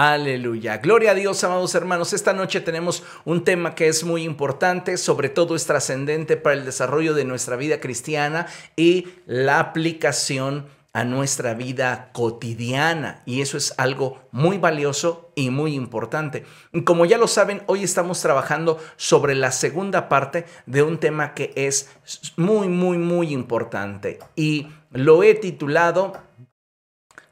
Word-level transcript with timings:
Aleluya. 0.00 0.76
Gloria 0.76 1.10
a 1.10 1.14
Dios, 1.14 1.42
amados 1.42 1.74
hermanos. 1.74 2.12
Esta 2.12 2.32
noche 2.32 2.60
tenemos 2.60 3.02
un 3.24 3.42
tema 3.42 3.74
que 3.74 3.88
es 3.88 4.04
muy 4.04 4.22
importante, 4.22 4.96
sobre 4.96 5.28
todo 5.28 5.56
es 5.56 5.66
trascendente 5.66 6.36
para 6.36 6.54
el 6.54 6.64
desarrollo 6.64 7.14
de 7.14 7.24
nuestra 7.24 7.56
vida 7.56 7.80
cristiana 7.80 8.46
y 8.76 9.08
la 9.26 9.58
aplicación 9.58 10.66
a 10.92 11.02
nuestra 11.02 11.54
vida 11.54 12.10
cotidiana. 12.12 13.24
Y 13.26 13.40
eso 13.40 13.56
es 13.56 13.74
algo 13.76 14.20
muy 14.30 14.58
valioso 14.58 15.32
y 15.34 15.50
muy 15.50 15.74
importante. 15.74 16.44
Como 16.84 17.04
ya 17.04 17.18
lo 17.18 17.26
saben, 17.26 17.64
hoy 17.66 17.82
estamos 17.82 18.20
trabajando 18.22 18.78
sobre 18.94 19.34
la 19.34 19.50
segunda 19.50 20.08
parte 20.08 20.46
de 20.66 20.84
un 20.84 20.98
tema 20.98 21.34
que 21.34 21.52
es 21.56 21.90
muy, 22.36 22.68
muy, 22.68 22.98
muy 22.98 23.32
importante. 23.32 24.20
Y 24.36 24.68
lo 24.92 25.24
he 25.24 25.34
titulado 25.34 26.12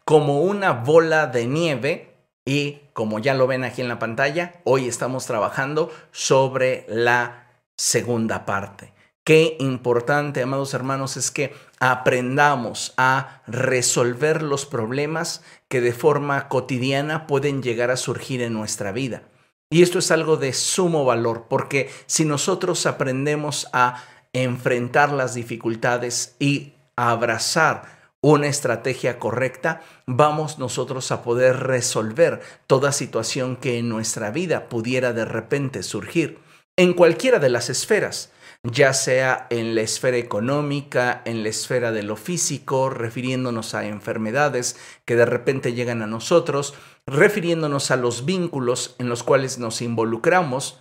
como 0.05 0.43
una 0.43 0.73
bola 0.73 1.29
de 1.29 1.47
nieve 1.47 2.16
y 2.47 2.79
como 2.93 3.19
ya 3.19 3.35
lo 3.35 3.47
ven 3.47 3.65
aquí 3.65 3.83
en 3.83 3.89
la 3.89 3.99
pantalla, 3.99 4.55
hoy 4.65 4.87
estamos 4.87 5.27
trabajando 5.27 5.93
sobre 6.13 6.87
la 6.89 7.49
segunda 7.77 8.47
parte. 8.47 8.95
Qué 9.25 9.57
importante, 9.59 10.41
amados 10.41 10.73
hermanos, 10.73 11.17
es 11.17 11.33
que 11.33 11.53
aprendamos 11.81 12.95
a 12.97 13.43
resolver 13.49 14.43
los 14.43 14.65
problemas 14.65 15.43
que 15.67 15.81
de 15.81 15.93
forma 15.93 16.49
cotidiana 16.49 17.27
pueden 17.27 17.61
llegar 17.61 17.91
a 17.91 17.97
surgir 17.97 18.41
en 18.41 18.53
nuestra 18.53 18.93
vida. 18.93 19.25
Y 19.69 19.83
esto 19.83 19.99
es 19.99 20.13
algo 20.13 20.37
de 20.37 20.53
sumo 20.53 21.05
valor, 21.05 21.47
porque 21.51 21.91
si 22.07 22.25
nosotros 22.25 22.87
aprendemos 22.87 23.69
a 23.73 24.05
enfrentar 24.33 25.11
las 25.11 25.35
dificultades 25.35 26.37
y 26.39 26.75
abrazar 26.95 27.96
una 28.33 28.49
estrategia 28.49 29.21
correcta, 29.21 29.83
vamos 30.05 30.59
nosotros 30.59 31.13
a 31.13 31.23
poder 31.23 31.59
resolver 31.61 32.41
toda 32.67 32.91
situación 32.91 33.55
que 33.55 33.79
en 33.79 33.89
nuestra 33.89 34.33
vida 34.33 34.69
pudiera 34.69 35.13
de 35.13 35.25
repente 35.25 35.85
surgir, 35.85 36.39
en 36.77 36.93
cualquiera 36.93 37.39
de 37.39 37.51
las 37.51 37.71
esferas, 37.71 38.33
ya 38.65 38.95
sea 38.95 39.47
en 39.51 39.77
la 39.77 39.83
esfera 39.83 40.17
económica, 40.17 41.23
en 41.25 41.45
la 41.45 41.51
esfera 41.51 41.93
de 41.93 42.03
lo 42.03 42.17
físico, 42.17 42.91
refiriéndonos 42.91 43.75
a 43.75 43.87
enfermedades 43.87 44.77
que 45.05 45.15
de 45.15 45.25
repente 45.25 45.75
llegan 45.75 46.03
a 46.03 46.09
nosotros, 46.09 46.75
refiriéndonos 47.07 47.93
a 47.93 47.97
los 47.97 48.25
vínculos 48.25 48.97
en 48.99 49.09
los 49.09 49.23
cuales 49.23 49.59
nos 49.59 49.83
involucramos, 49.83 50.81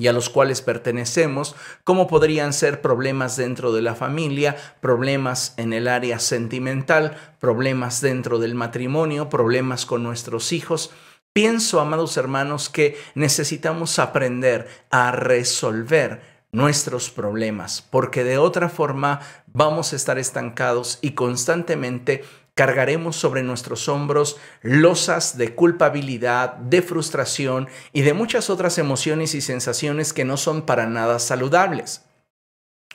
y 0.00 0.06
a 0.06 0.12
los 0.12 0.30
cuales 0.30 0.62
pertenecemos, 0.62 1.56
como 1.82 2.06
podrían 2.06 2.52
ser 2.52 2.80
problemas 2.80 3.36
dentro 3.36 3.72
de 3.72 3.82
la 3.82 3.96
familia, 3.96 4.56
problemas 4.80 5.54
en 5.56 5.72
el 5.72 5.88
área 5.88 6.20
sentimental, 6.20 7.16
problemas 7.40 8.00
dentro 8.00 8.38
del 8.38 8.54
matrimonio, 8.54 9.28
problemas 9.28 9.86
con 9.86 10.04
nuestros 10.04 10.52
hijos. 10.52 10.92
Pienso, 11.32 11.80
amados 11.80 12.16
hermanos, 12.16 12.68
que 12.68 12.96
necesitamos 13.16 13.98
aprender 13.98 14.68
a 14.90 15.10
resolver 15.10 16.22
nuestros 16.52 17.10
problemas, 17.10 17.82
porque 17.82 18.22
de 18.22 18.38
otra 18.38 18.68
forma 18.68 19.20
vamos 19.48 19.92
a 19.92 19.96
estar 19.96 20.16
estancados 20.16 21.00
y 21.02 21.10
constantemente 21.10 22.24
cargaremos 22.58 23.14
sobre 23.14 23.44
nuestros 23.44 23.88
hombros 23.88 24.36
losas 24.62 25.38
de 25.38 25.54
culpabilidad, 25.54 26.54
de 26.54 26.82
frustración 26.82 27.68
y 27.92 28.02
de 28.02 28.14
muchas 28.14 28.50
otras 28.50 28.78
emociones 28.78 29.36
y 29.36 29.42
sensaciones 29.42 30.12
que 30.12 30.24
no 30.24 30.36
son 30.36 30.62
para 30.62 30.88
nada 30.88 31.20
saludables. 31.20 32.02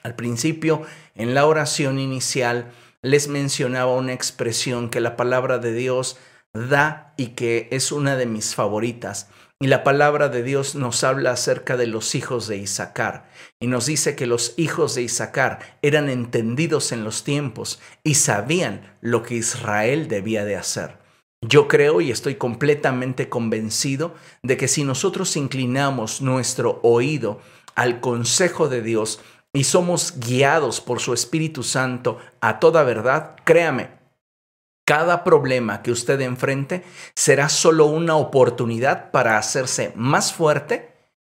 Al 0.04 0.16
principio, 0.16 0.82
en 1.16 1.34
la 1.34 1.46
oración 1.46 1.98
inicial, 1.98 2.74
les 3.02 3.30
mencionaba 3.30 3.96
una 3.96 4.12
expresión 4.12 4.90
que 4.90 5.00
la 5.00 5.16
palabra 5.16 5.60
de 5.60 5.72
Dios 5.72 6.18
da 6.54 7.14
y 7.16 7.28
que 7.28 7.70
es 7.72 7.94
una 7.94 8.18
de 8.18 8.26
mis 8.26 8.56
favoritas. 8.56 9.30
Y 9.64 9.68
la 9.68 9.86
palabra 9.86 10.28
de 10.28 10.44
Dios 10.44 10.76
nos 10.76 11.06
habla 11.06 11.32
acerca 11.32 11.78
de 11.78 11.88
los 11.88 12.16
hijos 12.16 12.50
de 12.50 12.58
Isaacar 12.58 13.30
y 13.62 13.68
nos 13.68 13.86
dice 13.86 14.14
que 14.14 14.28
los 14.28 14.56
hijos 14.58 14.94
de 14.94 15.04
Isaacar 15.04 15.78
eran 15.82 16.10
entendidos 16.10 16.92
en 16.92 17.06
los 17.06 17.24
tiempos 17.24 17.80
y 18.04 18.16
sabían 18.16 18.98
lo 19.00 19.24
que 19.24 19.36
Israel 19.36 20.10
debía 20.10 20.44
de 20.44 20.58
hacer. 20.58 20.98
Yo 21.42 21.70
creo 21.70 22.02
y 22.02 22.12
estoy 22.12 22.36
completamente 22.36 23.30
convencido 23.30 24.16
de 24.42 24.58
que 24.58 24.68
si 24.68 24.84
nosotros 24.84 25.38
inclinamos 25.38 26.22
nuestro 26.22 26.82
oído 26.84 27.40
al 27.74 28.02
consejo 28.02 28.68
de 28.68 28.82
Dios 28.82 29.22
y 29.54 29.64
somos 29.64 30.20
guiados 30.20 30.82
por 30.82 31.00
su 31.00 31.14
Espíritu 31.14 31.64
Santo 31.64 32.18
a 32.42 32.60
toda 32.60 32.84
verdad, 32.84 33.38
créame, 33.46 33.92
cada 34.86 35.24
problema 35.24 35.82
que 35.82 35.92
usted 35.92 36.20
enfrente 36.22 36.84
será 37.16 37.50
solo 37.50 37.86
una 37.86 38.16
oportunidad 38.16 39.12
para 39.12 39.38
hacerse 39.38 39.94
más 39.96 40.34
fuerte 40.34 40.94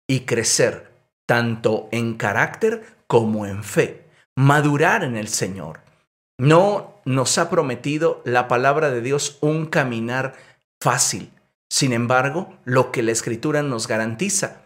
y 0.08 0.22
crecer, 0.22 0.92
tanto 1.26 1.90
en 1.92 2.16
carácter 2.16 2.86
como 3.08 3.46
en 3.46 3.64
fe, 3.64 4.06
madurar 4.36 5.04
en 5.04 5.18
el 5.18 5.28
Señor. 5.28 5.82
No 6.38 7.02
nos 7.06 7.38
ha 7.38 7.50
prometido 7.50 8.22
la 8.26 8.48
palabra 8.48 8.90
de 8.92 9.02
Dios 9.02 9.38
un 9.42 9.66
caminar 9.66 10.36
fácil. 10.82 11.32
Sin 11.70 11.94
embargo, 11.94 12.58
lo 12.66 12.92
que 12.92 13.04
la 13.04 13.12
Escritura 13.12 13.62
nos 13.62 13.88
garantiza 13.88 14.62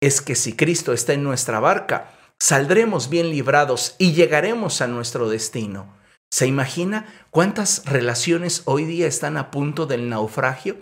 es 0.00 0.20
que 0.20 0.34
si 0.34 0.54
Cristo 0.54 0.92
está 0.92 1.12
en 1.12 1.22
nuestra 1.22 1.60
barca, 1.60 2.10
saldremos 2.38 3.08
bien 3.08 3.30
librados 3.30 3.94
y 3.98 4.12
llegaremos 4.12 4.80
a 4.80 4.88
nuestro 4.88 5.28
destino. 5.28 6.01
¿Se 6.32 6.46
imagina 6.46 7.04
cuántas 7.30 7.84
relaciones 7.84 8.62
hoy 8.64 8.86
día 8.86 9.06
están 9.06 9.36
a 9.36 9.50
punto 9.50 9.84
del 9.84 10.08
naufragio? 10.08 10.78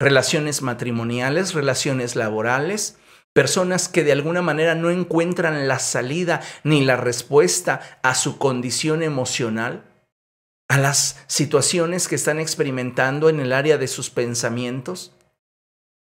Relaciones 0.00 0.62
matrimoniales, 0.62 1.54
relaciones 1.54 2.16
laborales, 2.16 2.98
personas 3.32 3.88
que 3.88 4.02
de 4.02 4.10
alguna 4.10 4.42
manera 4.42 4.74
no 4.74 4.90
encuentran 4.90 5.68
la 5.68 5.78
salida 5.78 6.40
ni 6.64 6.84
la 6.84 6.96
respuesta 6.96 8.00
a 8.02 8.16
su 8.16 8.36
condición 8.36 9.04
emocional, 9.04 9.84
a 10.68 10.76
las 10.76 11.22
situaciones 11.28 12.08
que 12.08 12.16
están 12.16 12.40
experimentando 12.40 13.28
en 13.28 13.38
el 13.38 13.52
área 13.52 13.78
de 13.78 13.86
sus 13.86 14.10
pensamientos. 14.10 15.12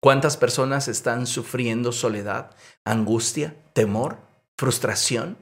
¿Cuántas 0.02 0.36
personas 0.36 0.88
están 0.88 1.28
sufriendo 1.28 1.92
soledad, 1.92 2.56
angustia, 2.86 3.56
temor, 3.74 4.18
frustración? 4.58 5.38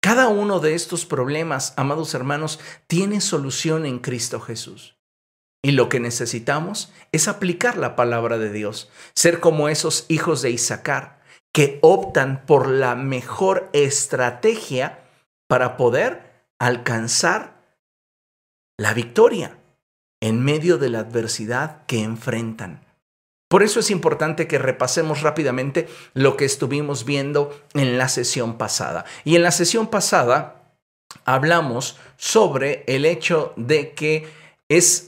Cada 0.00 0.28
uno 0.28 0.60
de 0.60 0.74
estos 0.74 1.06
problemas, 1.06 1.74
amados 1.76 2.14
hermanos, 2.14 2.60
tiene 2.86 3.20
solución 3.20 3.84
en 3.84 3.98
Cristo 3.98 4.40
Jesús. 4.40 4.96
Y 5.62 5.72
lo 5.72 5.88
que 5.88 5.98
necesitamos 5.98 6.92
es 7.10 7.26
aplicar 7.26 7.76
la 7.76 7.96
palabra 7.96 8.38
de 8.38 8.52
Dios, 8.52 8.90
ser 9.14 9.40
como 9.40 9.68
esos 9.68 10.06
hijos 10.08 10.40
de 10.40 10.50
Isaacar, 10.50 11.20
que 11.52 11.78
optan 11.82 12.46
por 12.46 12.68
la 12.68 12.94
mejor 12.94 13.68
estrategia 13.72 15.00
para 15.48 15.76
poder 15.76 16.46
alcanzar 16.60 17.58
la 18.78 18.94
victoria 18.94 19.58
en 20.20 20.44
medio 20.44 20.78
de 20.78 20.90
la 20.90 21.00
adversidad 21.00 21.84
que 21.86 22.02
enfrentan. 22.02 22.87
Por 23.48 23.62
eso 23.62 23.80
es 23.80 23.90
importante 23.90 24.46
que 24.46 24.58
repasemos 24.58 25.22
rápidamente 25.22 25.88
lo 26.12 26.36
que 26.36 26.44
estuvimos 26.44 27.04
viendo 27.04 27.58
en 27.74 27.96
la 27.96 28.08
sesión 28.08 28.58
pasada. 28.58 29.04
Y 29.24 29.36
en 29.36 29.42
la 29.42 29.50
sesión 29.50 29.86
pasada 29.86 30.74
hablamos 31.24 31.96
sobre 32.16 32.84
el 32.86 33.06
hecho 33.06 33.54
de 33.56 33.92
que 33.92 34.28
es 34.68 35.07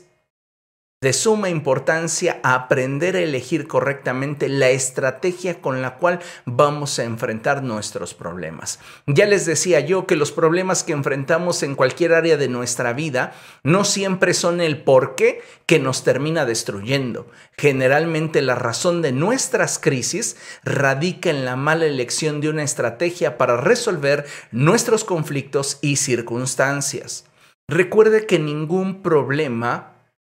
de 1.03 1.15
suma 1.15 1.49
importancia 1.49 2.41
aprender 2.43 3.17
a 3.17 3.21
elegir 3.21 3.67
correctamente 3.67 4.51
la 4.51 4.69
estrategia 4.69 5.63
con 5.63 5.81
la 5.81 5.97
cual 5.97 6.21
vamos 6.45 6.99
a 6.99 7.05
enfrentar 7.05 7.63
nuestros 7.63 8.13
problemas. 8.13 8.81
Ya 9.07 9.25
les 9.25 9.47
decía 9.47 9.81
yo 9.81 10.07
que 10.07 10.15
los 10.15 10.31
problemas 10.31 10.85
que 10.85 10.93
enfrentamos 10.93 11.63
en 11.63 11.75
cualquier 11.75 12.13
área 12.13 12.37
de 12.37 12.49
nuestra 12.49 12.93
vida 12.93 13.33
no 13.65 13.85
siempre 13.85 14.35
son 14.35 14.61
el 14.61 14.83
por 14.83 15.15
qué 15.15 15.41
que 15.65 15.79
nos 15.79 16.05
termina 16.05 16.45
destruyendo. 16.45 17.31
Generalmente 17.57 18.43
la 18.43 18.57
razón 18.57 19.01
de 19.01 19.13
nuestras 19.13 19.79
crisis 19.79 20.37
radica 20.65 21.31
en 21.31 21.47
la 21.47 21.57
mala 21.57 21.87
elección 21.87 22.43
de 22.43 22.51
una 22.51 22.63
estrategia 22.63 23.39
para 23.39 23.57
resolver 23.57 24.27
nuestros 24.53 25.05
conflictos 25.05 25.79
y 25.81 25.97
circunstancias. 25.97 27.25
Recuerde 27.69 28.27
que 28.27 28.39
ningún 28.39 29.01
problema 29.01 29.90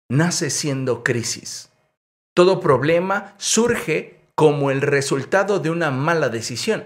nace 0.09 0.51
siendo 0.51 1.05
crisis. 1.05 1.71
Todo 2.35 2.61
problema 2.61 3.35
surge 3.37 4.19
como 4.35 4.71
el 4.71 4.81
resultado 4.81 5.59
de 5.59 5.71
una 5.71 5.91
mala 5.91 6.29
decisión. 6.29 6.85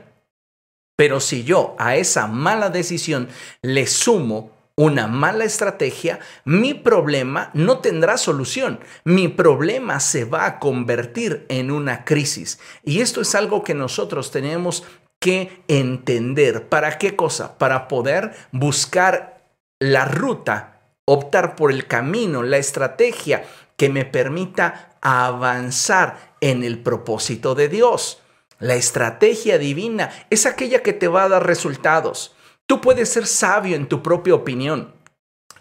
Pero 0.97 1.21
si 1.21 1.45
yo 1.45 1.75
a 1.79 1.97
esa 1.97 2.27
mala 2.27 2.71
decisión 2.71 3.29
le 3.61 3.87
sumo 3.87 4.51
una 4.75 5.07
mala 5.07 5.45
estrategia, 5.45 6.21
mi 6.45 6.75
problema 6.75 7.51
no 7.53 7.79
tendrá 7.79 8.17
solución. 8.17 8.81
Mi 9.05 9.29
problema 9.29 10.01
se 10.01 10.25
va 10.25 10.47
a 10.47 10.59
convertir 10.59 11.45
en 11.49 11.71
una 11.71 12.05
crisis. 12.05 12.59
Y 12.83 13.01
esto 13.01 13.21
es 13.21 13.35
algo 13.35 13.63
que 13.63 13.75
nosotros 13.75 14.31
tenemos 14.31 14.85
que 15.21 15.63
entender. 15.69 16.69
¿Para 16.69 16.99
qué 16.99 17.15
cosa? 17.17 17.59
Para 17.59 17.87
poder 17.87 18.33
buscar 18.51 19.45
la 19.79 20.05
ruta 20.05 20.72
optar 21.05 21.57
por 21.57 21.73
el 21.73 21.87
camino, 21.87 22.43
la 22.43 22.59
estrategia 22.59 23.45
que 23.77 23.89
me 23.89 24.05
permita 24.05 24.97
avanzar 25.01 26.37
en 26.41 26.63
el 26.63 26.83
propósito 26.83 27.55
de 27.55 27.69
Dios. 27.69 28.21
La 28.59 28.77
estrategia 28.77 29.59
divina 29.59 30.11
es 30.31 30.47
aquella 30.47 30.83
que 30.83 30.93
te 30.93 31.09
va 31.09 31.25
a 31.25 31.29
dar 31.29 31.47
resultados. 31.47 32.37
Tú 32.67 32.81
puedes 32.81 33.09
ser 33.09 33.27
sabio 33.27 33.75
en 33.75 33.89
tu 33.89 34.03
propia 34.03 34.35
opinión. 34.35 34.95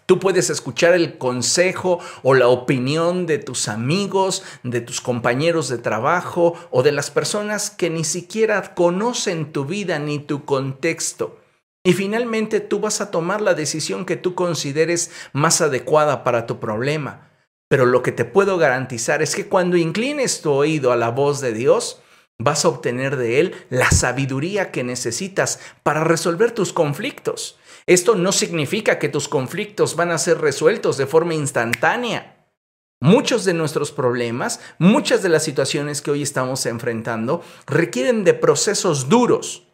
Tú 0.06 0.20
puedes 0.20 0.50
escuchar 0.50 0.94
el 0.94 1.18
consejo 1.18 1.98
o 2.22 2.34
la 2.34 2.48
opinión 2.48 3.26
de 3.26 3.38
tus 3.38 3.68
amigos, 3.68 4.44
de 4.62 4.80
tus 4.80 5.00
compañeros 5.00 5.68
de 5.68 5.78
trabajo 5.78 6.54
o 6.70 6.82
de 6.82 6.92
las 6.92 7.10
personas 7.10 7.70
que 7.70 7.90
ni 7.90 8.04
siquiera 8.04 8.74
conocen 8.74 9.52
tu 9.52 9.64
vida 9.64 9.98
ni 9.98 10.18
tu 10.18 10.44
contexto. 10.44 11.41
Y 11.84 11.94
finalmente 11.94 12.60
tú 12.60 12.78
vas 12.78 13.00
a 13.00 13.10
tomar 13.10 13.40
la 13.40 13.54
decisión 13.54 14.04
que 14.04 14.16
tú 14.16 14.34
consideres 14.34 15.10
más 15.32 15.60
adecuada 15.60 16.22
para 16.22 16.46
tu 16.46 16.60
problema. 16.60 17.28
Pero 17.68 17.86
lo 17.86 18.02
que 18.02 18.12
te 18.12 18.24
puedo 18.24 18.58
garantizar 18.58 19.22
es 19.22 19.34
que 19.34 19.48
cuando 19.48 19.76
inclines 19.76 20.42
tu 20.42 20.52
oído 20.52 20.92
a 20.92 20.96
la 20.96 21.08
voz 21.08 21.40
de 21.40 21.52
Dios, 21.52 22.00
vas 22.38 22.64
a 22.64 22.68
obtener 22.68 23.16
de 23.16 23.40
Él 23.40 23.54
la 23.70 23.90
sabiduría 23.90 24.70
que 24.70 24.84
necesitas 24.84 25.58
para 25.82 26.04
resolver 26.04 26.52
tus 26.52 26.72
conflictos. 26.72 27.58
Esto 27.86 28.14
no 28.14 28.30
significa 28.30 28.98
que 28.98 29.08
tus 29.08 29.28
conflictos 29.28 29.96
van 29.96 30.12
a 30.12 30.18
ser 30.18 30.38
resueltos 30.40 30.96
de 30.98 31.06
forma 31.06 31.34
instantánea. 31.34 32.46
Muchos 33.00 33.44
de 33.44 33.54
nuestros 33.54 33.90
problemas, 33.90 34.60
muchas 34.78 35.22
de 35.24 35.28
las 35.28 35.42
situaciones 35.42 36.02
que 36.02 36.12
hoy 36.12 36.22
estamos 36.22 36.66
enfrentando 36.66 37.42
requieren 37.66 38.22
de 38.22 38.34
procesos 38.34 39.08
duros. 39.08 39.71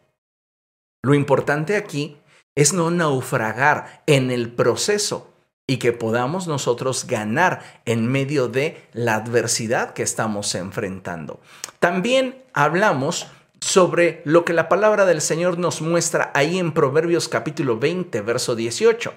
Lo 1.01 1.13
importante 1.13 1.77
aquí 1.77 2.17
es 2.55 2.73
no 2.73 2.91
naufragar 2.91 4.03
en 4.05 4.31
el 4.31 4.51
proceso 4.51 5.33
y 5.65 5.77
que 5.77 5.93
podamos 5.93 6.47
nosotros 6.47 7.05
ganar 7.07 7.81
en 7.85 8.07
medio 8.07 8.47
de 8.47 8.81
la 8.91 9.15
adversidad 9.15 9.93
que 9.93 10.03
estamos 10.03 10.55
enfrentando. 10.55 11.39
También 11.79 12.43
hablamos 12.53 13.27
sobre 13.61 14.21
lo 14.25 14.45
que 14.45 14.53
la 14.53 14.67
palabra 14.67 15.05
del 15.05 15.21
Señor 15.21 15.57
nos 15.57 15.81
muestra 15.81 16.31
ahí 16.33 16.57
en 16.57 16.73
Proverbios 16.73 17.29
capítulo 17.29 17.77
20, 17.77 18.19
verso 18.21 18.55
18, 18.55 19.13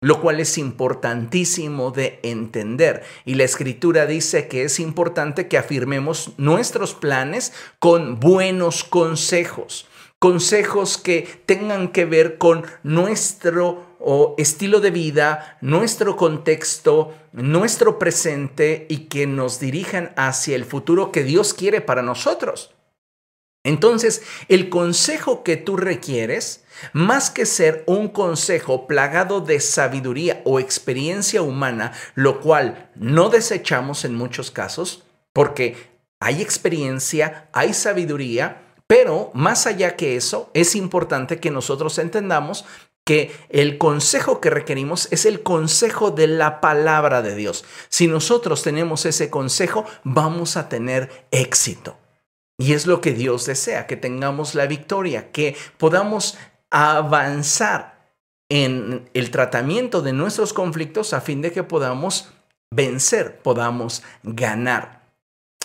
lo 0.00 0.20
cual 0.20 0.40
es 0.40 0.58
importantísimo 0.58 1.90
de 1.90 2.20
entender. 2.22 3.02
Y 3.24 3.34
la 3.34 3.44
escritura 3.44 4.06
dice 4.06 4.48
que 4.48 4.62
es 4.62 4.78
importante 4.78 5.48
que 5.48 5.58
afirmemos 5.58 6.32
nuestros 6.36 6.94
planes 6.94 7.52
con 7.78 8.20
buenos 8.20 8.84
consejos, 8.84 9.88
consejos 10.18 10.98
que 10.98 11.42
tengan 11.46 11.88
que 11.88 12.04
ver 12.04 12.38
con 12.38 12.64
nuestro 12.82 13.84
estilo 14.38 14.80
de 14.80 14.90
vida, 14.90 15.58
nuestro 15.60 16.16
contexto, 16.16 17.14
nuestro 17.32 17.98
presente 17.98 18.86
y 18.88 19.06
que 19.08 19.26
nos 19.26 19.60
dirijan 19.60 20.12
hacia 20.16 20.56
el 20.56 20.64
futuro 20.64 21.12
que 21.12 21.24
Dios 21.24 21.54
quiere 21.54 21.80
para 21.80 22.02
nosotros. 22.02 22.72
Entonces, 23.64 24.22
el 24.48 24.68
consejo 24.68 25.42
que 25.42 25.56
tú 25.56 25.76
requieres, 25.76 26.64
más 26.92 27.30
que 27.30 27.46
ser 27.46 27.82
un 27.86 28.08
consejo 28.08 28.86
plagado 28.86 29.40
de 29.40 29.58
sabiduría 29.58 30.40
o 30.44 30.60
experiencia 30.60 31.42
humana, 31.42 31.92
lo 32.14 32.40
cual 32.40 32.90
no 32.94 33.28
desechamos 33.28 34.04
en 34.04 34.14
muchos 34.14 34.52
casos, 34.52 35.02
porque 35.32 35.76
hay 36.20 36.42
experiencia, 36.42 37.48
hay 37.52 37.74
sabiduría, 37.74 38.62
pero 38.86 39.30
más 39.34 39.66
allá 39.66 39.96
que 39.96 40.16
eso, 40.16 40.50
es 40.54 40.76
importante 40.76 41.40
que 41.40 41.50
nosotros 41.50 41.98
entendamos 41.98 42.64
que 43.04 43.30
el 43.50 43.78
consejo 43.78 44.40
que 44.40 44.50
requerimos 44.50 45.08
es 45.12 45.26
el 45.26 45.42
consejo 45.42 46.10
de 46.10 46.26
la 46.26 46.60
palabra 46.60 47.22
de 47.22 47.36
Dios. 47.36 47.64
Si 47.88 48.08
nosotros 48.08 48.62
tenemos 48.62 49.06
ese 49.06 49.30
consejo, 49.30 49.84
vamos 50.02 50.56
a 50.56 50.68
tener 50.68 51.26
éxito. 51.30 51.96
Y 52.58 52.72
es 52.72 52.86
lo 52.86 53.00
que 53.00 53.12
Dios 53.12 53.46
desea, 53.46 53.86
que 53.86 53.96
tengamos 53.96 54.54
la 54.54 54.66
victoria, 54.66 55.30
que 55.30 55.56
podamos 55.78 56.36
avanzar 56.70 58.12
en 58.48 59.08
el 59.14 59.30
tratamiento 59.30 60.02
de 60.02 60.12
nuestros 60.12 60.52
conflictos 60.52 61.12
a 61.12 61.20
fin 61.20 61.42
de 61.42 61.52
que 61.52 61.62
podamos 61.62 62.32
vencer, 62.70 63.38
podamos 63.38 64.02
ganar. 64.22 64.95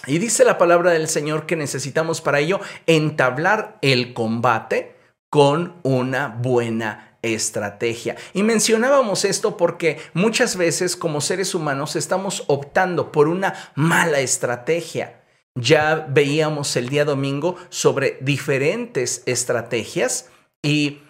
Y 0.07 0.17
dice 0.17 0.43
la 0.43 0.57
palabra 0.57 0.91
del 0.91 1.07
Señor 1.07 1.45
que 1.45 1.55
necesitamos 1.55 2.21
para 2.21 2.39
ello 2.39 2.59
entablar 2.87 3.77
el 3.81 4.13
combate 4.13 4.95
con 5.29 5.75
una 5.83 6.27
buena 6.27 7.17
estrategia. 7.21 8.15
Y 8.33 8.43
mencionábamos 8.43 9.25
esto 9.25 9.57
porque 9.57 9.99
muchas 10.13 10.57
veces 10.57 10.95
como 10.95 11.21
seres 11.21 11.53
humanos 11.53 11.95
estamos 11.95 12.43
optando 12.47 13.11
por 13.11 13.27
una 13.27 13.53
mala 13.75 14.19
estrategia. 14.19 15.21
Ya 15.55 16.07
veíamos 16.09 16.75
el 16.75 16.89
día 16.89 17.05
domingo 17.05 17.57
sobre 17.69 18.17
diferentes 18.21 19.21
estrategias 19.25 20.29
y 20.63 21.01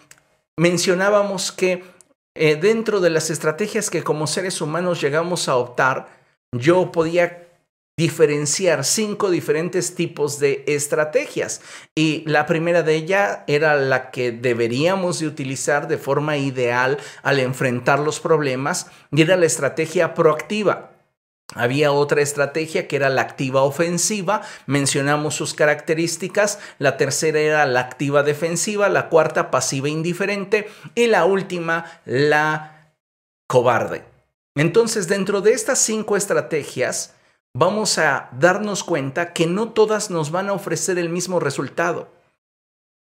mencionábamos 0.57 1.51
que 1.51 1.83
eh, 2.35 2.55
dentro 2.55 2.99
de 2.99 3.09
las 3.09 3.29
estrategias 3.29 3.89
que 3.89 4.03
como 4.03 4.27
seres 4.27 4.61
humanos 4.61 5.01
llegamos 5.01 5.47
a 5.47 5.55
optar, 5.55 6.07
yo 6.51 6.91
podía 6.91 7.50
diferenciar 7.97 8.83
cinco 8.83 9.29
diferentes 9.29 9.95
tipos 9.95 10.39
de 10.39 10.63
estrategias 10.67 11.61
y 11.93 12.23
la 12.25 12.45
primera 12.45 12.83
de 12.83 12.95
ellas 12.95 13.39
era 13.47 13.75
la 13.75 14.11
que 14.11 14.31
deberíamos 14.31 15.19
de 15.19 15.27
utilizar 15.27 15.88
de 15.88 15.97
forma 15.97 16.38
ideal 16.38 16.97
al 17.21 17.39
enfrentar 17.39 17.99
los 17.99 18.19
problemas 18.19 18.88
y 19.11 19.21
era 19.21 19.35
la 19.35 19.45
estrategia 19.45 20.13
proactiva. 20.13 20.91
Había 21.53 21.91
otra 21.91 22.21
estrategia 22.21 22.88
que 22.88 22.95
era 22.95 23.09
la 23.09 23.21
activa 23.21 23.63
ofensiva, 23.63 24.41
mencionamos 24.67 25.35
sus 25.35 25.53
características, 25.53 26.59
la 26.79 26.95
tercera 26.95 27.39
era 27.39 27.65
la 27.65 27.81
activa 27.81 28.23
defensiva, 28.23 28.87
la 28.87 29.09
cuarta 29.09 29.51
pasiva 29.51 29.89
indiferente 29.89 30.69
y 30.95 31.07
la 31.07 31.25
última 31.25 32.01
la 32.05 32.94
cobarde. 33.47 34.03
Entonces, 34.55 35.09
dentro 35.09 35.41
de 35.41 35.51
estas 35.51 35.79
cinco 35.79 36.15
estrategias, 36.15 37.15
vamos 37.53 37.98
a 37.98 38.30
darnos 38.33 38.83
cuenta 38.83 39.33
que 39.33 39.48
no 39.48 39.69
todas 39.69 40.09
nos 40.09 40.31
van 40.31 40.50
a 40.50 40.53
ofrecer 40.53 40.98
el 40.98 41.09
mismo 41.09 41.39
resultado. 41.39 42.09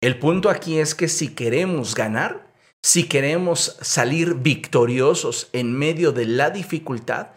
El 0.02 0.18
punto 0.20 0.50
aquí 0.50 0.80
es 0.80 0.96
que 0.96 1.08
si 1.08 1.36
queremos 1.36 1.94
ganar, 1.94 2.48
si 2.82 3.08
queremos 3.08 3.78
salir 3.82 4.36
victoriosos 4.36 5.50
en 5.52 5.78
medio 5.78 6.12
de 6.12 6.26
la 6.26 6.50
dificultad, 6.50 7.28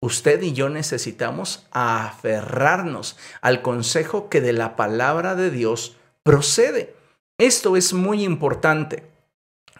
usted 0.00 0.40
y 0.42 0.52
yo 0.52 0.68
necesitamos 0.68 1.66
aferrarnos 1.72 3.16
al 3.40 3.62
consejo 3.62 4.28
que 4.28 4.40
de 4.40 4.52
la 4.52 4.76
palabra 4.76 5.34
de 5.34 5.50
Dios 5.50 5.96
procede. 6.22 6.94
Esto 7.38 7.76
es 7.76 7.92
muy 7.92 8.22
importante, 8.22 9.10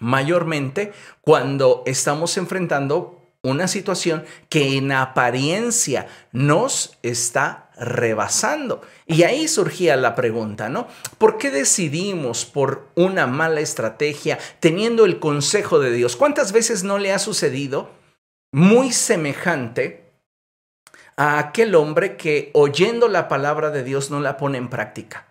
mayormente 0.01 0.93
cuando 1.21 1.85
estamos 1.87 2.37
enfrentando 2.37 3.22
una 3.43 3.69
situación 3.69 4.25
que 4.49 4.77
en 4.77 4.93
apariencia 4.93 6.07
nos 6.33 6.99
está 7.03 7.71
rebasando. 7.77 8.83
Y 9.07 9.25
ahí 9.25 9.49
surgía 9.49 9.97
la 9.97 10.15
pregunta, 10.15 10.69
¿no? 10.69 10.87
¿Por 11.19 11.39
qué 11.39 11.51
decidimos 11.51 12.45
por 12.45 12.89
una 12.95 13.27
mala 13.27 13.61
estrategia 13.61 14.39
teniendo 14.61 15.05
el 15.05 15.19
consejo 15.19 15.81
de 15.81 15.93
Dios? 15.93 16.17
¿Cuántas 16.17 16.53
veces 16.53 16.85
no 16.85 16.99
le 16.99 17.13
ha 17.13 17.19
sucedido 17.19 17.91
muy 18.53 18.93
semejante 18.93 20.03
a 21.17 21.39
aquel 21.39 21.75
hombre 21.75 22.17
que 22.17 22.51
oyendo 22.55 23.09
la 23.09 23.29
palabra 23.29 23.71
de 23.71 23.85
Dios 23.85 24.11
no 24.11 24.21
la 24.21 24.37
pone 24.37 24.59
en 24.59 24.69
práctica. 24.69 25.27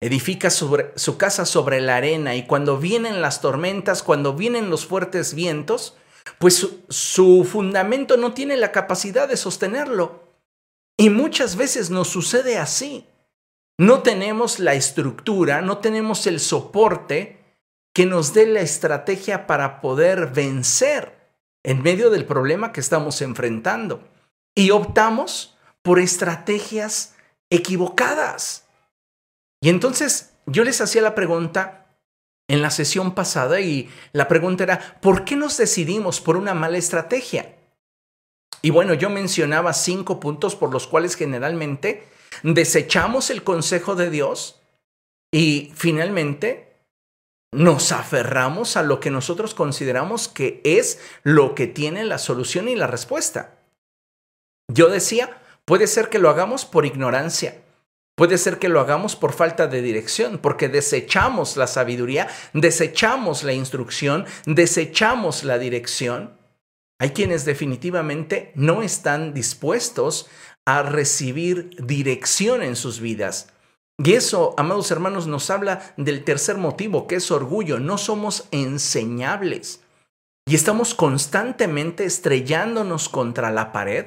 Edifica 0.00 0.50
su 0.50 1.16
casa 1.16 1.46
sobre 1.46 1.80
la 1.80 1.96
arena 1.96 2.34
y 2.34 2.46
cuando 2.46 2.78
vienen 2.78 3.22
las 3.22 3.40
tormentas, 3.40 4.02
cuando 4.02 4.34
vienen 4.34 4.68
los 4.68 4.84
fuertes 4.84 5.34
vientos, 5.34 5.96
pues 6.42 6.56
su, 6.56 6.82
su 6.88 7.44
fundamento 7.48 8.16
no 8.16 8.34
tiene 8.34 8.56
la 8.56 8.72
capacidad 8.72 9.28
de 9.28 9.36
sostenerlo. 9.36 10.24
Y 10.98 11.08
muchas 11.08 11.54
veces 11.54 11.88
nos 11.88 12.08
sucede 12.08 12.58
así. 12.58 13.06
No 13.78 14.02
tenemos 14.02 14.58
la 14.58 14.74
estructura, 14.74 15.62
no 15.62 15.78
tenemos 15.78 16.26
el 16.26 16.40
soporte 16.40 17.38
que 17.94 18.06
nos 18.06 18.34
dé 18.34 18.46
la 18.46 18.60
estrategia 18.60 19.46
para 19.46 19.80
poder 19.80 20.32
vencer 20.32 21.16
en 21.62 21.80
medio 21.80 22.10
del 22.10 22.24
problema 22.24 22.72
que 22.72 22.80
estamos 22.80 23.22
enfrentando 23.22 24.02
y 24.52 24.72
optamos 24.72 25.56
por 25.82 26.00
estrategias 26.00 27.14
equivocadas. 27.50 28.66
Y 29.60 29.68
entonces 29.68 30.32
yo 30.46 30.64
les 30.64 30.80
hacía 30.80 31.02
la 31.02 31.14
pregunta 31.14 31.81
en 32.48 32.62
la 32.62 32.70
sesión 32.70 33.14
pasada 33.14 33.60
y 33.60 33.90
la 34.12 34.28
pregunta 34.28 34.64
era, 34.64 34.98
¿por 35.00 35.24
qué 35.24 35.36
nos 35.36 35.56
decidimos 35.56 36.20
por 36.20 36.36
una 36.36 36.54
mala 36.54 36.78
estrategia? 36.78 37.56
Y 38.60 38.70
bueno, 38.70 38.94
yo 38.94 39.10
mencionaba 39.10 39.72
cinco 39.72 40.20
puntos 40.20 40.54
por 40.54 40.72
los 40.72 40.86
cuales 40.86 41.16
generalmente 41.16 42.06
desechamos 42.42 43.30
el 43.30 43.42
consejo 43.42 43.94
de 43.94 44.10
Dios 44.10 44.60
y 45.32 45.72
finalmente 45.74 46.72
nos 47.52 47.92
aferramos 47.92 48.76
a 48.76 48.82
lo 48.82 49.00
que 49.00 49.10
nosotros 49.10 49.54
consideramos 49.54 50.28
que 50.28 50.60
es 50.64 51.00
lo 51.22 51.54
que 51.54 51.66
tiene 51.66 52.04
la 52.04 52.18
solución 52.18 52.68
y 52.68 52.76
la 52.76 52.86
respuesta. 52.86 53.58
Yo 54.68 54.88
decía, 54.88 55.42
Puede 55.64 55.86
ser 55.86 56.08
que 56.08 56.18
lo 56.18 56.28
hagamos 56.28 56.64
por 56.64 56.86
ignorancia. 56.86 57.61
Puede 58.14 58.36
ser 58.36 58.58
que 58.58 58.68
lo 58.68 58.80
hagamos 58.80 59.16
por 59.16 59.32
falta 59.32 59.66
de 59.66 59.80
dirección, 59.80 60.38
porque 60.38 60.68
desechamos 60.68 61.56
la 61.56 61.66
sabiduría, 61.66 62.28
desechamos 62.52 63.42
la 63.42 63.54
instrucción, 63.54 64.26
desechamos 64.44 65.44
la 65.44 65.58
dirección. 65.58 66.36
Hay 66.98 67.10
quienes 67.10 67.44
definitivamente 67.44 68.52
no 68.54 68.82
están 68.82 69.32
dispuestos 69.32 70.28
a 70.66 70.82
recibir 70.82 71.70
dirección 71.84 72.62
en 72.62 72.76
sus 72.76 73.00
vidas. 73.00 73.48
Y 73.98 74.12
eso, 74.12 74.54
amados 74.58 74.90
hermanos, 74.90 75.26
nos 75.26 75.50
habla 75.50 75.94
del 75.96 76.24
tercer 76.24 76.58
motivo, 76.58 77.06
que 77.06 77.16
es 77.16 77.30
orgullo. 77.30 77.78
No 77.78 77.98
somos 77.98 78.46
enseñables. 78.50 79.80
Y 80.46 80.54
estamos 80.54 80.94
constantemente 80.94 82.04
estrellándonos 82.04 83.08
contra 83.08 83.50
la 83.50 83.72
pared 83.72 84.06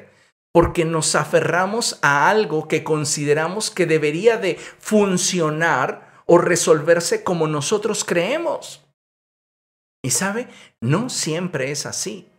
porque 0.56 0.86
nos 0.86 1.16
aferramos 1.16 2.00
a 2.02 2.30
algo 2.30 2.70
que 2.70 2.86
consideramos 2.86 3.70
que 3.70 3.86
debería 3.86 4.38
de 4.38 4.56
funcionar 4.56 6.24
o 6.26 6.38
resolverse 6.38 7.26
como 7.26 7.46
nosotros 7.46 8.06
creemos. 8.06 8.82
Y 10.02 10.12
sabe, 10.12 10.48
no 10.80 11.10
siempre 11.10 11.72
es 11.72 11.86
así. 11.86 12.30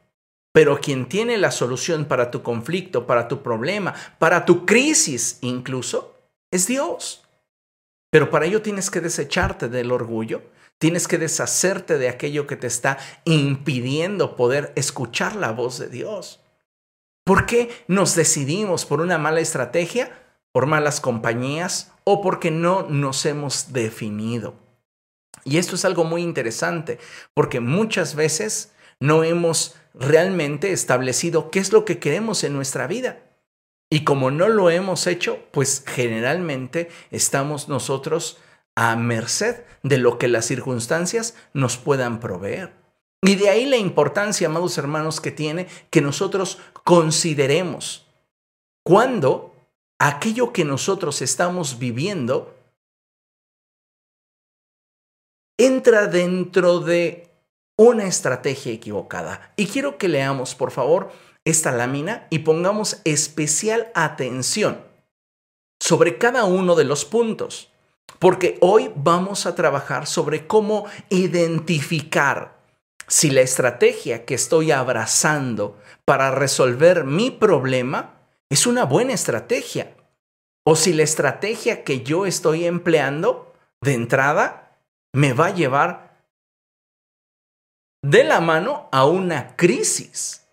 Pero 0.55 0.81
quien 0.81 1.11
tiene 1.11 1.37
la 1.37 1.51
solución 1.51 2.07
para 2.07 2.31
tu 2.31 2.43
conflicto, 2.43 3.07
para 3.07 3.29
tu 3.29 3.43
problema, 3.43 3.93
para 4.19 4.47
tu 4.47 4.65
crisis 4.65 5.37
incluso, 5.43 6.17
es 6.51 6.67
Dios. 6.67 7.23
Pero 8.11 8.31
para 8.31 8.47
ello 8.47 8.63
tienes 8.63 8.89
que 8.89 9.03
desecharte 9.03 9.69
del 9.69 9.93
orgullo, 9.93 10.43
tienes 10.79 11.07
que 11.07 11.19
deshacerte 11.19 11.99
de 11.99 12.09
aquello 12.09 12.47
que 12.47 12.57
te 12.57 12.67
está 12.67 12.97
impidiendo 13.27 14.37
poder 14.37 14.73
escuchar 14.75 15.37
la 15.37 15.53
voz 15.53 15.79
de 15.79 15.89
Dios. 15.89 16.41
¿Por 17.27 17.45
qué 17.45 17.71
nos 17.89 18.15
decidimos 18.15 18.87
por 18.87 19.01
una 19.01 19.19
mala 19.19 19.41
estrategia, 19.41 20.17
por 20.53 20.67
malas 20.67 21.01
compañías 21.01 21.91
o 22.05 22.23
porque 22.23 22.53
no 22.53 22.85
nos 22.89 23.27
hemos 23.27 23.73
definido? 23.73 24.55
Y 25.43 25.59
esto 25.59 25.75
es 25.75 25.85
algo 25.85 26.05
muy 26.05 26.23
interesante, 26.23 27.01
porque 27.35 27.59
muchas 27.59 28.15
veces 28.15 28.73
no 29.01 29.25
hemos 29.25 29.75
realmente 29.93 30.71
establecido 30.71 31.51
qué 31.51 31.59
es 31.59 31.73
lo 31.73 31.85
que 31.85 31.99
queremos 31.99 32.45
en 32.45 32.53
nuestra 32.53 32.87
vida. 32.87 33.19
Y 33.91 34.05
como 34.05 34.31
no 34.31 34.47
lo 34.49 34.71
hemos 34.71 35.09
hecho, 35.09 35.41
pues 35.51 35.83
generalmente 35.85 36.91
estamos 37.11 37.69
nosotros 37.69 38.39
a 38.77 38.95
merced 38.95 39.65
de 39.83 39.99
lo 39.99 40.19
que 40.19 40.29
las 40.29 40.45
circunstancias 40.45 41.35
nos 41.55 41.77
puedan 41.77 42.21
proveer. 42.21 42.86
Y 43.27 43.35
de 43.35 43.51
ahí 43.51 43.67
la 43.67 43.77
importancia, 43.77 44.47
amados 44.47 44.79
hermanos, 44.79 45.21
que 45.21 45.33
tiene 45.33 45.67
que 45.91 46.01
nosotros 46.01 46.59
consideremos 46.85 48.07
cuando 48.85 49.53
aquello 49.99 50.53
que 50.53 50.65
nosotros 50.65 51.21
estamos 51.23 51.81
viviendo 51.81 52.55
entra 55.59 56.07
dentro 56.07 56.79
de 56.79 57.29
una 57.77 58.05
estrategia 58.05 58.73
equivocada. 58.73 59.53
Y 59.57 59.67
quiero 59.67 59.99
que 59.99 60.07
leamos, 60.07 60.55
por 60.55 60.71
favor, 60.71 61.11
esta 61.45 61.73
lámina 61.73 62.29
y 62.31 62.41
pongamos 62.41 63.01
especial 63.03 63.91
atención 63.97 64.85
sobre 65.81 66.17
cada 66.17 66.45
uno 66.45 66.77
de 66.77 66.85
los 66.85 67.05
puntos, 67.05 67.73
porque 68.21 68.57
hoy 68.61 68.93
vamos 68.95 69.47
a 69.47 69.57
trabajar 69.57 70.07
sobre 70.07 70.47
cómo 70.47 70.87
identificar 71.09 72.56
si 73.09 73.31
la 73.31 73.41
estrategia 73.41 74.25
que 74.25 74.35
estoy 74.35 74.73
abrazando 74.73 75.79
para 76.05 76.31
resolver 76.31 77.05
mi 77.05 77.31
problema 77.31 78.21
es 78.49 78.67
una 78.67 78.85
buena 78.85 79.13
estrategia, 79.13 79.97
o 80.65 80.77
si 80.77 80.93
la 80.93 81.03
estrategia 81.03 81.85
que 81.85 82.03
yo 82.03 82.27
estoy 82.27 82.65
empleando 82.65 83.55
de 83.81 83.95
entrada 83.95 84.81
me 85.13 85.33
va 85.33 85.47
a 85.47 85.55
llevar 85.55 86.25
de 88.03 88.25
la 88.25 88.41
mano 88.41 88.89
a 88.93 89.07
una 89.07 89.57
crisis. 89.57 90.47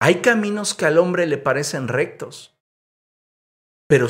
Hay 0.00 0.16
caminos 0.20 0.74
que 0.74 0.86
al 0.86 0.98
hombre 0.98 1.26
le 1.26 1.38
parecen 1.38 1.88
rectos, 1.88 2.54
pero 3.88 4.08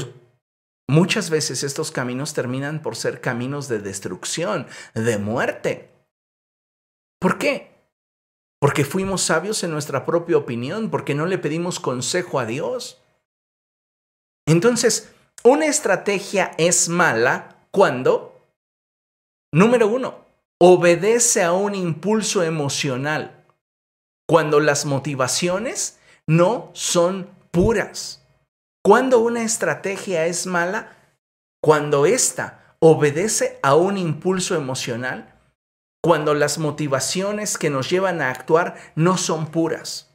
muchas 0.88 1.30
veces 1.30 1.62
estos 1.62 1.92
caminos 1.92 2.34
terminan 2.34 2.82
por 2.82 2.96
ser 2.96 3.20
caminos 3.20 3.68
de 3.68 3.78
destrucción, 3.78 4.66
de 4.94 5.18
muerte. 5.18 5.95
¿Por 7.18 7.38
qué? 7.38 7.74
Porque 8.60 8.84
fuimos 8.84 9.22
sabios 9.22 9.62
en 9.64 9.70
nuestra 9.70 10.04
propia 10.04 10.36
opinión, 10.36 10.90
porque 10.90 11.14
no 11.14 11.26
le 11.26 11.38
pedimos 11.38 11.80
consejo 11.80 12.38
a 12.38 12.46
Dios. 12.46 13.02
Entonces, 14.46 15.12
una 15.44 15.66
estrategia 15.66 16.52
es 16.58 16.88
mala 16.88 17.66
cuando, 17.70 18.40
número 19.52 19.88
uno, 19.88 20.24
obedece 20.58 21.42
a 21.42 21.52
un 21.52 21.74
impulso 21.74 22.42
emocional 22.42 23.44
cuando 24.26 24.60
las 24.60 24.86
motivaciones 24.86 25.98
no 26.26 26.70
son 26.74 27.30
puras. 27.50 28.22
Cuando 28.82 29.20
una 29.20 29.42
estrategia 29.42 30.26
es 30.26 30.46
mala, 30.46 30.96
cuando 31.62 32.06
ésta 32.06 32.76
obedece 32.78 33.58
a 33.62 33.74
un 33.74 33.98
impulso 33.98 34.54
emocional, 34.54 35.35
cuando 36.06 36.34
las 36.34 36.58
motivaciones 36.58 37.58
que 37.58 37.68
nos 37.68 37.90
llevan 37.90 38.22
a 38.22 38.30
actuar 38.30 38.76
no 38.94 39.18
son 39.18 39.48
puras. 39.48 40.14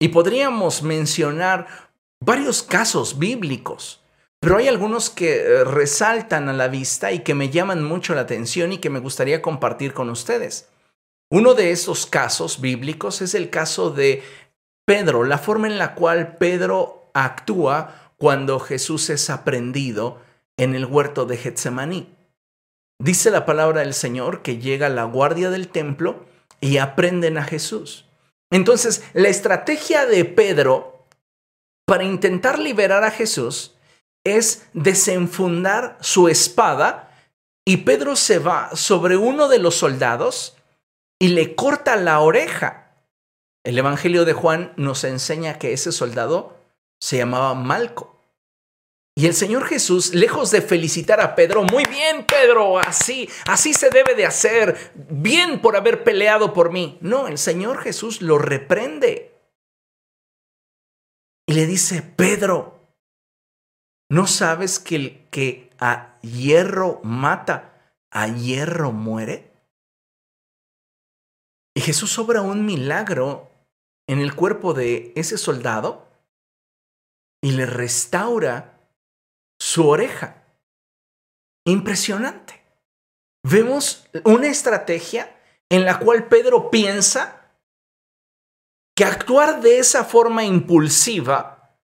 Y 0.00 0.08
podríamos 0.08 0.82
mencionar 0.82 1.66
varios 2.18 2.62
casos 2.62 3.18
bíblicos, 3.18 4.00
pero 4.40 4.56
hay 4.56 4.66
algunos 4.68 5.10
que 5.10 5.36
eh, 5.36 5.64
resaltan 5.64 6.48
a 6.48 6.54
la 6.54 6.68
vista 6.68 7.12
y 7.12 7.18
que 7.18 7.34
me 7.34 7.50
llaman 7.50 7.84
mucho 7.84 8.14
la 8.14 8.22
atención 8.22 8.72
y 8.72 8.78
que 8.78 8.88
me 8.88 9.00
gustaría 9.00 9.42
compartir 9.42 9.92
con 9.92 10.08
ustedes. 10.08 10.70
Uno 11.30 11.52
de 11.52 11.70
esos 11.70 12.06
casos 12.06 12.62
bíblicos 12.62 13.20
es 13.20 13.34
el 13.34 13.50
caso 13.50 13.90
de 13.90 14.22
Pedro, 14.86 15.24
la 15.24 15.36
forma 15.36 15.66
en 15.66 15.76
la 15.76 15.94
cual 15.94 16.38
Pedro 16.38 17.10
actúa 17.12 18.14
cuando 18.16 18.58
Jesús 18.60 19.10
es 19.10 19.28
aprendido 19.28 20.22
en 20.56 20.74
el 20.74 20.86
huerto 20.86 21.26
de 21.26 21.36
Getsemaní. 21.36 22.13
Dice 22.98 23.30
la 23.30 23.44
palabra 23.44 23.80
del 23.80 23.94
Señor 23.94 24.42
que 24.42 24.58
llega 24.58 24.88
la 24.88 25.04
guardia 25.04 25.50
del 25.50 25.68
templo 25.68 26.26
y 26.60 26.78
aprenden 26.78 27.38
a 27.38 27.44
Jesús. 27.44 28.06
Entonces, 28.50 29.04
la 29.14 29.28
estrategia 29.28 30.06
de 30.06 30.24
Pedro 30.24 31.06
para 31.86 32.04
intentar 32.04 32.58
liberar 32.58 33.04
a 33.04 33.10
Jesús 33.10 33.74
es 34.24 34.68
desenfundar 34.72 35.98
su 36.00 36.28
espada 36.28 37.10
y 37.66 37.78
Pedro 37.78 38.16
se 38.16 38.38
va 38.38 38.70
sobre 38.74 39.16
uno 39.16 39.48
de 39.48 39.58
los 39.58 39.74
soldados 39.74 40.56
y 41.18 41.28
le 41.28 41.54
corta 41.54 41.96
la 41.96 42.20
oreja. 42.20 42.92
El 43.64 43.78
Evangelio 43.78 44.24
de 44.24 44.34
Juan 44.34 44.72
nos 44.76 45.04
enseña 45.04 45.58
que 45.58 45.72
ese 45.72 45.92
soldado 45.92 46.58
se 47.00 47.16
llamaba 47.16 47.54
Malco. 47.54 48.13
Y 49.16 49.26
el 49.26 49.34
Señor 49.34 49.64
Jesús, 49.66 50.12
lejos 50.12 50.50
de 50.50 50.60
felicitar 50.60 51.20
a 51.20 51.36
Pedro, 51.36 51.62
muy 51.62 51.84
bien 51.84 52.26
Pedro, 52.26 52.80
así, 52.80 53.28
así 53.46 53.72
se 53.72 53.88
debe 53.90 54.16
de 54.16 54.26
hacer, 54.26 54.92
bien 55.08 55.62
por 55.62 55.76
haber 55.76 56.02
peleado 56.02 56.52
por 56.52 56.72
mí. 56.72 56.98
No, 57.00 57.28
el 57.28 57.38
Señor 57.38 57.78
Jesús 57.78 58.22
lo 58.22 58.38
reprende. 58.38 59.32
Y 61.46 61.54
le 61.54 61.66
dice, 61.66 62.02
Pedro, 62.02 62.88
¿no 64.10 64.26
sabes 64.26 64.80
que 64.80 64.96
el 64.96 65.28
que 65.30 65.70
a 65.78 66.18
hierro 66.20 67.00
mata, 67.04 67.94
a 68.10 68.26
hierro 68.26 68.90
muere? 68.90 69.52
Y 71.76 71.82
Jesús 71.82 72.18
obra 72.18 72.40
un 72.40 72.66
milagro 72.66 73.50
en 74.08 74.18
el 74.18 74.34
cuerpo 74.34 74.74
de 74.74 75.12
ese 75.14 75.38
soldado 75.38 76.08
y 77.40 77.52
le 77.52 77.66
restaura 77.66 78.73
su 79.64 79.88
oreja. 79.88 80.44
Impresionante. 81.64 82.62
Vemos 83.42 84.06
una 84.24 84.48
estrategia 84.48 85.34
en 85.70 85.86
la 85.86 85.98
cual 85.98 86.28
Pedro 86.28 86.70
piensa 86.70 87.50
que 88.94 89.06
actuar 89.06 89.62
de 89.62 89.78
esa 89.78 90.04
forma 90.04 90.44
impulsiva 90.44 91.78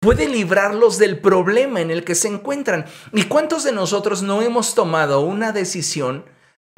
puede 0.00 0.28
librarlos 0.28 0.98
del 0.98 1.20
problema 1.20 1.80
en 1.80 1.90
el 1.90 2.04
que 2.04 2.14
se 2.14 2.28
encuentran. 2.28 2.86
¿Y 3.12 3.24
cuántos 3.24 3.64
de 3.64 3.72
nosotros 3.72 4.22
no 4.22 4.40
hemos 4.40 4.76
tomado 4.76 5.20
una 5.22 5.50
decisión 5.50 6.24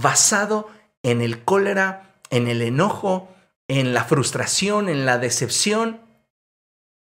basado 0.00 0.70
en 1.02 1.20
el 1.20 1.44
cólera, 1.44 2.18
en 2.30 2.48
el 2.48 2.62
enojo, 2.62 3.28
en 3.68 3.92
la 3.92 4.04
frustración, 4.04 4.88
en 4.88 5.04
la 5.04 5.18
decepción. 5.18 6.00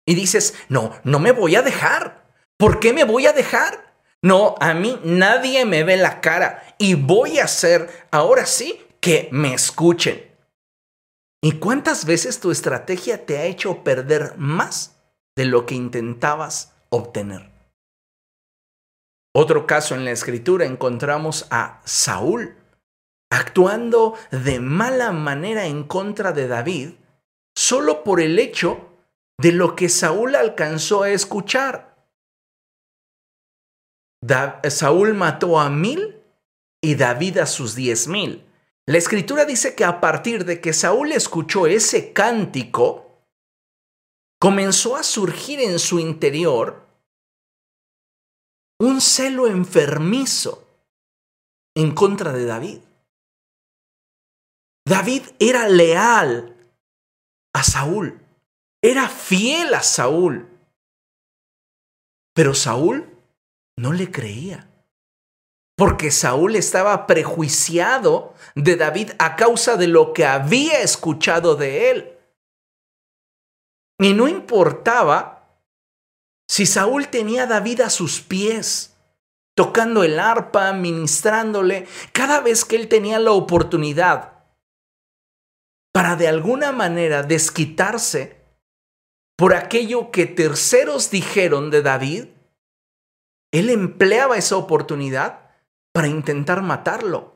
Y 0.06 0.14
dices, 0.14 0.54
no, 0.70 0.92
no 1.04 1.18
me 1.18 1.32
voy 1.32 1.56
a 1.56 1.62
dejar. 1.62 2.19
¿Por 2.60 2.78
qué 2.78 2.92
me 2.92 3.04
voy 3.04 3.26
a 3.26 3.32
dejar? 3.32 3.94
No, 4.20 4.54
a 4.60 4.74
mí 4.74 5.00
nadie 5.02 5.64
me 5.64 5.82
ve 5.82 5.96
la 5.96 6.20
cara 6.20 6.74
y 6.76 6.92
voy 6.92 7.38
a 7.38 7.44
hacer, 7.44 8.06
ahora 8.10 8.44
sí, 8.44 8.78
que 9.00 9.30
me 9.32 9.54
escuchen. 9.54 10.30
¿Y 11.42 11.52
cuántas 11.52 12.04
veces 12.04 12.38
tu 12.38 12.50
estrategia 12.50 13.24
te 13.24 13.38
ha 13.38 13.44
hecho 13.44 13.82
perder 13.82 14.34
más 14.36 15.00
de 15.36 15.46
lo 15.46 15.64
que 15.64 15.74
intentabas 15.74 16.74
obtener? 16.90 17.50
Otro 19.34 19.66
caso 19.66 19.94
en 19.94 20.04
la 20.04 20.10
escritura 20.10 20.66
encontramos 20.66 21.46
a 21.50 21.80
Saúl 21.86 22.56
actuando 23.32 24.16
de 24.32 24.60
mala 24.60 25.12
manera 25.12 25.64
en 25.64 25.84
contra 25.84 26.32
de 26.32 26.46
David 26.46 26.90
solo 27.56 28.04
por 28.04 28.20
el 28.20 28.38
hecho 28.38 28.86
de 29.38 29.52
lo 29.52 29.74
que 29.76 29.88
Saúl 29.88 30.34
alcanzó 30.34 31.04
a 31.04 31.10
escuchar. 31.10 31.89
Saúl 34.68 35.14
mató 35.14 35.58
a 35.58 35.70
mil 35.70 36.22
y 36.82 36.94
David 36.94 37.38
a 37.38 37.46
sus 37.46 37.74
diez 37.74 38.06
mil. 38.08 38.44
La 38.86 38.98
escritura 38.98 39.44
dice 39.44 39.74
que 39.74 39.84
a 39.84 40.00
partir 40.00 40.44
de 40.44 40.60
que 40.60 40.72
Saúl 40.72 41.12
escuchó 41.12 41.66
ese 41.66 42.12
cántico, 42.12 43.24
comenzó 44.40 44.96
a 44.96 45.02
surgir 45.02 45.60
en 45.60 45.78
su 45.78 45.98
interior 46.00 46.86
un 48.78 49.00
celo 49.00 49.46
enfermizo 49.46 50.66
en 51.74 51.94
contra 51.94 52.32
de 52.32 52.46
David. 52.46 52.80
David 54.86 55.22
era 55.38 55.68
leal 55.68 56.56
a 57.54 57.62
Saúl, 57.62 58.20
era 58.82 59.08
fiel 59.08 59.74
a 59.74 59.82
Saúl, 59.82 60.48
pero 62.34 62.54
Saúl 62.54 63.09
no 63.80 63.94
le 63.94 64.10
creía, 64.10 64.68
porque 65.74 66.10
Saúl 66.10 66.56
estaba 66.56 67.06
prejuiciado 67.06 68.34
de 68.54 68.76
David 68.76 69.12
a 69.18 69.36
causa 69.36 69.78
de 69.78 69.86
lo 69.86 70.12
que 70.12 70.26
había 70.26 70.82
escuchado 70.82 71.56
de 71.56 71.90
él. 71.90 72.18
Y 73.98 74.12
no 74.12 74.28
importaba 74.28 75.58
si 76.46 76.66
Saúl 76.66 77.08
tenía 77.08 77.44
a 77.44 77.46
David 77.46 77.80
a 77.80 77.90
sus 77.90 78.20
pies, 78.20 78.98
tocando 79.56 80.04
el 80.04 80.20
arpa, 80.20 80.74
ministrándole, 80.74 81.86
cada 82.12 82.40
vez 82.40 82.66
que 82.66 82.76
él 82.76 82.88
tenía 82.88 83.18
la 83.18 83.32
oportunidad 83.32 84.44
para 85.92 86.16
de 86.16 86.28
alguna 86.28 86.72
manera 86.72 87.22
desquitarse 87.22 88.44
por 89.36 89.54
aquello 89.54 90.10
que 90.10 90.26
terceros 90.26 91.10
dijeron 91.10 91.70
de 91.70 91.80
David, 91.80 92.26
él 93.52 93.70
empleaba 93.70 94.36
esa 94.36 94.56
oportunidad 94.56 95.50
para 95.92 96.08
intentar 96.08 96.62
matarlo. 96.62 97.34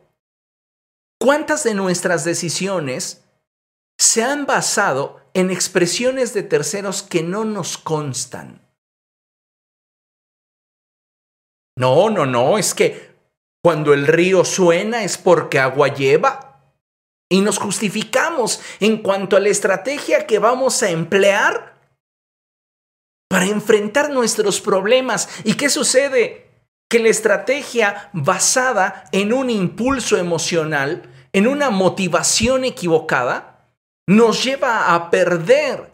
¿Cuántas 1.20 1.64
de 1.64 1.74
nuestras 1.74 2.24
decisiones 2.24 3.24
se 3.98 4.22
han 4.22 4.46
basado 4.46 5.20
en 5.34 5.50
expresiones 5.50 6.34
de 6.34 6.42
terceros 6.42 7.02
que 7.02 7.22
no 7.22 7.44
nos 7.44 7.78
constan? 7.78 8.60
No, 11.76 12.10
no, 12.10 12.24
no, 12.26 12.58
es 12.58 12.74
que 12.74 13.14
cuando 13.62 13.94
el 13.94 14.06
río 14.06 14.44
suena 14.44 15.02
es 15.02 15.18
porque 15.18 15.58
agua 15.58 15.88
lleva. 15.88 16.50
Y 17.30 17.40
nos 17.40 17.58
justificamos 17.58 18.60
en 18.78 18.98
cuanto 18.98 19.36
a 19.36 19.40
la 19.40 19.48
estrategia 19.48 20.26
que 20.26 20.38
vamos 20.38 20.82
a 20.82 20.90
emplear 20.90 21.73
para 23.34 23.46
enfrentar 23.46 24.10
nuestros 24.10 24.60
problemas. 24.60 25.28
¿Y 25.42 25.54
qué 25.54 25.68
sucede? 25.68 26.52
Que 26.88 27.00
la 27.00 27.08
estrategia 27.08 28.08
basada 28.12 29.06
en 29.10 29.32
un 29.32 29.50
impulso 29.50 30.16
emocional, 30.16 31.12
en 31.32 31.48
una 31.48 31.70
motivación 31.70 32.64
equivocada, 32.64 33.72
nos 34.06 34.44
lleva 34.44 34.94
a 34.94 35.10
perder 35.10 35.92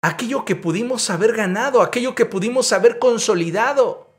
aquello 0.00 0.46
que 0.46 0.56
pudimos 0.56 1.10
haber 1.10 1.36
ganado, 1.36 1.82
aquello 1.82 2.14
que 2.14 2.24
pudimos 2.24 2.72
haber 2.72 2.98
consolidado. 2.98 4.14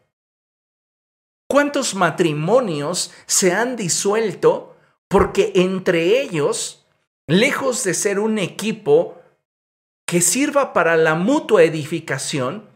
¿Cuántos 1.49 1.95
matrimonios 1.95 3.11
se 3.25 3.53
han 3.53 3.75
disuelto 3.75 4.75
porque 5.07 5.51
entre 5.55 6.21
ellos, 6.21 6.85
lejos 7.25 7.83
de 7.83 7.95
ser 7.95 8.19
un 8.19 8.37
equipo 8.37 9.19
que 10.11 10.19
sirva 10.19 10.73
para 10.73 10.97
la 10.97 11.15
mutua 11.15 11.63
edificación, 11.63 12.67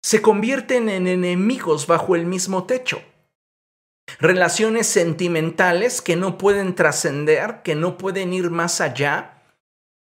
se 0.00 0.22
convierten 0.22 0.88
en 0.88 1.08
enemigos 1.08 1.88
bajo 1.88 2.14
el 2.14 2.24
mismo 2.24 2.66
techo? 2.66 3.02
Relaciones 4.20 4.86
sentimentales 4.86 6.00
que 6.00 6.14
no 6.14 6.38
pueden 6.38 6.76
trascender, 6.76 7.62
que 7.64 7.74
no 7.74 7.98
pueden 7.98 8.32
ir 8.32 8.50
más 8.50 8.80
allá, 8.80 9.42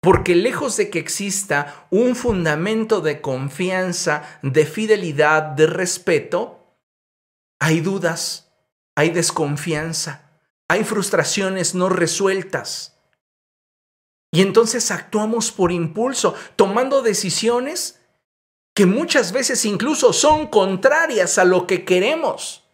porque 0.01 0.35
lejos 0.35 0.77
de 0.77 0.89
que 0.89 0.99
exista 0.99 1.85
un 1.89 2.15
fundamento 2.15 3.01
de 3.01 3.19
confianza, 3.19 4.39
de 4.41 4.65
fidelidad, 4.65 5.43
de 5.43 5.67
respeto, 5.67 6.77
hay 7.59 7.81
dudas, 7.81 8.53
hay 8.95 9.09
desconfianza, 9.09 10.39
hay 10.69 10.85
frustraciones 10.85 11.75
no 11.75 11.89
resueltas. 11.89 12.92
Y 14.33 14.41
entonces 14.41 14.89
actuamos 14.89 15.51
por 15.51 15.71
impulso, 15.71 16.33
tomando 16.55 17.03
decisiones 17.03 18.01
que 18.75 18.87
muchas 18.87 19.31
veces 19.31 19.63
incluso 19.63 20.11
son 20.11 20.47
contrarias 20.47 21.37
a 21.37 21.45
lo 21.45 21.67
que 21.67 21.85
queremos. 21.85 22.67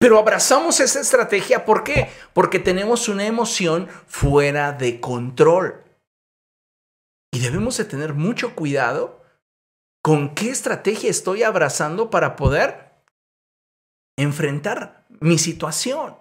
Pero 0.00 0.18
abrazamos 0.18 0.80
esa 0.80 1.00
estrategia, 1.00 1.64
¿por 1.64 1.84
qué? 1.84 2.10
Porque 2.34 2.58
tenemos 2.58 3.08
una 3.08 3.24
emoción 3.24 3.88
fuera 4.08 4.72
de 4.72 5.00
control. 5.00 5.84
Y 7.32 7.38
debemos 7.38 7.76
de 7.76 7.84
tener 7.84 8.12
mucho 8.12 8.56
cuidado 8.56 9.22
con 10.02 10.34
qué 10.34 10.50
estrategia 10.50 11.08
estoy 11.08 11.44
abrazando 11.44 12.10
para 12.10 12.34
poder 12.34 12.96
enfrentar 14.18 15.06
mi 15.20 15.38
situación. 15.38 16.16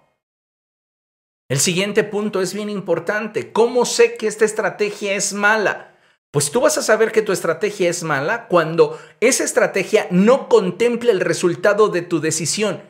El 1.47 1.59
siguiente 1.59 2.03
punto 2.03 2.41
es 2.41 2.53
bien 2.53 2.69
importante. 2.69 3.51
¿Cómo 3.51 3.85
sé 3.85 4.15
que 4.15 4.27
esta 4.27 4.45
estrategia 4.45 5.13
es 5.13 5.33
mala? 5.33 5.95
Pues 6.31 6.51
tú 6.51 6.61
vas 6.61 6.77
a 6.77 6.81
saber 6.81 7.11
que 7.11 7.21
tu 7.21 7.31
estrategia 7.31 7.89
es 7.89 8.03
mala 8.03 8.47
cuando 8.47 8.99
esa 9.21 9.43
estrategia 9.43 10.07
no 10.11 10.49
contempla 10.49 11.11
el 11.11 11.21
resultado 11.21 11.87
de 11.89 12.01
tu 12.01 12.19
decisión 12.19 12.83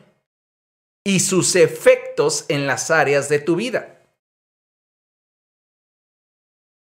y 1.04 1.20
sus 1.20 1.54
efectos 1.54 2.46
en 2.48 2.66
las 2.66 2.90
áreas 2.90 3.28
de 3.28 3.38
tu 3.38 3.54
vida. 3.54 4.02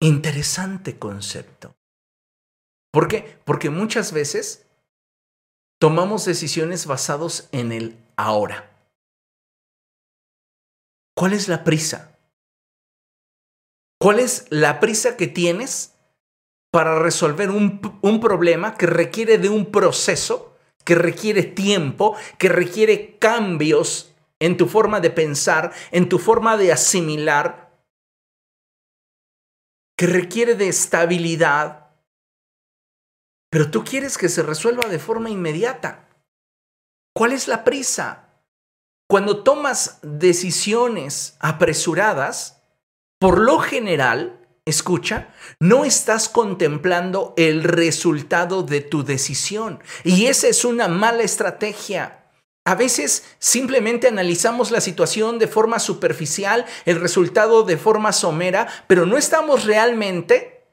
Interesante 0.00 0.98
concepto. 0.98 1.74
¿Por 2.92 3.08
qué? 3.08 3.40
Porque 3.44 3.70
muchas 3.70 4.12
veces 4.12 4.66
tomamos 5.80 6.26
decisiones 6.26 6.86
basados 6.86 7.48
en 7.50 7.72
el 7.72 7.98
ahora. 8.16 8.75
¿Cuál 11.16 11.32
es 11.32 11.48
la 11.48 11.64
prisa? 11.64 12.18
¿Cuál 13.98 14.20
es 14.20 14.46
la 14.50 14.80
prisa 14.80 15.16
que 15.16 15.26
tienes 15.26 15.94
para 16.70 16.98
resolver 16.98 17.50
un, 17.50 17.98
un, 18.02 18.20
problema 18.20 18.74
que 18.74 18.86
requiere 18.86 19.38
de 19.38 19.48
un 19.48 19.72
proceso, 19.72 20.54
que 20.84 20.94
requiere 20.94 21.42
tiempo, 21.42 22.14
que 22.38 22.50
requiere 22.50 23.16
cambios 23.18 24.14
en 24.38 24.58
tu 24.58 24.66
forma 24.66 25.00
de 25.00 25.08
pensar, 25.08 25.72
en 25.90 26.10
tu 26.10 26.18
forma 26.18 26.58
de 26.58 26.72
asimilar, 26.72 27.72
que 29.96 30.06
requiere 30.06 30.54
de 30.54 30.68
estabilidad, 30.68 31.94
pero 33.50 33.70
tú 33.70 33.84
quieres 33.84 34.18
que 34.18 34.28
se 34.28 34.42
resuelva 34.42 34.86
de 34.88 34.98
forma 34.98 35.30
inmediata. 35.30 36.10
¿Cuál 37.14 37.32
es 37.32 37.48
la 37.48 37.64
prisa? 37.64 38.25
Cuando 39.08 39.44
tomas 39.44 39.98
decisiones 40.02 41.36
apresuradas, 41.38 42.62
por 43.20 43.40
lo 43.40 43.60
general, 43.60 44.46
escucha, 44.64 45.32
no 45.60 45.84
estás 45.84 46.28
contemplando 46.28 47.32
el 47.36 47.62
resultado 47.62 48.64
de 48.64 48.80
tu 48.80 49.04
decisión. 49.04 49.80
Y 50.02 50.26
esa 50.26 50.48
es 50.48 50.64
una 50.64 50.88
mala 50.88 51.22
estrategia. 51.22 52.24
A 52.64 52.74
veces 52.74 53.24
simplemente 53.38 54.08
analizamos 54.08 54.72
la 54.72 54.80
situación 54.80 55.38
de 55.38 55.46
forma 55.46 55.78
superficial, 55.78 56.66
el 56.84 57.00
resultado 57.00 57.62
de 57.62 57.76
forma 57.76 58.12
somera, 58.12 58.66
pero 58.88 59.06
no 59.06 59.16
estamos 59.16 59.64
realmente 59.64 60.66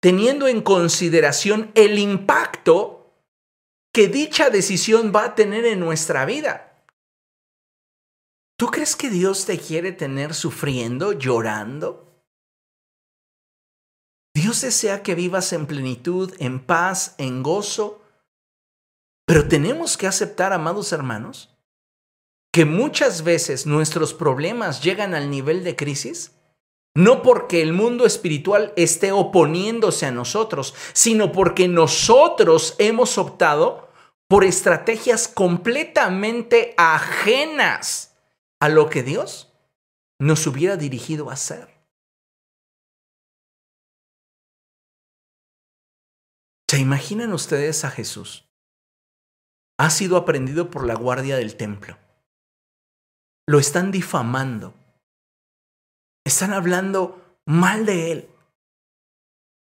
teniendo 0.00 0.46
en 0.46 0.62
consideración 0.62 1.72
el 1.74 1.98
impacto 1.98 3.12
que 3.92 4.06
dicha 4.06 4.50
decisión 4.50 5.12
va 5.14 5.24
a 5.24 5.34
tener 5.34 5.64
en 5.64 5.80
nuestra 5.80 6.24
vida. 6.24 6.67
¿Tú 8.58 8.66
crees 8.66 8.96
que 8.96 9.08
Dios 9.08 9.46
te 9.46 9.56
quiere 9.56 9.92
tener 9.92 10.34
sufriendo, 10.34 11.12
llorando? 11.12 12.24
Dios 14.34 14.62
desea 14.62 15.04
que 15.04 15.14
vivas 15.14 15.52
en 15.52 15.66
plenitud, 15.66 16.34
en 16.40 16.58
paz, 16.58 17.14
en 17.18 17.44
gozo. 17.44 18.02
Pero 19.26 19.46
tenemos 19.46 19.96
que 19.96 20.08
aceptar, 20.08 20.52
amados 20.52 20.92
hermanos, 20.92 21.56
que 22.52 22.64
muchas 22.64 23.22
veces 23.22 23.64
nuestros 23.64 24.12
problemas 24.12 24.82
llegan 24.82 25.14
al 25.14 25.30
nivel 25.30 25.62
de 25.62 25.76
crisis 25.76 26.32
No 26.96 27.22
porque 27.22 27.62
el 27.62 27.72
mundo 27.72 28.06
espiritual 28.06 28.72
esté 28.74 29.12
oponiéndose 29.12 30.06
a 30.06 30.10
nosotros, 30.10 30.74
sino 30.94 31.30
porque 31.30 31.68
nosotros 31.68 32.74
hemos 32.78 33.18
optado 33.18 33.88
por 34.28 34.42
estrategias 34.42 35.28
completamente 35.28 36.74
ajenas 36.76 38.07
a 38.60 38.68
lo 38.68 38.90
que 38.90 39.02
Dios 39.02 39.52
nos 40.20 40.46
hubiera 40.46 40.76
dirigido 40.76 41.30
a 41.30 41.34
hacer. 41.34 41.78
¿Se 46.68 46.78
imaginan 46.78 47.32
ustedes 47.32 47.84
a 47.84 47.90
Jesús? 47.90 48.48
Ha 49.78 49.90
sido 49.90 50.16
aprendido 50.16 50.70
por 50.70 50.86
la 50.86 50.94
guardia 50.94 51.36
del 51.36 51.56
templo. 51.56 51.96
Lo 53.46 53.58
están 53.58 53.90
difamando. 53.90 54.74
Están 56.26 56.52
hablando 56.52 57.40
mal 57.46 57.86
de 57.86 58.12
él. 58.12 58.30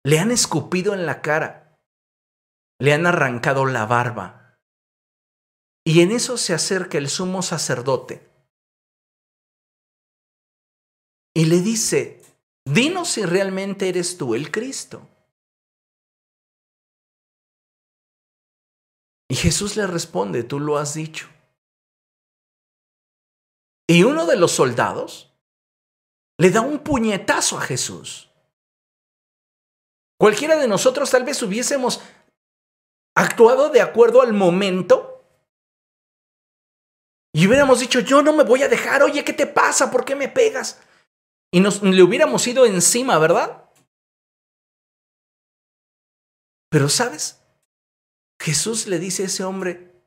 Le 0.03 0.19
han 0.19 0.31
escupido 0.31 0.93
en 0.93 1.05
la 1.05 1.21
cara. 1.21 1.79
Le 2.79 2.93
han 2.93 3.07
arrancado 3.07 3.65
la 3.65 3.85
barba. 3.85 4.59
Y 5.83 6.01
en 6.01 6.11
eso 6.11 6.37
se 6.37 6.53
acerca 6.53 6.97
el 6.97 7.09
sumo 7.09 7.41
sacerdote. 7.41 8.30
Y 11.41 11.45
le 11.45 11.59
dice, 11.59 12.21
dinos 12.65 13.13
si 13.13 13.25
realmente 13.25 13.89
eres 13.89 14.15
tú 14.15 14.35
el 14.35 14.51
Cristo. 14.51 15.09
Y 19.27 19.33
Jesús 19.33 19.75
le 19.75 19.87
responde, 19.87 20.43
tú 20.43 20.59
lo 20.59 20.77
has 20.77 20.93
dicho. 20.93 21.27
Y 23.87 24.03
uno 24.03 24.27
de 24.27 24.35
los 24.35 24.51
soldados 24.51 25.33
le 26.37 26.51
da 26.51 26.61
un 26.61 26.77
puñetazo 26.77 27.57
a 27.57 27.61
Jesús. 27.61 28.29
Cualquiera 30.19 30.57
de 30.57 30.67
nosotros 30.67 31.09
tal 31.09 31.23
vez 31.23 31.41
hubiésemos 31.41 32.03
actuado 33.15 33.69
de 33.69 33.81
acuerdo 33.81 34.21
al 34.21 34.33
momento 34.33 35.25
y 37.33 37.47
hubiéramos 37.47 37.79
dicho, 37.79 37.99
yo 37.99 38.21
no 38.21 38.31
me 38.31 38.43
voy 38.43 38.61
a 38.61 38.69
dejar, 38.69 39.01
oye, 39.01 39.25
¿qué 39.25 39.33
te 39.33 39.47
pasa? 39.47 39.89
¿Por 39.89 40.05
qué 40.05 40.15
me 40.15 40.27
pegas? 40.27 40.79
Y 41.51 41.59
nos, 41.59 41.83
le 41.83 42.01
hubiéramos 42.01 42.47
ido 42.47 42.65
encima, 42.65 43.17
¿verdad? 43.17 43.69
Pero 46.69 46.87
sabes, 46.87 47.43
Jesús 48.39 48.87
le 48.87 48.97
dice 48.97 49.23
a 49.23 49.25
ese 49.25 49.43
hombre, 49.43 50.05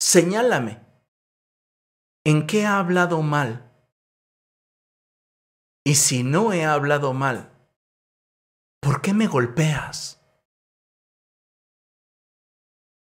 señálame, 0.00 0.84
¿en 2.24 2.48
qué 2.48 2.66
ha 2.66 2.78
hablado 2.78 3.22
mal? 3.22 3.72
Y 5.84 5.94
si 5.94 6.24
no 6.24 6.52
he 6.52 6.64
hablado 6.64 7.14
mal, 7.14 7.52
¿por 8.80 9.00
qué 9.00 9.14
me 9.14 9.28
golpeas? 9.28 10.20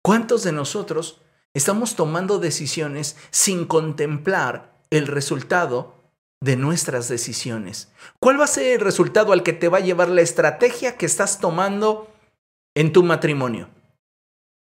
¿Cuántos 0.01 0.43
de 0.43 0.53
nosotros 0.53 1.21
estamos 1.53 1.95
tomando 1.95 2.39
decisiones 2.39 3.17
sin 3.31 3.65
contemplar 3.65 4.81
el 4.89 5.07
resultado 5.07 6.04
de 6.41 6.55
nuestras 6.55 7.07
decisiones? 7.09 7.91
¿Cuál 8.19 8.39
va 8.39 8.45
a 8.45 8.47
ser 8.47 8.73
el 8.73 8.79
resultado 8.79 9.33
al 9.33 9.43
que 9.43 9.53
te 9.53 9.69
va 9.69 9.79
a 9.79 9.81
llevar 9.81 10.09
la 10.09 10.21
estrategia 10.21 10.97
que 10.97 11.05
estás 11.05 11.39
tomando 11.39 12.11
en 12.75 12.93
tu 12.93 13.03
matrimonio? 13.03 13.69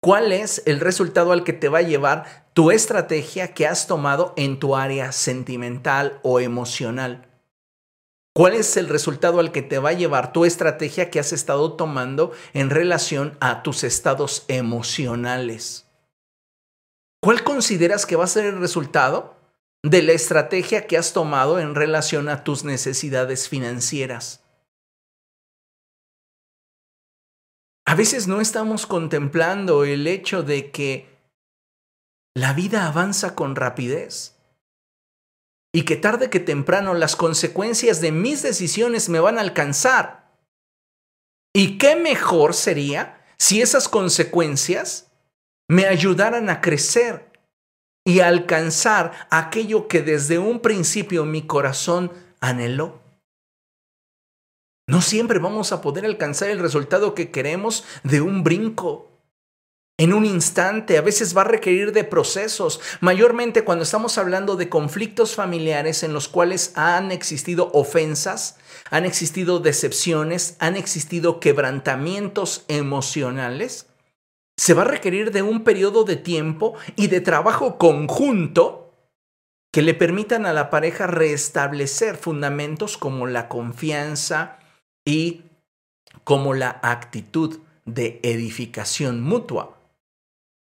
¿Cuál 0.02 0.32
es 0.32 0.62
el 0.66 0.80
resultado 0.80 1.32
al 1.32 1.44
que 1.44 1.54
te 1.54 1.70
va 1.70 1.80
a 1.80 1.84
llevar 1.84 2.46
tu 2.54 2.72
estrategia 2.72 3.54
que 3.54 3.68
has 3.68 3.88
tomado 3.88 4.34
en 4.38 4.60
tu 4.60 4.76
área 4.76 5.12
sentimental 5.12 6.20
o 6.24 6.40
emocional? 6.40 7.28
¿Cuál 8.34 8.54
es 8.54 8.78
el 8.78 8.88
resultado 8.88 9.40
al 9.40 9.52
que 9.52 9.64
te 9.64 9.80
va 9.80 9.90
a 9.90 9.94
llevar 9.94 10.32
tu 10.32 10.46
estrategia 10.46 11.10
que 11.10 11.20
has 11.20 11.34
estado 11.34 11.74
tomando 11.74 12.32
en 12.54 12.70
relación 12.70 13.36
a 13.40 13.64
tus 13.64 13.84
estados 13.84 14.46
emocionales? 14.48 15.88
¿Cuál 17.20 17.44
consideras 17.44 18.06
que 18.06 18.16
va 18.16 18.26
a 18.26 18.28
ser 18.28 18.46
el 18.46 18.60
resultado 18.60 19.37
de 19.90 20.02
la 20.04 20.12
estrategia 20.12 20.86
que 20.86 20.98
has 20.98 21.14
tomado 21.14 21.60
en 21.60 21.76
relación 21.76 22.30
a 22.30 22.44
tus 22.44 22.64
necesidades 22.64 23.48
financieras? 23.48 24.44
A 27.86 27.96
veces 27.96 28.28
no 28.28 28.42
estamos 28.42 28.86
contemplando 28.86 29.86
el 29.86 30.08
hecho 30.08 30.44
de 30.44 30.72
que 30.72 31.08
la 32.36 32.54
vida 32.54 32.86
avanza 32.86 33.34
con 33.34 33.56
rapidez 33.56 34.36
y 35.74 35.84
que 35.84 35.96
tarde 35.96 36.30
que 36.30 36.42
temprano 36.42 36.94
las 36.94 37.16
consecuencias 37.16 38.02
de 38.02 38.12
mis 38.12 38.42
decisiones 38.42 39.08
me 39.08 39.20
van 39.20 39.38
a 39.38 39.42
alcanzar. 39.42 40.38
¿Y 41.54 41.78
qué 41.78 41.96
mejor 41.96 42.54
sería 42.54 43.26
si 43.38 43.62
esas 43.62 43.88
consecuencias 43.88 45.12
me 45.70 45.86
ayudaran 45.86 46.50
a 46.50 46.60
crecer 46.60 47.37
y 48.08 48.22
alcanzar 48.22 49.28
aquello 49.30 49.90
que 49.90 50.02
desde 50.02 50.40
un 50.40 50.62
principio 50.62 51.26
mi 51.26 51.42
corazón 51.42 52.10
anheló? 52.40 53.02
No 54.88 55.02
siempre 55.02 55.40
vamos 55.40 55.74
a 55.74 55.82
poder 55.82 56.06
alcanzar 56.06 56.50
el 56.50 56.60
resultado 56.60 57.14
que 57.14 57.32
queremos 57.32 57.84
de 58.04 58.22
un 58.22 58.46
brinco. 58.46 59.12
En 59.98 60.14
un 60.14 60.24
instante, 60.24 60.98
a 60.98 61.02
veces 61.02 61.36
va 61.36 61.42
a 61.42 61.46
requerir 61.50 61.92
de 61.92 62.06
procesos, 62.06 62.80
mayormente 63.02 63.66
cuando 63.66 63.84
estamos 63.84 64.18
hablando 64.18 64.56
de 64.56 64.70
conflictos 64.70 65.36
familiares 65.36 66.02
en 66.04 66.14
los 66.14 66.30
cuales 66.30 66.72
han 66.76 67.12
existido 67.12 67.72
ofensas, 67.74 68.56
han 68.90 69.04
existido 69.04 69.60
decepciones, 69.60 70.56
han 70.60 70.78
existido 70.78 71.42
quebrantamientos 71.42 72.64
emocionales. 72.70 73.87
Se 74.58 74.74
va 74.74 74.82
a 74.82 74.86
requerir 74.86 75.32
de 75.32 75.44
un 75.44 75.64
periodo 75.64 76.04
de 76.04 76.16
tiempo 76.18 76.74
y 76.96 77.08
de 77.08 77.22
trabajo 77.22 77.78
conjunto 77.78 78.94
que 79.72 79.82
le 79.82 79.94
permitan 79.94 80.46
a 80.46 80.54
la 80.54 80.70
pareja 80.70 81.08
restablecer 81.08 82.18
fundamentos 82.18 82.98
como 82.98 83.28
la 83.28 83.48
confianza, 83.48 84.58
y 85.08 85.46
como 86.26 86.54
la 86.54 86.82
actitud 86.84 87.60
de 87.86 88.20
edificación 88.24 89.24
mutua. 89.24 89.78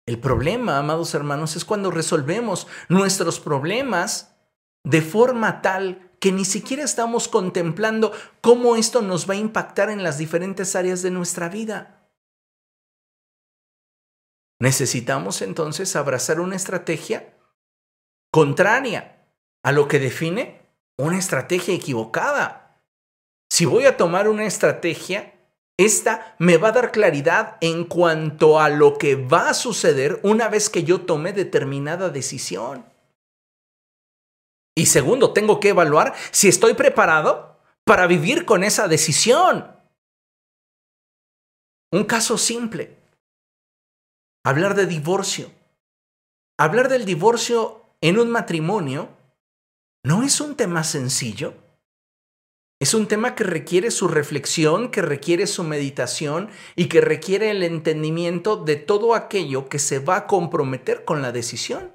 El 0.06 0.18
problema, 0.18 0.78
amados 0.78 1.14
hermanos, 1.14 1.56
es 1.56 1.66
cuando 1.66 1.90
resolvemos 1.90 2.66
nuestros 2.88 3.38
problemas 3.38 4.34
de 4.82 5.02
forma 5.02 5.60
tal 5.60 6.10
que 6.20 6.32
ni 6.32 6.46
siquiera 6.46 6.82
estamos 6.82 7.28
contemplando 7.28 8.12
cómo 8.40 8.76
esto 8.76 9.02
nos 9.02 9.28
va 9.28 9.34
a 9.34 9.36
impactar 9.36 9.90
en 9.90 10.02
las 10.02 10.16
diferentes 10.16 10.74
áreas 10.74 11.02
de 11.02 11.10
nuestra 11.10 11.50
vida. 11.50 11.99
Necesitamos 14.60 15.40
entonces 15.40 15.96
abrazar 15.96 16.38
una 16.38 16.54
estrategia 16.54 17.34
contraria 18.30 19.26
a 19.64 19.72
lo 19.72 19.88
que 19.88 19.98
define 19.98 20.60
una 20.98 21.18
estrategia 21.18 21.74
equivocada. 21.74 22.78
Si 23.50 23.64
voy 23.64 23.86
a 23.86 23.96
tomar 23.96 24.28
una 24.28 24.44
estrategia, 24.44 25.34
esta 25.78 26.36
me 26.38 26.58
va 26.58 26.68
a 26.68 26.72
dar 26.72 26.92
claridad 26.92 27.56
en 27.62 27.84
cuanto 27.84 28.60
a 28.60 28.68
lo 28.68 28.98
que 28.98 29.16
va 29.16 29.48
a 29.48 29.54
suceder 29.54 30.20
una 30.22 30.48
vez 30.48 30.68
que 30.68 30.84
yo 30.84 31.00
tome 31.00 31.32
determinada 31.32 32.10
decisión. 32.10 32.84
Y 34.76 34.86
segundo, 34.86 35.32
tengo 35.32 35.58
que 35.58 35.70
evaluar 35.70 36.14
si 36.30 36.48
estoy 36.48 36.74
preparado 36.74 37.58
para 37.84 38.06
vivir 38.06 38.44
con 38.44 38.62
esa 38.62 38.88
decisión. 38.88 39.74
Un 41.92 42.04
caso 42.04 42.36
simple. 42.36 42.99
Hablar 44.42 44.74
de 44.74 44.86
divorcio. 44.86 45.50
Hablar 46.58 46.88
del 46.88 47.04
divorcio 47.04 47.84
en 48.00 48.18
un 48.18 48.30
matrimonio 48.30 49.10
no 50.02 50.22
es 50.22 50.40
un 50.40 50.56
tema 50.56 50.82
sencillo. 50.82 51.54
Es 52.80 52.94
un 52.94 53.06
tema 53.06 53.34
que 53.34 53.44
requiere 53.44 53.90
su 53.90 54.08
reflexión, 54.08 54.90
que 54.90 55.02
requiere 55.02 55.46
su 55.46 55.62
meditación 55.62 56.48
y 56.74 56.88
que 56.88 57.02
requiere 57.02 57.50
el 57.50 57.62
entendimiento 57.62 58.56
de 58.56 58.76
todo 58.76 59.14
aquello 59.14 59.68
que 59.68 59.78
se 59.78 59.98
va 59.98 60.16
a 60.16 60.26
comprometer 60.26 61.04
con 61.04 61.20
la 61.20 61.32
decisión. 61.32 61.92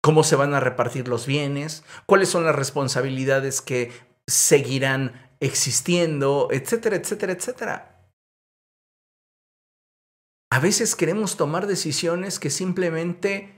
¿Cómo 0.00 0.22
se 0.22 0.36
van 0.36 0.54
a 0.54 0.60
repartir 0.60 1.08
los 1.08 1.26
bienes? 1.26 1.82
¿Cuáles 2.06 2.28
son 2.28 2.44
las 2.44 2.54
responsabilidades 2.54 3.60
que 3.60 3.90
seguirán 4.28 5.34
existiendo? 5.40 6.46
Etcétera, 6.52 6.94
etcétera, 6.94 7.32
etcétera. 7.32 7.97
A 10.50 10.60
veces 10.60 10.96
queremos 10.96 11.36
tomar 11.36 11.66
decisiones 11.66 12.38
que 12.38 12.50
simplemente 12.50 13.54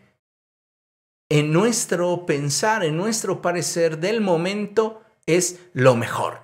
en 1.30 1.52
nuestro 1.52 2.26
pensar, 2.26 2.84
en 2.84 2.96
nuestro 2.96 3.40
parecer 3.40 3.98
del 3.98 4.20
momento 4.20 5.02
es 5.26 5.60
lo 5.72 5.94
mejor. 5.94 6.40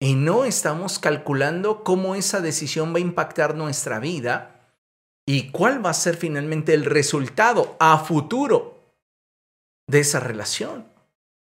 Y 0.00 0.14
no 0.14 0.44
estamos 0.44 0.98
calculando 0.98 1.84
cómo 1.84 2.14
esa 2.14 2.40
decisión 2.40 2.94
va 2.94 2.98
a 2.98 3.02
impactar 3.02 3.54
nuestra 3.54 3.98
vida 3.98 4.74
y 5.26 5.50
cuál 5.50 5.84
va 5.84 5.90
a 5.90 5.94
ser 5.94 6.16
finalmente 6.16 6.72
el 6.72 6.84
resultado 6.84 7.76
a 7.80 7.98
futuro 7.98 8.94
de 9.86 10.00
esa 10.00 10.20
relación. 10.20 10.86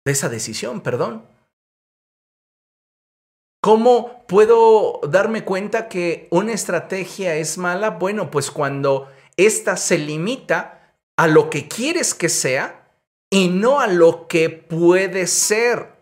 de 0.05 0.13
esa 0.13 0.29
decisión, 0.29 0.79
perdón. 0.79 1.36
¿Cómo 3.61 4.25
puedo 4.27 5.01
darme 5.09 5.43
cuenta 5.43 5.89
que 5.89 6.27
una 6.31 6.53
estrategia 6.53 7.35
es 7.35 7.57
mala? 7.57 7.91
Bueno, 7.91 8.29
pues 8.29 8.51
cuando 8.51 9.11
ésta 9.35 9.77
se 9.77 9.97
limita 9.97 10.95
a 11.17 11.27
lo 11.27 11.49
que 11.49 11.67
quieres 11.67 12.13
que 12.13 12.29
sea 12.29 12.91
y 13.29 13.49
no 13.49 13.79
a 13.79 13.87
lo 13.87 14.27
que 14.27 14.49
puede 14.49 15.27
ser. 15.27 15.95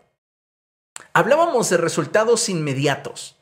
Hablábamos 1.12 1.70
de 1.70 1.78
resultados 1.78 2.48
inmediatos. 2.48 3.36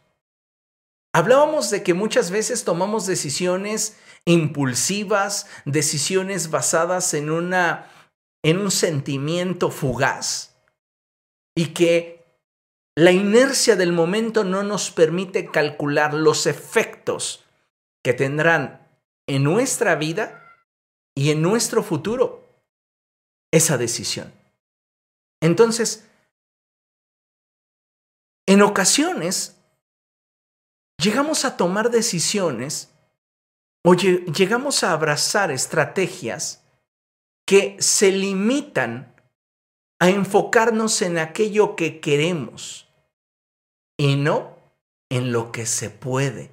Hablábamos 1.13 1.71
de 1.71 1.83
que 1.83 1.95
muchas 1.95 2.31
veces 2.31 2.65
tomamos 2.65 3.07
decisiones 3.07 3.97
impulsivas, 4.25 5.47
decisiones 5.65 6.51
basadas 6.51 7.15
en 7.15 7.31
una 7.31 7.91
en 8.45 8.59
un 8.59 8.71
sentimiento 8.71 9.71
fugaz 9.71 10.55
y 11.57 11.69
que 11.69 12.14
la 12.97 13.11
inercia 13.11 13.77
del 13.77 13.93
momento 13.93 14.45
no 14.45 14.63
nos 14.63 14.91
permite 14.91 15.51
calcular 15.51 16.15
los 16.15 16.47
efectos 16.47 17.45
que 18.03 18.13
tendrán 18.13 18.89
en 19.27 19.43
nuestra 19.43 19.97
vida 19.97 20.53
y 21.15 21.31
en 21.31 21.43
nuestro 21.43 21.83
futuro 21.83 22.45
esa 23.51 23.79
decisión. 23.79 24.33
Entonces, 25.41 26.09
en 28.47 28.63
ocasiones 28.63 29.57
llegamos 30.99 31.45
a 31.45 31.57
tomar 31.57 31.91
decisiones 31.91 32.91
o 33.85 33.95
llegamos 33.95 34.85
a 34.85 34.93
abrazar 34.93 35.51
estrategias 35.51 36.63
que 37.47 37.77
se 37.81 38.11
limitan 38.11 39.14
a 40.05 40.11
enfocarnos 40.11 41.01
en 41.01 41.17
aquello 41.17 41.77
que 41.77 41.99
queremos 41.99 42.93
y 43.97 44.17
no 44.17 44.55
en 45.09 45.33
lo 45.33 45.51
que 45.51 45.65
se 45.65 45.89
puede. 45.89 46.51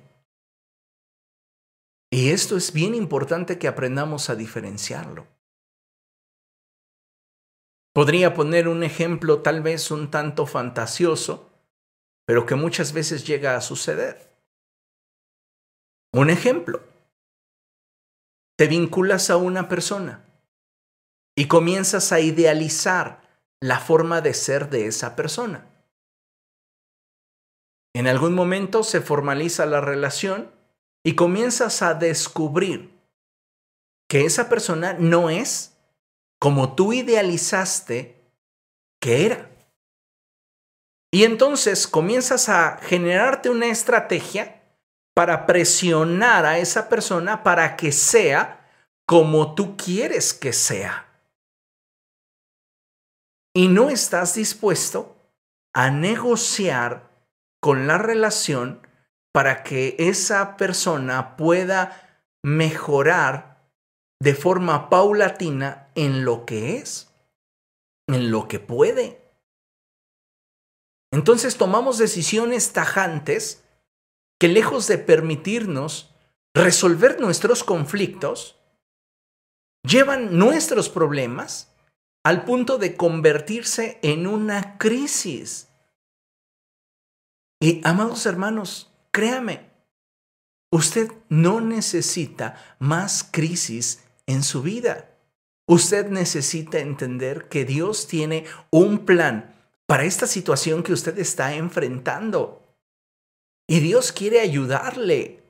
Y 2.09 2.29
esto 2.29 2.55
es 2.55 2.71
bien 2.71 2.95
importante 2.95 3.59
que 3.59 3.67
aprendamos 3.67 4.29
a 4.29 4.35
diferenciarlo. 4.35 5.27
Podría 7.93 8.33
poner 8.33 8.69
un 8.69 8.83
ejemplo 8.83 9.41
tal 9.41 9.61
vez 9.61 9.91
un 9.91 10.09
tanto 10.09 10.45
fantasioso, 10.45 11.51
pero 12.25 12.45
que 12.45 12.55
muchas 12.55 12.93
veces 12.93 13.27
llega 13.27 13.57
a 13.57 13.61
suceder. 13.61 14.33
Un 16.13 16.29
ejemplo. 16.29 16.81
Te 18.57 18.67
vinculas 18.67 19.29
a 19.29 19.35
una 19.35 19.67
persona 19.67 20.25
y 21.35 21.49
comienzas 21.49 22.13
a 22.13 22.21
idealizar 22.21 23.20
la 23.61 23.79
forma 23.79 24.21
de 24.21 24.33
ser 24.33 24.69
de 24.69 24.87
esa 24.87 25.15
persona. 25.15 25.67
En 27.93 28.07
algún 28.07 28.33
momento 28.33 28.83
se 28.83 29.01
formaliza 29.01 29.65
la 29.65 29.81
relación 29.81 30.51
y 31.05 31.15
comienzas 31.15 31.81
a 31.81 31.93
descubrir 31.93 32.97
que 34.09 34.25
esa 34.25 34.49
persona 34.49 34.93
no 34.93 35.29
es 35.29 35.77
como 36.39 36.75
tú 36.75 36.91
idealizaste 36.93 38.19
que 39.01 39.25
era. 39.25 39.49
Y 41.13 41.25
entonces 41.25 41.87
comienzas 41.87 42.49
a 42.49 42.77
generarte 42.77 43.49
una 43.49 43.67
estrategia 43.67 44.63
para 45.13 45.45
presionar 45.45 46.45
a 46.45 46.57
esa 46.57 46.89
persona 46.89 47.43
para 47.43 47.75
que 47.75 47.91
sea 47.91 48.69
como 49.05 49.53
tú 49.53 49.75
quieres 49.75 50.33
que 50.33 50.53
sea 50.53 51.10
y 53.53 53.67
no 53.67 53.89
estás 53.89 54.35
dispuesto 54.35 55.17
a 55.73 55.89
negociar 55.89 57.09
con 57.61 57.87
la 57.87 57.97
relación 57.97 58.85
para 59.33 59.63
que 59.63 59.95
esa 59.99 60.57
persona 60.57 61.37
pueda 61.37 62.23
mejorar 62.43 63.69
de 64.21 64.35
forma 64.35 64.89
paulatina 64.89 65.89
en 65.95 66.25
lo 66.25 66.45
que 66.45 66.77
es, 66.77 67.13
en 68.07 68.31
lo 68.31 68.47
que 68.47 68.59
puede. 68.59 69.21
Entonces 71.13 71.57
tomamos 71.57 71.97
decisiones 71.97 72.73
tajantes 72.73 73.63
que 74.39 74.47
lejos 74.47 74.87
de 74.87 74.97
permitirnos 74.97 76.13
resolver 76.53 77.19
nuestros 77.19 77.63
conflictos, 77.63 78.59
llevan 79.83 80.37
nuestros 80.37 80.89
problemas 80.89 81.70
al 82.23 82.45
punto 82.45 82.77
de 82.77 82.95
convertirse 82.95 83.99
en 84.03 84.27
una 84.27 84.77
crisis. 84.77 85.69
Y 87.59 87.81
amados 87.83 88.25
hermanos, 88.25 88.91
créame, 89.11 89.69
usted 90.71 91.11
no 91.29 91.61
necesita 91.61 92.55
más 92.79 93.23
crisis 93.23 94.03
en 94.25 94.43
su 94.43 94.61
vida. 94.61 95.09
Usted 95.67 96.09
necesita 96.09 96.79
entender 96.79 97.47
que 97.47 97.65
Dios 97.65 98.07
tiene 98.07 98.45
un 98.71 99.05
plan 99.05 99.55
para 99.85 100.03
esta 100.03 100.27
situación 100.27 100.83
que 100.83 100.93
usted 100.93 101.17
está 101.19 101.53
enfrentando. 101.55 102.61
Y 103.67 103.79
Dios 103.79 104.11
quiere 104.11 104.39
ayudarle. 104.39 105.43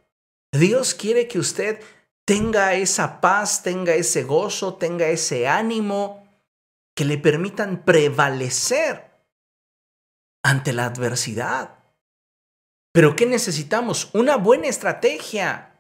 Dios 0.52 0.94
quiere 0.94 1.28
que 1.28 1.40
usted 1.40 1.82
tenga 2.26 2.76
esa 2.76 3.22
paz, 3.22 3.64
tenga 3.64 3.96
ese 3.96 4.24
gozo, 4.24 4.76
tenga 4.76 5.08
ese 5.08 5.48
ánimo, 5.48 6.21
que 6.96 7.06
le 7.06 7.18
permitan 7.18 7.84
prevalecer 7.84 9.12
ante 10.44 10.74
la 10.74 10.86
adversidad. 10.86 11.80
Pero 12.94 13.16
¿qué 13.16 13.26
necesitamos? 13.26 14.10
Una 14.14 14.36
buena 14.36 14.68
estrategia. 14.68 15.80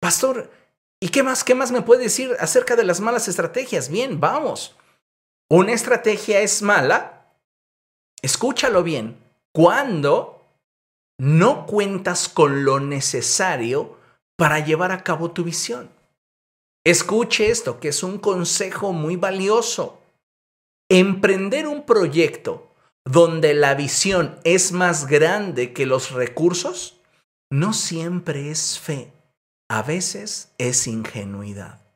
Pastor, 0.00 0.50
¿y 1.00 1.08
qué 1.08 1.22
más, 1.22 1.42
qué 1.42 1.54
más 1.54 1.72
me 1.72 1.82
puede 1.82 2.04
decir 2.04 2.36
acerca 2.38 2.76
de 2.76 2.84
las 2.84 3.00
malas 3.00 3.26
estrategias? 3.26 3.88
Bien, 3.88 4.20
vamos. 4.20 4.76
Una 5.50 5.72
estrategia 5.72 6.40
es 6.40 6.60
mala, 6.62 7.32
escúchalo 8.20 8.82
bien, 8.82 9.18
cuando 9.52 10.46
no 11.18 11.66
cuentas 11.66 12.28
con 12.28 12.64
lo 12.64 12.80
necesario 12.80 13.98
para 14.36 14.60
llevar 14.60 14.92
a 14.92 15.02
cabo 15.02 15.32
tu 15.32 15.42
visión. 15.42 15.90
Escuche 16.88 17.50
esto, 17.50 17.80
que 17.80 17.88
es 17.88 18.02
un 18.02 18.16
consejo 18.16 18.94
muy 18.94 19.16
valioso. 19.16 20.00
Emprender 20.88 21.66
un 21.66 21.84
proyecto 21.84 22.74
donde 23.04 23.52
la 23.52 23.74
visión 23.74 24.40
es 24.42 24.72
más 24.72 25.06
grande 25.06 25.74
que 25.74 25.84
los 25.84 26.12
recursos 26.12 26.98
no 27.50 27.74
siempre 27.74 28.50
es 28.50 28.78
fe, 28.78 29.12
a 29.70 29.82
veces 29.82 30.54
es 30.56 30.86
ingenuidad. 30.86 31.86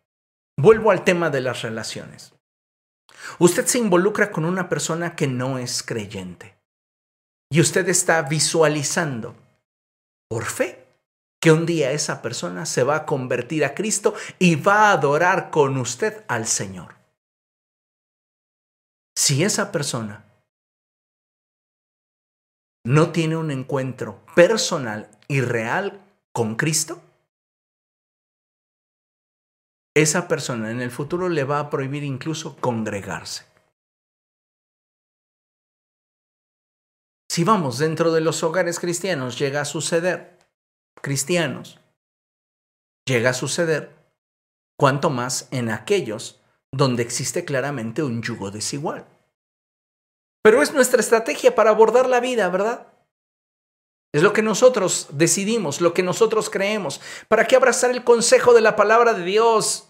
Vuelvo 0.59 0.91
al 0.91 1.05
tema 1.05 1.31
de 1.31 1.41
las 1.41 1.63
relaciones. 1.63 2.35
Usted 3.39 3.65
se 3.65 3.79
involucra 3.79 4.31
con 4.31 4.45
una 4.45 4.69
persona 4.69 5.17
que 5.17 5.27
no 5.27 5.57
es 5.57 5.83
creyente 5.83 6.55
y 7.51 7.63
usted 7.63 7.89
está 7.89 8.21
visualizando 8.21 9.35
por 10.29 10.45
fe 10.45 10.82
que 11.43 11.51
un 11.51 11.67
día 11.67 11.91
esa 11.91 12.23
persona 12.23 12.65
se 12.67 12.85
va 12.85 12.95
a 12.99 13.05
convertir 13.05 13.65
a 13.65 13.75
Cristo 13.75 14.15
y 14.39 14.55
va 14.55 14.91
a 14.91 14.93
adorar 14.93 15.51
con 15.51 15.77
usted 15.77 16.25
al 16.29 16.47
Señor. 16.47 16.95
Si 19.19 19.43
esa 19.43 19.73
persona 19.73 20.25
no 22.87 23.11
tiene 23.11 23.37
un 23.37 23.51
encuentro 23.51 24.25
personal 24.37 25.11
y 25.27 25.41
real 25.41 26.01
con 26.33 26.55
Cristo, 26.55 27.03
esa 29.97 30.29
persona 30.29 30.71
en 30.71 30.81
el 30.81 30.93
futuro 30.93 31.29
le 31.29 31.43
va 31.43 31.59
a 31.59 31.71
prohibir 31.71 32.05
incluso 32.05 32.57
congregarse. 32.59 33.47
Si 37.29 37.43
vamos 37.43 37.79
dentro 37.79 38.13
de 38.13 38.21
los 38.21 38.45
hogares 38.45 38.79
cristianos, 38.79 39.41
llega 39.41 39.63
a 39.63 39.65
suceder 39.65 40.42
cristianos 41.03 41.81
llega 43.07 43.31
a 43.31 43.35
suceder, 43.35 43.95
cuanto 44.79 45.11
más 45.11 45.49
en 45.51 45.71
aquellos 45.71 46.41
donde 46.73 47.03
existe 47.03 47.45
claramente 47.45 48.03
un 48.03 48.23
yugo 48.23 48.51
desigual. 48.51 49.07
Pero 50.43 50.63
es 50.63 50.73
nuestra 50.73 51.01
estrategia 51.01 51.55
para 51.55 51.71
abordar 51.71 52.09
la 52.09 52.21
vida, 52.21 52.49
¿verdad? 52.49 52.89
Es 54.15 54.23
lo 54.23 54.33
que 54.33 54.43
nosotros 54.43 55.09
decidimos, 55.13 55.81
lo 55.81 55.95
que 55.95 56.03
nosotros 56.03 56.51
creemos. 56.51 57.01
¿Para 57.29 57.47
qué 57.47 57.57
abrazar 57.57 57.91
el 57.91 58.05
consejo 58.05 58.53
de 58.53 58.61
la 58.61 58.77
palabra 58.77 59.15
de 59.15 59.25
Dios? 59.25 59.89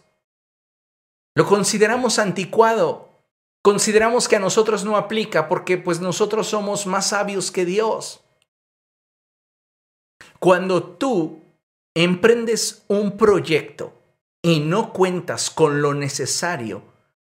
Lo 1.35 1.47
consideramos 1.47 2.19
anticuado. 2.19 3.09
Consideramos 3.65 4.29
que 4.29 4.37
a 4.37 4.41
nosotros 4.41 4.85
no 4.85 4.97
aplica 4.97 5.49
porque 5.49 5.79
pues 5.79 6.01
nosotros 6.01 6.49
somos 6.49 6.87
más 6.87 7.09
sabios 7.09 7.51
que 7.51 7.65
Dios. 7.65 8.22
Cuando 10.43 10.83
tú 10.83 11.41
emprendes 11.95 12.83
un 12.89 13.17
proyecto 13.17 13.95
y 14.43 14.59
no 14.59 14.93
cuentas 14.93 15.51
con 15.51 15.81
lo 15.81 15.95
necesario 15.95 16.83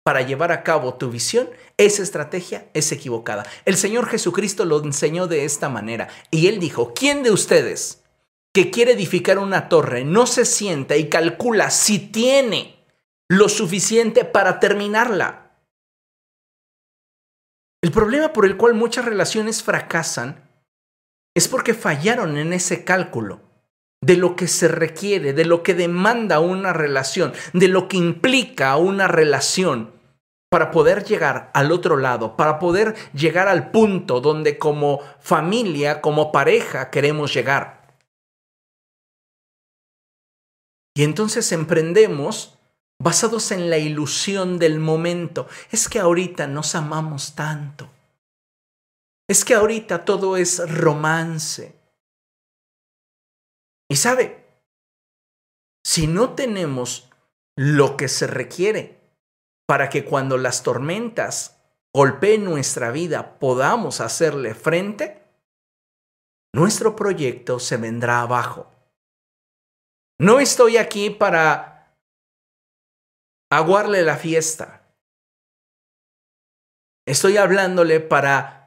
para 0.02 0.22
llevar 0.22 0.52
a 0.52 0.62
cabo 0.62 0.94
tu 0.94 1.10
visión, 1.10 1.50
esa 1.76 2.02
estrategia 2.02 2.70
es 2.72 2.90
equivocada. 2.92 3.44
El 3.66 3.76
Señor 3.76 4.06
Jesucristo 4.06 4.64
lo 4.64 4.82
enseñó 4.82 5.26
de 5.26 5.44
esta 5.44 5.68
manera 5.68 6.08
y 6.30 6.46
él 6.46 6.58
dijo, 6.58 6.94
¿quién 6.94 7.22
de 7.22 7.30
ustedes 7.30 8.02
que 8.54 8.70
quiere 8.70 8.92
edificar 8.92 9.38
una 9.38 9.68
torre 9.68 10.06
no 10.06 10.26
se 10.26 10.46
sienta 10.46 10.96
y 10.96 11.10
calcula 11.10 11.70
si 11.70 11.98
tiene 11.98 12.86
lo 13.28 13.50
suficiente 13.50 14.24
para 14.24 14.60
terminarla? 14.60 15.58
El 17.82 17.92
problema 17.92 18.32
por 18.32 18.46
el 18.46 18.56
cual 18.56 18.72
muchas 18.72 19.04
relaciones 19.04 19.62
fracasan 19.62 20.43
es 21.34 21.48
porque 21.48 21.74
fallaron 21.74 22.38
en 22.38 22.52
ese 22.52 22.84
cálculo 22.84 23.40
de 24.00 24.16
lo 24.16 24.36
que 24.36 24.48
se 24.48 24.68
requiere, 24.68 25.32
de 25.32 25.44
lo 25.44 25.62
que 25.62 25.74
demanda 25.74 26.38
una 26.40 26.72
relación, 26.72 27.32
de 27.52 27.68
lo 27.68 27.88
que 27.88 27.96
implica 27.96 28.76
una 28.76 29.08
relación 29.08 29.92
para 30.50 30.70
poder 30.70 31.04
llegar 31.04 31.50
al 31.54 31.72
otro 31.72 31.96
lado, 31.96 32.36
para 32.36 32.58
poder 32.58 32.94
llegar 33.12 33.48
al 33.48 33.70
punto 33.70 34.20
donde 34.20 34.58
como 34.58 35.00
familia, 35.20 36.00
como 36.00 36.30
pareja 36.30 36.90
queremos 36.90 37.34
llegar. 37.34 37.96
Y 40.96 41.02
entonces 41.02 41.50
emprendemos 41.50 42.56
basados 43.00 43.50
en 43.50 43.68
la 43.68 43.78
ilusión 43.78 44.58
del 44.58 44.78
momento. 44.78 45.48
Es 45.72 45.88
que 45.88 45.98
ahorita 45.98 46.46
nos 46.46 46.76
amamos 46.76 47.34
tanto. 47.34 47.90
Es 49.28 49.44
que 49.44 49.54
ahorita 49.54 50.04
todo 50.04 50.36
es 50.36 50.58
romance. 50.70 51.80
Y 53.90 53.96
sabe, 53.96 54.44
si 55.84 56.06
no 56.06 56.34
tenemos 56.34 57.10
lo 57.56 57.96
que 57.96 58.08
se 58.08 58.26
requiere 58.26 59.00
para 59.66 59.88
que 59.88 60.04
cuando 60.04 60.36
las 60.36 60.62
tormentas 60.62 61.60
golpeen 61.94 62.44
nuestra 62.44 62.90
vida 62.90 63.38
podamos 63.38 64.00
hacerle 64.00 64.54
frente, 64.54 65.22
nuestro 66.54 66.96
proyecto 66.96 67.58
se 67.60 67.76
vendrá 67.76 68.20
abajo. 68.20 68.70
No 70.18 70.40
estoy 70.40 70.76
aquí 70.76 71.10
para 71.10 71.96
aguarle 73.50 74.02
la 74.02 74.16
fiesta. 74.16 74.82
Estoy 77.06 77.36
hablándole 77.36 78.00
para 78.00 78.63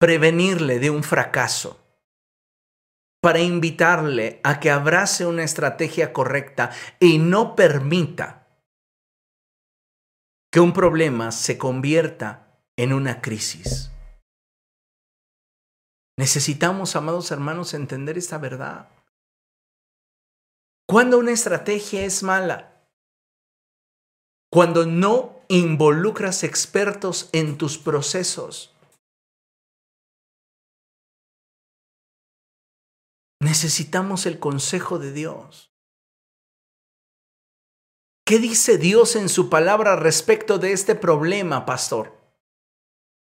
prevenirle 0.00 0.78
de 0.78 0.88
un 0.88 1.04
fracaso 1.04 1.78
para 3.20 3.40
invitarle 3.40 4.40
a 4.42 4.58
que 4.58 4.70
abrace 4.70 5.26
una 5.26 5.44
estrategia 5.44 6.14
correcta 6.14 6.70
y 6.98 7.18
no 7.18 7.54
permita 7.54 8.48
que 10.50 10.58
un 10.58 10.72
problema 10.72 11.30
se 11.32 11.58
convierta 11.58 12.58
en 12.76 12.94
una 12.94 13.20
crisis. 13.20 13.90
Necesitamos, 16.16 16.96
amados 16.96 17.30
hermanos, 17.30 17.74
entender 17.74 18.16
esta 18.16 18.38
verdad. 18.38 18.88
Cuando 20.88 21.18
una 21.18 21.32
estrategia 21.32 22.04
es 22.04 22.22
mala, 22.22 22.86
cuando 24.50 24.86
no 24.86 25.40
involucras 25.48 26.42
expertos 26.42 27.28
en 27.32 27.58
tus 27.58 27.76
procesos, 27.76 28.74
Necesitamos 33.40 34.26
el 34.26 34.38
consejo 34.38 34.98
de 34.98 35.12
Dios. 35.12 35.72
¿Qué 38.26 38.38
dice 38.38 38.78
Dios 38.78 39.16
en 39.16 39.28
su 39.28 39.48
palabra 39.48 39.96
respecto 39.96 40.58
de 40.58 40.72
este 40.72 40.94
problema, 40.94 41.66
pastor? 41.66 42.16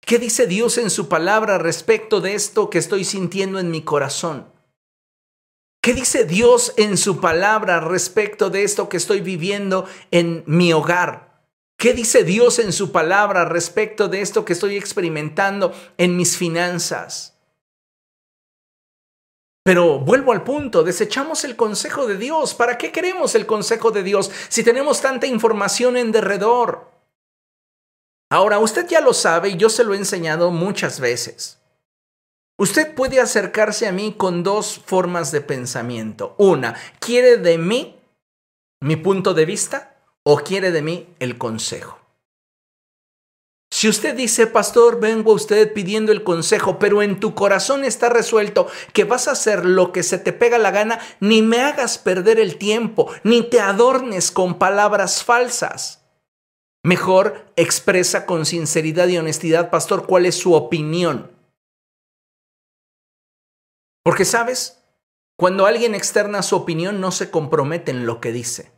¿Qué 0.01 0.18
dice 0.18 0.47
Dios 0.47 0.79
en 0.79 0.90
su 0.90 1.09
palabra 1.09 1.59
respecto 1.59 2.21
de 2.21 2.35
esto 2.35 2.71
que 2.71 2.79
estoy 2.79 3.05
sintiendo 3.05 3.61
en 3.61 3.71
mi 3.71 3.83
corazón? 3.83 4.51
¿Qué 5.83 5.92
dice 5.92 6.25
Dios 6.25 6.73
en 6.79 6.97
su 6.97 7.21
palabra 7.21 7.79
respecto 7.81 8.51
de 8.51 8.64
esto 8.64 8.88
que 8.88 8.97
estoy 8.97 9.21
viviendo 9.21 9.87
en 10.11 10.42
mi 10.47 10.73
hogar? 10.73 11.44
¿Qué 11.77 11.92
dice 11.94 12.25
Dios 12.25 12.59
en 12.59 12.73
su 12.73 12.90
palabra 12.90 13.44
respecto 13.44 14.09
de 14.09 14.23
esto 14.23 14.44
que 14.44 14.55
estoy 14.55 14.77
experimentando 14.77 15.73
en 15.97 16.16
mis 16.16 16.37
finanzas? 16.37 17.38
Pero 19.69 19.99
vuelvo 19.99 20.33
al 20.33 20.45
punto, 20.45 20.83
desechamos 20.83 21.45
el 21.45 21.55
consejo 21.55 22.07
de 22.07 22.17
Dios. 22.17 22.55
¿Para 22.55 22.79
qué 22.79 22.91
queremos 22.91 23.35
el 23.35 23.45
consejo 23.45 23.91
de 23.91 24.03
Dios 24.03 24.31
si 24.49 24.65
tenemos 24.65 25.03
tanta 25.03 25.27
información 25.27 25.99
en 25.99 26.11
derredor? 26.11 26.91
Ahora, 28.31 28.61
usted 28.61 28.89
ya 28.89 29.03
lo 29.03 29.13
sabe 29.13 29.51
y 29.51 29.57
yo 29.59 29.69
se 29.69 29.85
lo 29.85 29.93
he 29.93 29.99
enseñado 29.99 30.51
muchas 30.51 31.01
veces. 31.01 31.59
Usted 32.59 32.95
puede 32.95 33.21
acercarse 33.21 33.87
a 33.87 33.93
mí 33.93 34.15
con 34.17 34.43
dos 34.43 34.81
formas 34.87 35.33
de 35.33 35.43
pensamiento. 35.43 36.35
Una, 36.39 36.75
¿quiere 36.99 37.37
de 37.37 37.59
mí 37.59 38.01
mi 38.81 38.97
punto 38.97 39.35
de 39.35 39.45
vista 39.45 39.99
o 40.23 40.39
quiere 40.39 40.71
de 40.71 40.81
mí 40.81 41.15
el 41.19 41.37
consejo? 41.37 41.98
Si 43.79 43.88
usted 43.88 44.17
dice, 44.17 44.49
pastor, 44.49 44.99
vengo 44.99 45.31
a 45.31 45.37
usted 45.37 45.73
pidiendo 45.73 46.11
el 46.11 46.25
consejo, 46.25 46.81
pero 46.81 47.01
en 47.01 47.21
tu 47.21 47.37
corazón 47.37 47.85
está 47.85 48.09
resuelto 48.09 48.67
que 48.93 49.05
vas 49.05 49.29
a 49.29 49.31
hacer 49.31 49.64
lo 49.64 49.93
que 49.93 50.03
se 50.03 50.19
te 50.19 50.33
pega 50.33 50.59
la 50.59 50.73
gana, 50.73 50.99
ni 51.21 51.43
me 51.43 51.61
hagas 51.61 51.97
perder 51.97 52.41
el 52.41 52.59
tiempo, 52.59 53.09
ni 53.23 53.49
te 53.49 53.61
adornes 53.61 54.33
con 54.33 54.59
palabras 54.59 55.23
falsas. 55.23 56.05
Mejor 56.83 57.53
expresa 57.55 58.27
con 58.27 58.47
sinceridad 58.47 59.07
y 59.07 59.17
honestidad, 59.17 59.71
pastor, 59.71 60.09
cuál 60.09 60.27
es 60.27 60.35
su 60.35 60.55
opinión. 60.55 61.31
Porque 64.03 64.25
sabes, 64.25 64.83
cuando 65.37 65.67
alguien 65.67 65.95
externa 65.95 66.43
su 66.43 66.57
opinión 66.57 67.01
no 67.01 67.12
se 67.12 67.31
compromete 67.31 67.93
en 67.93 68.07
lo 68.07 68.21
que 68.21 68.33
dice. 68.33 68.73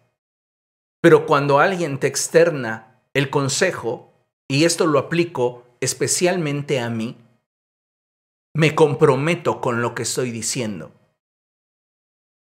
Pero 1.01 1.25
cuando 1.25 1.59
alguien 1.59 1.99
te 1.99 2.07
externa 2.07 3.01
el 3.15 3.31
consejo, 3.31 4.10
y 4.51 4.65
esto 4.65 4.89
lo 4.89 4.99
aplico 4.99 5.63
especialmente 5.79 6.81
a 6.81 6.91
mí, 6.91 7.17
me 8.53 8.75
comprometo 8.75 9.61
con 9.61 9.81
lo 9.81 9.95
que 9.95 10.03
estoy 10.03 10.33
diciendo. 10.33 10.91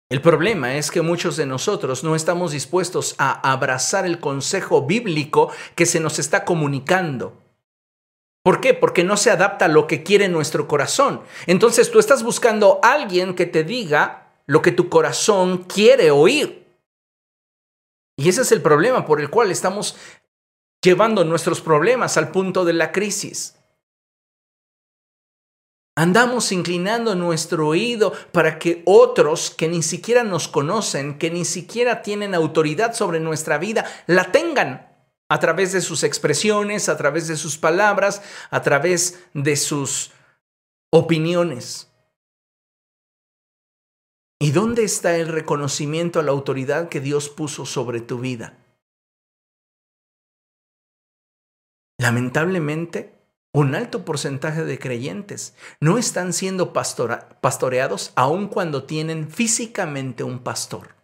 El 0.08 0.22
problema 0.22 0.76
es 0.76 0.92
que 0.92 1.02
muchos 1.02 1.37
de 1.37 1.44
nosotros 1.44 2.04
no 2.04 2.14
estamos 2.14 2.52
dispuestos 2.52 3.16
a 3.18 3.50
abrazar 3.50 4.06
el 4.06 4.20
consejo 4.20 4.87
bíblico 4.87 5.50
que 5.74 5.87
se 5.87 5.98
nos 5.98 6.20
está 6.20 6.44
comunicando. 6.44 7.37
¿Por 8.44 8.61
qué? 8.61 8.74
Porque 8.74 9.02
no 9.02 9.16
se 9.16 9.32
adapta 9.32 9.64
a 9.64 9.68
lo 9.68 9.88
que 9.88 10.04
quiere 10.04 10.28
nuestro 10.28 10.68
corazón. 10.68 11.22
Entonces 11.48 11.90
tú 11.90 11.98
estás 11.98 12.22
buscando 12.22 12.78
a 12.84 12.92
alguien 12.92 13.34
que 13.34 13.44
te 13.44 13.64
diga 13.64 14.30
lo 14.46 14.62
que 14.62 14.70
tu 14.70 14.88
corazón 14.88 15.64
quiere 15.64 16.12
oír. 16.12 16.64
Y 18.16 18.28
ese 18.28 18.42
es 18.42 18.52
el 18.52 18.62
problema 18.62 19.04
por 19.04 19.20
el 19.20 19.30
cual 19.30 19.50
estamos 19.50 19.96
llevando 20.82 21.24
nuestros 21.24 21.60
problemas 21.60 22.16
al 22.16 22.30
punto 22.30 22.64
de 22.64 22.72
la 22.72 22.92
crisis. 22.92 23.54
Andamos 25.96 26.52
inclinando 26.52 27.16
nuestro 27.16 27.66
oído 27.66 28.12
para 28.30 28.60
que 28.60 28.82
otros 28.86 29.50
que 29.50 29.66
ni 29.66 29.82
siquiera 29.82 30.22
nos 30.22 30.46
conocen, 30.46 31.18
que 31.18 31.28
ni 31.28 31.44
siquiera 31.44 32.02
tienen 32.02 32.36
autoridad 32.36 32.94
sobre 32.94 33.18
nuestra 33.18 33.58
vida, 33.58 33.84
la 34.06 34.30
tengan 34.30 34.88
a 35.28 35.40
través 35.40 35.72
de 35.72 35.80
sus 35.80 36.04
expresiones, 36.04 36.88
a 36.88 36.96
través 36.96 37.26
de 37.26 37.36
sus 37.36 37.58
palabras, 37.58 38.22
a 38.50 38.62
través 38.62 39.24
de 39.34 39.56
sus 39.56 40.12
opiniones. 40.90 41.90
¿Y 44.40 44.52
dónde 44.52 44.84
está 44.84 45.16
el 45.16 45.26
reconocimiento 45.26 46.20
a 46.20 46.22
la 46.22 46.30
autoridad 46.30 46.88
que 46.88 47.00
Dios 47.00 47.28
puso 47.28 47.66
sobre 47.66 48.00
tu 48.00 48.20
vida? 48.20 48.56
Lamentablemente, 51.99 53.18
un 53.53 53.74
alto 53.74 54.05
porcentaje 54.05 54.64
de 54.64 54.78
creyentes 54.78 55.55
no 55.80 55.99
están 55.99 56.32
siendo 56.32 56.72
pastoreados 56.72 58.12
aun 58.14 58.46
cuando 58.46 58.84
tienen 58.84 59.28
físicamente 59.28 60.22
un 60.22 60.38
pastor. 60.38 60.94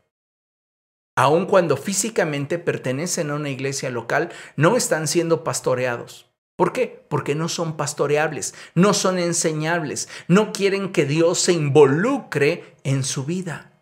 Aun 1.16 1.46
cuando 1.46 1.76
físicamente 1.76 2.58
pertenecen 2.58 3.30
a 3.30 3.34
una 3.34 3.50
iglesia 3.50 3.90
local, 3.90 4.32
no 4.56 4.76
están 4.76 5.08
siendo 5.08 5.42
pastoreados. 5.42 6.30
¿Por 6.56 6.72
qué? 6.72 7.04
Porque 7.08 7.34
no 7.34 7.48
son 7.48 7.76
pastoreables, 7.76 8.54
no 8.74 8.94
son 8.94 9.18
enseñables, 9.18 10.08
no 10.28 10.52
quieren 10.52 10.92
que 10.92 11.04
Dios 11.04 11.40
se 11.40 11.52
involucre 11.52 12.76
en 12.84 13.02
su 13.02 13.24
vida. 13.24 13.72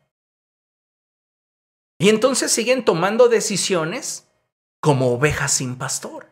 Y 1.98 2.08
entonces 2.08 2.50
siguen 2.50 2.84
tomando 2.84 3.28
decisiones 3.28 4.28
como 4.80 5.12
ovejas 5.12 5.52
sin 5.52 5.76
pastor. 5.76 6.31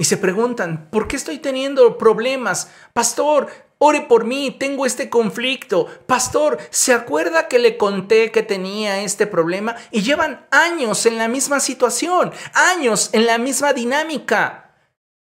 Y 0.00 0.04
se 0.04 0.16
preguntan, 0.16 0.88
¿por 0.90 1.06
qué 1.06 1.16
estoy 1.16 1.40
teniendo 1.40 1.98
problemas? 1.98 2.70
Pastor, 2.94 3.48
ore 3.76 4.00
por 4.00 4.24
mí, 4.24 4.50
tengo 4.50 4.86
este 4.86 5.10
conflicto. 5.10 5.88
Pastor, 6.06 6.56
¿se 6.70 6.94
acuerda 6.94 7.48
que 7.48 7.58
le 7.58 7.76
conté 7.76 8.32
que 8.32 8.42
tenía 8.42 9.02
este 9.02 9.26
problema? 9.26 9.76
Y 9.90 10.00
llevan 10.00 10.46
años 10.50 11.04
en 11.04 11.18
la 11.18 11.28
misma 11.28 11.60
situación, 11.60 12.32
años 12.54 13.10
en 13.12 13.26
la 13.26 13.36
misma 13.36 13.74
dinámica. 13.74 14.74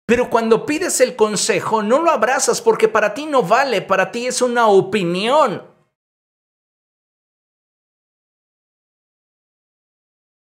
Pero 0.07 0.31
cuando 0.31 0.65
pides 0.65 1.01
el 1.01 1.15
consejo, 1.15 1.83
no 1.83 2.01
lo 2.01 2.09
abrazas 2.09 2.59
porque 2.59 2.87
para 2.87 3.13
ti 3.13 3.27
no 3.27 3.43
vale, 3.43 3.83
para 3.83 4.11
ti 4.11 4.25
es 4.25 4.41
una 4.41 4.65
opinión. 4.65 5.67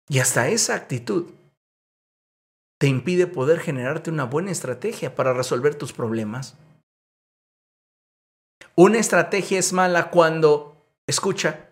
Y 0.08 0.18
hasta 0.18 0.48
esa 0.48 0.76
actitud 0.76 1.43
te 2.78 2.88
impide 2.88 3.26
poder 3.26 3.60
generarte 3.60 4.10
una 4.10 4.24
buena 4.24 4.50
estrategia 4.50 5.14
para 5.14 5.32
resolver 5.32 5.74
tus 5.74 5.92
problemas. 5.92 6.56
Una 8.76 8.98
estrategia 8.98 9.58
es 9.58 9.72
mala 9.72 10.10
cuando, 10.10 10.76
escucha, 11.06 11.70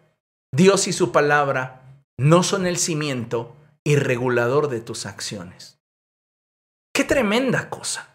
Dios 0.54 0.86
y 0.86 0.92
su 0.92 1.10
palabra 1.10 1.82
no 2.18 2.42
son 2.42 2.66
el 2.66 2.76
cimiento 2.76 3.56
y 3.84 3.96
regulador 3.96 4.68
de 4.68 4.80
tus 4.80 5.06
acciones. 5.06 5.78
Qué 6.94 7.04
tremenda 7.04 7.70
cosa. 7.70 8.08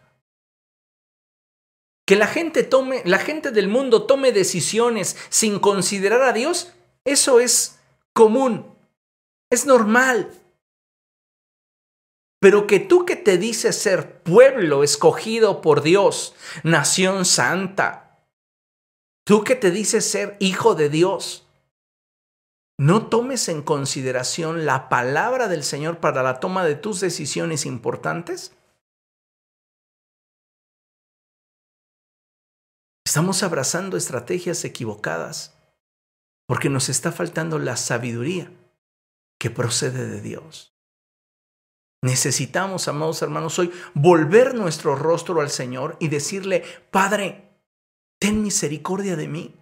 Que 2.05 2.15
la 2.15 2.27
gente 2.27 2.63
tome, 2.63 3.01
la 3.05 3.17
gente 3.17 3.51
del 3.51 3.67
mundo 3.67 4.05
tome 4.05 4.31
decisiones 4.31 5.17
sin 5.29 5.59
considerar 5.59 6.21
a 6.21 6.31
Dios, 6.31 6.73
eso 7.03 7.41
es 7.41 7.79
común, 8.13 8.73
es 9.51 9.65
normal. 9.65 10.31
Pero 12.47 12.65
que 12.65 12.79
tú 12.79 13.05
que 13.05 13.17
te 13.17 13.37
dices 13.37 13.75
ser 13.75 14.23
pueblo 14.23 14.81
escogido 14.81 15.59
por 15.59 15.81
Dios, 15.81 16.33
nación 16.63 17.25
santa, 17.25 18.25
tú 19.25 19.43
que 19.43 19.57
te 19.57 19.69
dices 19.69 20.09
ser 20.09 20.37
hijo 20.39 20.73
de 20.73 20.87
Dios, 20.87 21.45
no 22.79 23.09
tomes 23.09 23.49
en 23.49 23.61
consideración 23.61 24.65
la 24.65 24.87
palabra 24.87 25.49
del 25.49 25.61
Señor 25.61 25.99
para 25.99 26.23
la 26.23 26.39
toma 26.39 26.63
de 26.63 26.75
tus 26.75 27.01
decisiones 27.01 27.65
importantes. 27.65 28.55
Estamos 33.05 33.43
abrazando 33.43 33.97
estrategias 33.97 34.63
equivocadas 34.63 35.53
porque 36.47 36.69
nos 36.69 36.87
está 36.87 37.11
faltando 37.11 37.59
la 37.59 37.75
sabiduría 37.75 38.49
que 39.37 39.49
procede 39.49 40.07
de 40.07 40.21
Dios. 40.21 40.76
Necesitamos, 42.07 42.87
amados 42.87 43.21
hermanos, 43.21 43.59
hoy 43.59 43.69
volver 43.93 44.55
nuestro 44.55 44.95
rostro 44.95 45.41
al 45.41 45.49
Señor 45.49 45.97
y 45.99 46.07
decirle, 46.07 46.63
Padre, 46.89 47.49
ten 48.17 48.41
misericordia 48.41 49.17
de 49.17 49.27
mí, 49.27 49.59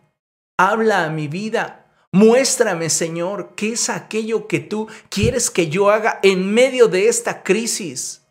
habla 0.56 1.06
a 1.06 1.10
mi 1.10 1.28
vida, 1.28 1.92
muéstrame, 2.12 2.92
Señor, 2.92 3.56
qué 3.56 3.72
es 3.72 3.90
aquello 3.90 4.48
que 4.48 4.60
tú 4.60 4.88
quieres 5.10 5.50
que 5.50 5.70
yo 5.70 5.90
haga 5.90 6.20
en 6.22 6.54
medio 6.54 6.88
de 6.88 7.08
esta 7.08 7.42
crisis. 7.42 8.22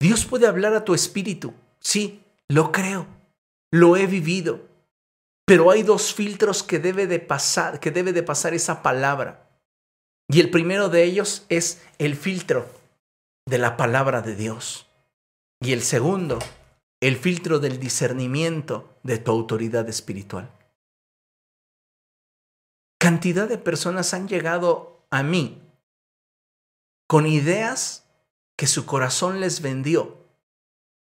Dios 0.00 0.24
puede 0.24 0.48
hablar 0.48 0.74
a 0.74 0.84
tu 0.84 0.94
espíritu, 0.94 1.54
sí, 1.78 2.24
lo 2.48 2.72
creo, 2.72 3.06
lo 3.70 3.96
he 3.96 4.08
vivido, 4.08 4.62
pero 5.46 5.70
hay 5.70 5.84
dos 5.84 6.12
filtros 6.12 6.64
que 6.64 6.80
debe 6.80 7.06
de 7.06 7.20
pasar, 7.20 7.78
que 7.78 7.92
debe 7.92 8.12
de 8.12 8.24
pasar 8.24 8.52
esa 8.52 8.82
palabra. 8.82 9.43
Y 10.28 10.40
el 10.40 10.50
primero 10.50 10.88
de 10.88 11.04
ellos 11.04 11.44
es 11.48 11.82
el 11.98 12.16
filtro 12.16 12.68
de 13.46 13.58
la 13.58 13.76
palabra 13.76 14.22
de 14.22 14.34
Dios. 14.34 14.86
Y 15.60 15.72
el 15.72 15.82
segundo, 15.82 16.38
el 17.00 17.16
filtro 17.16 17.58
del 17.58 17.78
discernimiento 17.78 18.98
de 19.02 19.18
tu 19.18 19.30
autoridad 19.30 19.88
espiritual. 19.88 20.50
Cantidad 22.98 23.48
de 23.48 23.58
personas 23.58 24.14
han 24.14 24.28
llegado 24.28 25.06
a 25.10 25.22
mí 25.22 25.60
con 27.06 27.26
ideas 27.26 28.06
que 28.56 28.66
su 28.66 28.86
corazón 28.86 29.40
les 29.40 29.60
vendió 29.60 30.24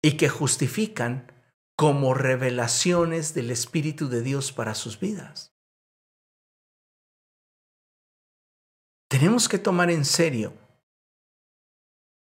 y 0.02 0.16
que 0.16 0.28
justifican 0.28 1.32
como 1.76 2.14
revelaciones 2.14 3.34
del 3.34 3.50
Espíritu 3.50 4.08
de 4.08 4.22
Dios 4.22 4.52
para 4.52 4.74
sus 4.74 5.00
vidas. 5.00 5.52
Tenemos 9.09 9.48
que 9.48 9.59
tomar 9.59 9.90
en 9.90 10.04
serio 10.04 10.52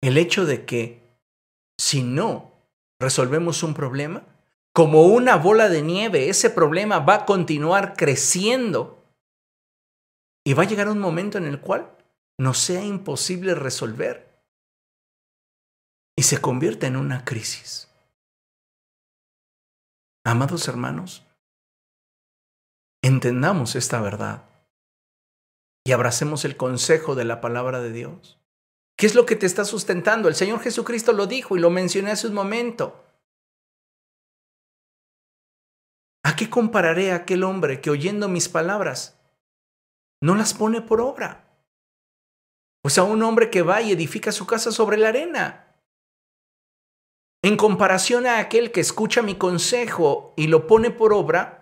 el 0.03 0.17
hecho 0.17 0.47
de 0.47 0.65
que 0.65 1.03
si 1.79 2.03
no 2.03 2.53
resolvemos 3.01 3.63
un 3.63 3.75
problema, 3.75 4.25
como 4.73 5.07
una 5.07 5.37
bola 5.37 5.69
de 5.69 5.83
nieve, 5.83 6.29
ese 6.29 6.49
problema 6.51 7.01
va 7.01 7.15
a 7.15 7.27
continuar 7.27 7.95
creciendo 7.97 9.05
y 10.45 10.55
va 10.55 10.63
a 10.63 10.67
llegar 10.67 10.89
un 10.89 10.99
momento 10.99 11.39
en 11.39 11.45
el 11.45 11.61
cual 11.61 11.91
nos 12.39 12.59
sea 12.59 12.85
imposible 12.85 13.55
resolver 13.55 14.31
y 16.17 16.23
se 16.23 16.41
convierte 16.41 16.87
en 16.87 16.97
una 16.97 17.25
crisis. 17.25 17.89
Amados 20.25 20.69
hermanos, 20.69 21.27
entendamos 23.03 23.75
esta 23.75 24.01
verdad 24.01 24.50
y 25.85 25.93
abracemos 25.93 26.45
el 26.45 26.57
consejo 26.57 27.15
de 27.15 27.25
la 27.25 27.41
palabra 27.41 27.81
de 27.81 27.93
Dios. 27.93 28.39
¿Qué 28.97 29.07
es 29.07 29.15
lo 29.15 29.25
que 29.25 29.37
te 29.37 29.47
está 29.47 29.65
sustentando? 29.65 30.29
El 30.29 30.35
Señor 30.35 30.61
Jesucristo 30.61 31.13
lo 31.13 31.27
dijo 31.27 31.57
y 31.57 31.61
lo 31.61 31.71
mencioné 31.71 32.11
hace 32.11 32.27
un 32.27 32.35
momento. 32.35 33.03
¿A 36.23 36.37
qué 36.37 36.51
compararé 36.51 37.13
a 37.13 37.17
aquel 37.17 37.45
hombre 37.45 37.81
que 37.81 37.91
oyendo 37.91 38.29
mis 38.29 38.49
palabras 38.49 39.19
no 40.21 40.35
las 40.35 40.53
pone 40.53 40.83
por 40.83 41.01
obra? 41.01 41.49
Pues 42.83 42.99
a 42.99 43.05
un 43.05 43.23
hombre 43.23 43.51
que 43.51 43.63
va 43.63 43.81
y 43.81 43.93
edifica 43.93 44.33
su 44.33 44.47
casa 44.47 44.71
sobre 44.71 44.99
la 44.99 45.09
arena. 45.09 45.77
En 47.43 47.57
comparación 47.57 48.27
a 48.27 48.39
aquel 48.39 48.71
que 48.71 48.81
escucha 48.81 49.23
mi 49.23 49.37
consejo 49.37 50.35
y 50.37 50.47
lo 50.47 50.67
pone 50.67 50.91
por 50.91 51.15
obra, 51.15 51.60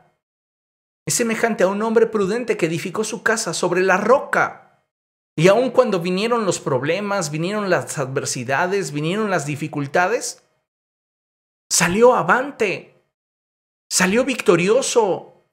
es 1.09 1.15
semejante 1.15 1.65
a 1.65 1.69
un 1.69 1.81
hombre 1.81 2.07
prudente 2.07 2.59
que 2.59 2.67
edificó 2.67 3.03
su 3.03 3.23
casa 3.23 3.55
sobre 3.55 3.81
la 3.81 3.97
roca. 3.97 4.85
Y 5.39 5.49
aun 5.49 5.71
cuando 5.71 6.01
vinieron 6.01 6.45
los 6.45 6.61
problemas, 6.61 7.31
vinieron 7.31 7.71
las 7.71 7.97
adversidades, 7.97 8.93
vinieron 8.93 9.31
las 9.31 9.47
dificultades, 9.47 10.45
salió 11.73 12.15
avante, 12.15 13.03
salió 13.91 14.23
victorioso. 14.23 15.47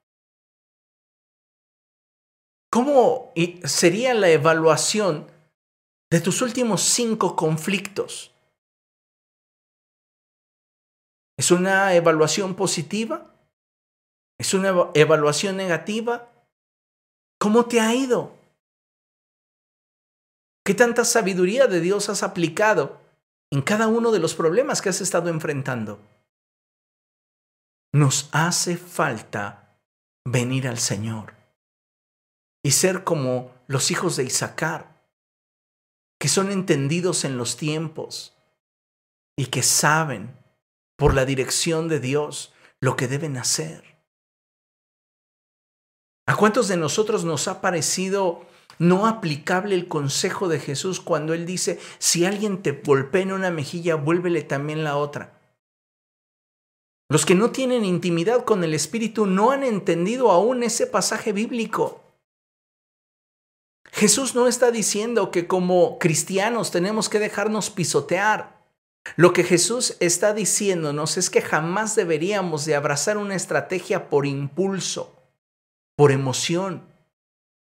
¿Cómo 2.70 3.32
sería 3.64 4.12
la 4.12 4.28
evaluación 4.28 5.26
de 6.10 6.20
tus 6.20 6.42
últimos 6.42 6.82
cinco 6.82 7.34
conflictos? 7.34 8.34
¿Es 11.38 11.50
una 11.50 11.94
evaluación 11.94 12.54
positiva? 12.54 13.35
¿Es 14.38 14.54
una 14.54 14.90
evaluación 14.94 15.56
negativa? 15.56 16.30
¿Cómo 17.38 17.66
te 17.66 17.80
ha 17.80 17.94
ido? 17.94 18.34
¿Qué 20.64 20.74
tanta 20.74 21.04
sabiduría 21.04 21.66
de 21.66 21.80
Dios 21.80 22.08
has 22.08 22.22
aplicado 22.22 23.00
en 23.50 23.62
cada 23.62 23.86
uno 23.86 24.10
de 24.10 24.18
los 24.18 24.34
problemas 24.34 24.82
que 24.82 24.88
has 24.88 25.00
estado 25.00 25.28
enfrentando? 25.30 26.00
Nos 27.92 28.28
hace 28.32 28.76
falta 28.76 29.78
venir 30.26 30.66
al 30.66 30.78
Señor 30.78 31.34
y 32.64 32.72
ser 32.72 33.04
como 33.04 33.54
los 33.68 33.90
hijos 33.90 34.16
de 34.16 34.24
Isaacar, 34.24 35.00
que 36.18 36.28
son 36.28 36.50
entendidos 36.50 37.24
en 37.24 37.38
los 37.38 37.56
tiempos 37.56 38.36
y 39.36 39.46
que 39.46 39.62
saben 39.62 40.36
por 40.96 41.14
la 41.14 41.24
dirección 41.24 41.88
de 41.88 42.00
Dios 42.00 42.52
lo 42.80 42.96
que 42.96 43.06
deben 43.06 43.36
hacer. 43.36 43.95
¿A 46.26 46.34
cuántos 46.34 46.66
de 46.66 46.76
nosotros 46.76 47.24
nos 47.24 47.46
ha 47.46 47.60
parecido 47.60 48.44
no 48.80 49.06
aplicable 49.06 49.76
el 49.76 49.86
consejo 49.86 50.48
de 50.48 50.58
Jesús 50.58 51.00
cuando 51.00 51.34
Él 51.34 51.46
dice, 51.46 51.78
si 51.98 52.26
alguien 52.26 52.62
te 52.62 52.72
golpea 52.72 53.22
en 53.22 53.32
una 53.32 53.52
mejilla, 53.52 53.94
vuélvele 53.94 54.42
también 54.42 54.82
la 54.82 54.96
otra? 54.96 55.38
Los 57.08 57.24
que 57.24 57.36
no 57.36 57.50
tienen 57.50 57.84
intimidad 57.84 58.44
con 58.44 58.64
el 58.64 58.74
Espíritu 58.74 59.26
no 59.26 59.52
han 59.52 59.62
entendido 59.62 60.32
aún 60.32 60.64
ese 60.64 60.88
pasaje 60.88 61.32
bíblico. 61.32 62.02
Jesús 63.92 64.34
no 64.34 64.48
está 64.48 64.72
diciendo 64.72 65.30
que 65.30 65.46
como 65.46 66.00
cristianos 66.00 66.72
tenemos 66.72 67.08
que 67.08 67.20
dejarnos 67.20 67.70
pisotear. 67.70 68.66
Lo 69.14 69.32
que 69.32 69.44
Jesús 69.44 69.96
está 70.00 70.34
diciéndonos 70.34 71.16
es 71.16 71.30
que 71.30 71.40
jamás 71.40 71.94
deberíamos 71.94 72.64
de 72.64 72.74
abrazar 72.74 73.16
una 73.16 73.36
estrategia 73.36 74.10
por 74.10 74.26
impulso 74.26 75.15
por 75.96 76.12
emoción. 76.12 76.92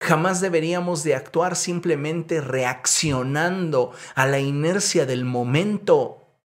Jamás 0.02 0.40
deberíamos 0.40 1.02
de 1.04 1.14
actuar 1.14 1.56
simplemente 1.56 2.40
reaccionando 2.40 3.92
a 4.14 4.26
la 4.26 4.40
inercia 4.40 5.06
del 5.06 5.24
momento. 5.24 6.42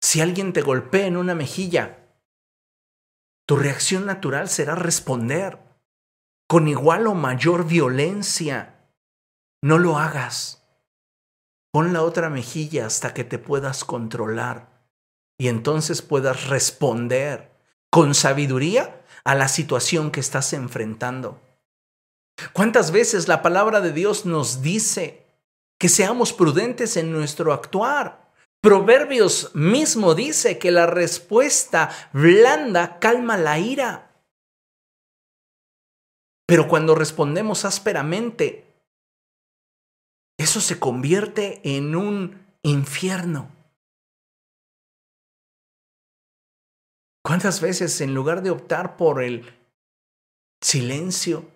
Si 0.00 0.20
alguien 0.20 0.52
te 0.52 0.60
golpea 0.62 1.06
en 1.06 1.16
una 1.16 1.34
mejilla, 1.34 1.98
tu 3.46 3.56
reacción 3.56 4.06
natural 4.06 4.48
será 4.48 4.74
responder 4.74 5.58
con 6.48 6.68
igual 6.68 7.06
o 7.06 7.14
mayor 7.14 7.66
violencia. 7.66 8.90
No 9.62 9.78
lo 9.78 9.98
hagas. 9.98 10.62
Pon 11.72 11.92
la 11.92 12.02
otra 12.02 12.28
mejilla 12.28 12.86
hasta 12.86 13.14
que 13.14 13.24
te 13.24 13.38
puedas 13.38 13.84
controlar 13.84 14.86
y 15.38 15.48
entonces 15.48 16.02
puedas 16.02 16.48
responder 16.48 17.58
con 17.90 18.14
sabiduría 18.14 19.01
a 19.24 19.34
la 19.34 19.48
situación 19.48 20.10
que 20.10 20.20
estás 20.20 20.52
enfrentando. 20.52 21.40
¿Cuántas 22.52 22.90
veces 22.90 23.28
la 23.28 23.42
palabra 23.42 23.80
de 23.80 23.92
Dios 23.92 24.26
nos 24.26 24.62
dice 24.62 25.26
que 25.78 25.88
seamos 25.88 26.32
prudentes 26.32 26.96
en 26.96 27.12
nuestro 27.12 27.52
actuar? 27.52 28.32
Proverbios 28.60 29.54
mismo 29.54 30.14
dice 30.14 30.58
que 30.58 30.70
la 30.70 30.86
respuesta 30.86 31.90
blanda 32.12 32.98
calma 33.00 33.36
la 33.36 33.58
ira. 33.58 34.12
Pero 36.46 36.68
cuando 36.68 36.94
respondemos 36.94 37.64
ásperamente, 37.64 38.64
eso 40.38 40.60
se 40.60 40.78
convierte 40.78 41.60
en 41.64 41.96
un 41.96 42.46
infierno. 42.62 43.50
¿Cuántas 47.24 47.60
veces 47.60 48.00
en 48.00 48.14
lugar 48.14 48.42
de 48.42 48.50
optar 48.50 48.96
por 48.96 49.22
el 49.22 49.48
silencio, 50.60 51.48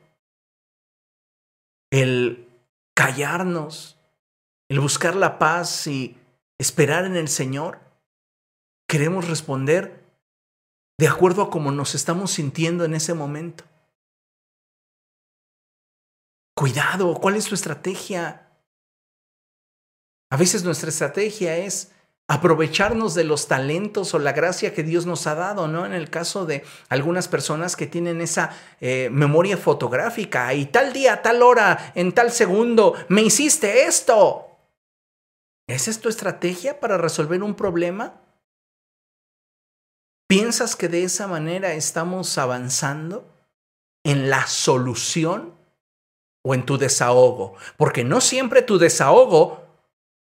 el 1.91 2.49
callarnos, 2.95 3.99
el 4.69 4.81
buscar 4.81 5.17
la 5.17 5.39
paz 5.39 5.87
y 5.87 6.17
esperar 6.59 7.05
en 7.05 7.17
el 7.17 7.29
Señor, 7.29 7.81
queremos 8.89 9.29
responder 9.29 10.05
de 10.99 11.09
acuerdo 11.09 11.43
a 11.43 11.51
cómo 11.51 11.73
nos 11.73 11.95
estamos 11.95 12.31
sintiendo 12.31 12.85
en 12.85 12.95
ese 12.95 13.14
momento. 13.14 13.64
Cuidado, 16.57 17.14
¿cuál 17.14 17.37
es 17.37 17.47
tu 17.47 17.55
estrategia? 17.55 18.49
A 20.31 20.37
veces 20.37 20.64
nuestra 20.64 20.89
estrategia 20.89 21.57
es 21.59 21.93
aprovecharnos 22.29 23.14
de 23.14 23.24
los 23.24 23.47
talentos 23.47 24.12
o 24.12 24.18
la 24.18 24.33
gracia 24.33 24.74
que 24.74 24.83
Dios 24.83 25.07
nos 25.07 25.27
ha 25.27 25.35
dado, 25.37 25.68
¿no? 25.68 25.87
En 25.87 25.93
el 25.93 26.11
caso 26.11 26.45
de 26.45 26.64
algunas 26.89 27.29
personas 27.29 27.77
que 27.77 27.87
tienen 27.87 28.20
esa 28.20 28.51
eh, 28.81 29.09
memoria 29.12 29.57
fotográfica 29.57 30.53
y 30.55 30.66
tal 30.66 30.93
día, 30.93 31.22
tal 31.22 31.43
hora, 31.43 31.93
en 31.95 32.12
tal 32.12 32.33
segundo, 32.33 32.95
me 33.09 33.22
hiciste 33.22 33.85
esto. 33.85 34.43
¿Esa 35.68 35.91
es 35.91 36.01
tu 36.01 36.09
estrategia 36.09 36.81
para 36.81 36.97
resolver 36.97 37.43
un 37.43 37.55
problema? 37.55 38.20
¿Piensas 40.29 40.74
que 40.74 40.89
de 40.89 41.05
esa 41.05 41.29
manera 41.29 41.74
estamos 41.74 42.37
avanzando 42.39 43.33
en 44.05 44.31
la 44.31 44.49
solución 44.49 45.55
o 46.45 46.55
en 46.55 46.66
tu 46.66 46.77
desahogo? 46.77 47.55
Porque 47.77 48.03
no 48.03 48.20
siempre 48.20 48.62
tu 48.62 48.79
desahogo 48.79 49.66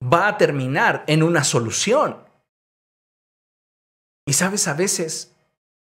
va 0.02 0.28
a 0.28 0.38
terminar 0.38 1.04
en 1.08 1.24
una 1.24 1.43
solución. 1.43 2.18
Y 4.26 4.34
sabes, 4.34 4.68
a 4.68 4.74
veces 4.74 5.36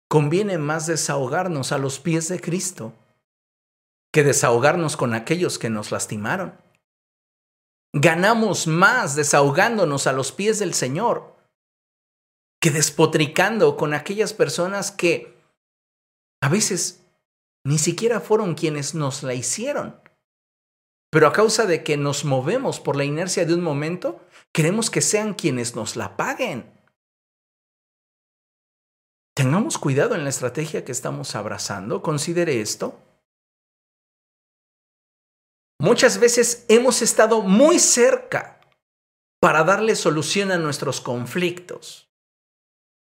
conviene 0.08 0.58
más 0.58 0.86
desahogarnos 0.86 1.72
a 1.72 1.78
los 1.78 1.98
pies 1.98 2.28
de 2.28 2.40
Cristo 2.40 2.92
que 4.12 4.24
desahogarnos 4.24 4.96
con 4.96 5.14
aquellos 5.14 5.58
que 5.58 5.70
nos 5.70 5.92
lastimaron. 5.92 6.58
Ganamos 7.92 8.66
más 8.66 9.14
desahogándonos 9.14 10.06
a 10.06 10.12
los 10.12 10.32
pies 10.32 10.58
del 10.58 10.74
Señor 10.74 11.36
que 12.60 12.70
despotricando 12.70 13.76
con 13.76 13.94
aquellas 13.94 14.34
personas 14.34 14.90
que 14.90 15.38
a 16.42 16.48
veces 16.48 17.06
ni 17.64 17.78
siquiera 17.78 18.20
fueron 18.20 18.54
quienes 18.54 18.94
nos 18.94 19.22
la 19.22 19.34
hicieron. 19.34 19.99
Pero 21.10 21.26
a 21.26 21.32
causa 21.32 21.66
de 21.66 21.82
que 21.82 21.96
nos 21.96 22.24
movemos 22.24 22.78
por 22.78 22.96
la 22.96 23.04
inercia 23.04 23.44
de 23.44 23.54
un 23.54 23.62
momento, 23.62 24.24
queremos 24.52 24.90
que 24.90 25.00
sean 25.00 25.34
quienes 25.34 25.74
nos 25.74 25.96
la 25.96 26.16
paguen. 26.16 26.72
Tengamos 29.34 29.78
cuidado 29.78 30.14
en 30.14 30.22
la 30.22 30.30
estrategia 30.30 30.84
que 30.84 30.92
estamos 30.92 31.34
abrazando. 31.34 32.02
Considere 32.02 32.60
esto. 32.60 33.00
Muchas 35.80 36.20
veces 36.20 36.66
hemos 36.68 37.02
estado 37.02 37.40
muy 37.40 37.78
cerca 37.78 38.60
para 39.40 39.64
darle 39.64 39.96
solución 39.96 40.52
a 40.52 40.58
nuestros 40.58 41.00
conflictos, 41.00 42.12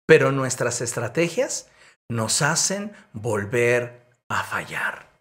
pero 0.07 0.32
nuestras 0.32 0.80
estrategias 0.80 1.70
nos 2.09 2.40
hacen 2.40 2.92
volver 3.12 4.16
a 4.28 4.42
fallar. 4.42 5.11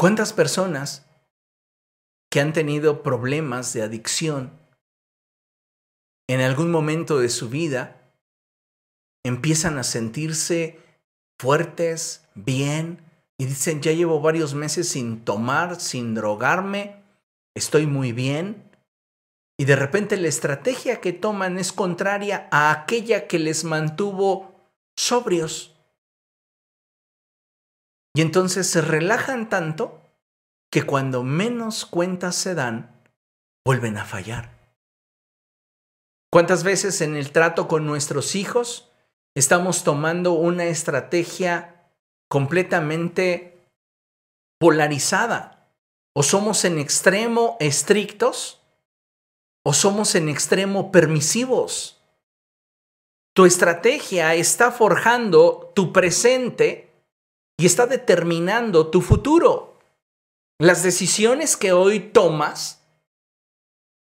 ¿Cuántas 0.00 0.32
personas 0.32 1.04
que 2.30 2.40
han 2.40 2.54
tenido 2.54 3.02
problemas 3.02 3.74
de 3.74 3.82
adicción 3.82 4.58
en 6.26 6.40
algún 6.40 6.70
momento 6.70 7.18
de 7.18 7.28
su 7.28 7.50
vida 7.50 8.10
empiezan 9.26 9.76
a 9.76 9.82
sentirse 9.84 10.80
fuertes, 11.38 12.26
bien, 12.34 13.04
y 13.36 13.44
dicen, 13.44 13.82
ya 13.82 13.92
llevo 13.92 14.22
varios 14.22 14.54
meses 14.54 14.88
sin 14.88 15.22
tomar, 15.22 15.78
sin 15.78 16.14
drogarme, 16.14 17.04
estoy 17.54 17.84
muy 17.84 18.12
bien, 18.12 18.70
y 19.58 19.66
de 19.66 19.76
repente 19.76 20.16
la 20.16 20.28
estrategia 20.28 21.02
que 21.02 21.12
toman 21.12 21.58
es 21.58 21.74
contraria 21.74 22.48
a 22.50 22.72
aquella 22.72 23.28
que 23.28 23.38
les 23.38 23.64
mantuvo 23.64 24.54
sobrios. 24.96 25.76
Y 28.14 28.22
entonces 28.22 28.66
se 28.66 28.80
relajan 28.80 29.48
tanto 29.48 30.00
que 30.70 30.82
cuando 30.82 31.22
menos 31.22 31.86
cuentas 31.86 32.36
se 32.36 32.54
dan, 32.54 33.02
vuelven 33.64 33.98
a 33.98 34.04
fallar. 34.04 34.58
¿Cuántas 36.32 36.62
veces 36.62 37.00
en 37.00 37.16
el 37.16 37.32
trato 37.32 37.66
con 37.66 37.86
nuestros 37.86 38.36
hijos 38.36 38.90
estamos 39.34 39.82
tomando 39.82 40.32
una 40.32 40.64
estrategia 40.66 41.90
completamente 42.28 43.58
polarizada? 44.58 45.68
¿O 46.14 46.22
somos 46.22 46.64
en 46.64 46.78
extremo 46.78 47.56
estrictos 47.60 48.60
o 49.64 49.72
somos 49.72 50.14
en 50.14 50.28
extremo 50.28 50.92
permisivos? 50.92 52.00
Tu 53.34 53.44
estrategia 53.44 54.34
está 54.34 54.72
forjando 54.72 55.72
tu 55.74 55.92
presente 55.92 56.89
y 57.60 57.66
está 57.66 57.86
determinando 57.86 58.90
tu 58.90 59.02
futuro. 59.02 59.78
Las 60.58 60.82
decisiones 60.82 61.58
que 61.58 61.72
hoy 61.72 62.00
tomas 62.00 62.88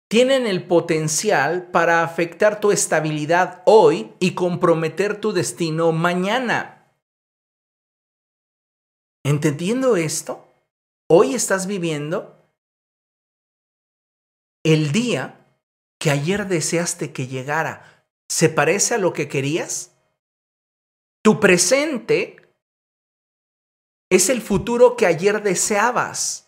tienen 0.10 0.48
el 0.48 0.66
potencial 0.66 1.70
para 1.70 2.02
afectar 2.02 2.62
tu 2.62 2.72
estabilidad 2.72 3.62
hoy 3.66 4.14
y 4.22 4.34
comprometer 4.34 5.20
tu 5.20 5.34
destino 5.34 5.92
mañana. 5.92 6.90
Entendiendo 9.26 9.98
esto, 9.98 10.48
hoy 11.10 11.36
estás 11.36 11.68
viviendo 11.68 12.42
el 14.64 14.94
día 14.94 15.46
que 16.00 16.12
ayer 16.12 16.48
deseaste 16.48 17.12
que 17.12 17.28
llegara. 17.28 18.06
¿Se 18.30 18.48
parece 18.48 18.96
a 18.96 19.00
lo 19.00 19.12
que 19.12 19.28
querías? 19.28 19.98
Tu 21.22 21.42
presente 21.42 22.39
es 24.10 24.30
el 24.30 24.42
futuro 24.42 24.96
que 24.96 25.06
ayer 25.06 25.44
deseabas. 25.44 26.48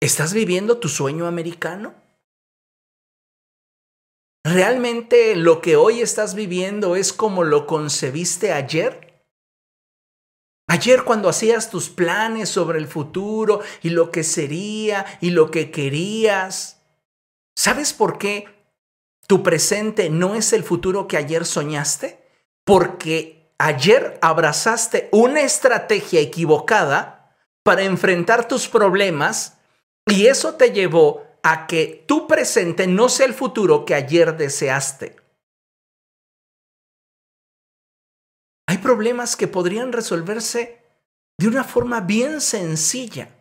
¿Estás 0.00 0.32
viviendo 0.32 0.78
tu 0.78 0.88
sueño 0.88 1.26
americano? 1.26 1.94
¿Realmente 4.42 5.36
lo 5.36 5.60
que 5.60 5.76
hoy 5.76 6.00
estás 6.00 6.34
viviendo 6.34 6.96
es 6.96 7.12
como 7.12 7.44
lo 7.44 7.66
concebiste 7.66 8.52
ayer? 8.52 9.10
Ayer 10.66 11.04
cuando 11.04 11.28
hacías 11.28 11.68
tus 11.68 11.90
planes 11.90 12.48
sobre 12.48 12.78
el 12.78 12.86
futuro 12.86 13.60
y 13.82 13.90
lo 13.90 14.10
que 14.10 14.24
sería 14.24 15.04
y 15.20 15.30
lo 15.30 15.50
que 15.50 15.70
querías, 15.70 16.80
¿sabes 17.54 17.92
por 17.92 18.16
qué 18.16 18.46
tu 19.26 19.42
presente 19.42 20.08
no 20.08 20.34
es 20.34 20.54
el 20.54 20.64
futuro 20.64 21.06
que 21.06 21.18
ayer 21.18 21.44
soñaste? 21.44 22.24
Porque 22.64 23.39
ayer 23.60 24.18
abrazaste 24.22 25.08
una 25.12 25.42
estrategia 25.42 26.20
equivocada 26.20 27.36
para 27.62 27.82
enfrentar 27.82 28.48
tus 28.48 28.68
problemas 28.68 29.58
y 30.06 30.26
eso 30.26 30.54
te 30.54 30.72
llevó 30.72 31.26
a 31.42 31.66
que 31.66 32.04
tu 32.08 32.26
presente 32.26 32.86
no 32.86 33.08
sea 33.08 33.26
el 33.26 33.34
futuro 33.34 33.84
que 33.84 33.94
ayer 33.94 34.36
deseaste. 34.36 35.16
Hay 38.66 38.78
problemas 38.78 39.36
que 39.36 39.46
podrían 39.46 39.92
resolverse 39.92 40.82
de 41.38 41.48
una 41.48 41.64
forma 41.64 42.00
bien 42.00 42.40
sencilla 42.40 43.36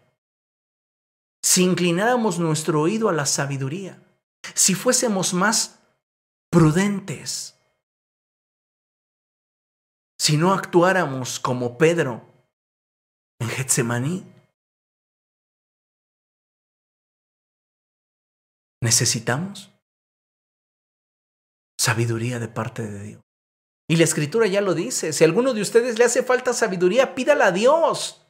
si 1.41 1.63
inclináramos 1.63 2.39
nuestro 2.39 2.81
oído 2.81 3.07
a 3.09 3.13
la 3.13 3.25
sabiduría. 3.25 4.03
si 4.53 4.73
fuésemos 4.73 5.33
más 5.33 5.79
prudentes, 6.49 7.58
si 10.29 10.37
no 10.37 10.53
actuáramos 10.53 11.39
como 11.39 11.79
Pedro 11.79 12.21
en 13.41 13.49
Getsemaní. 13.49 14.23
Necesitamos 18.79 19.71
sabiduría 21.81 22.37
de 22.37 22.47
parte 22.47 22.83
de 22.83 23.03
Dios. 23.03 23.21
Y 23.89 23.95
la 23.95 24.03
escritura 24.03 24.45
ya 24.45 24.61
lo 24.61 24.75
dice, 24.75 25.13
si 25.13 25.23
a 25.23 25.27
alguno 25.27 25.55
de 25.55 25.61
ustedes 25.61 25.97
le 25.97 26.05
hace 26.05 26.21
falta 26.21 26.53
sabiduría, 26.53 27.15
pídala 27.15 27.47
a 27.47 27.51
Dios. 27.51 28.23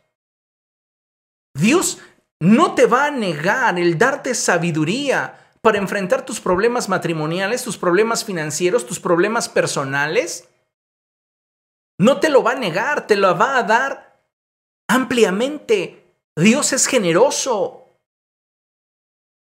Dios 1.53 1.99
no 2.39 2.75
te 2.75 2.85
va 2.85 3.07
a 3.07 3.11
negar 3.11 3.77
el 3.77 3.97
darte 3.97 4.35
sabiduría 4.35 5.51
para 5.59 5.79
enfrentar 5.79 6.25
tus 6.25 6.39
problemas 6.39 6.87
matrimoniales, 6.87 7.65
tus 7.65 7.77
problemas 7.77 8.23
financieros, 8.23 8.87
tus 8.87 9.01
problemas 9.01 9.49
personales. 9.49 10.48
No 11.99 12.19
te 12.19 12.29
lo 12.29 12.41
va 12.41 12.51
a 12.53 12.55
negar, 12.55 13.07
te 13.07 13.15
lo 13.15 13.37
va 13.37 13.57
a 13.57 13.63
dar 13.63 14.19
ampliamente. 14.87 16.15
Dios 16.35 16.71
es 16.71 16.87
generoso. 16.87 17.97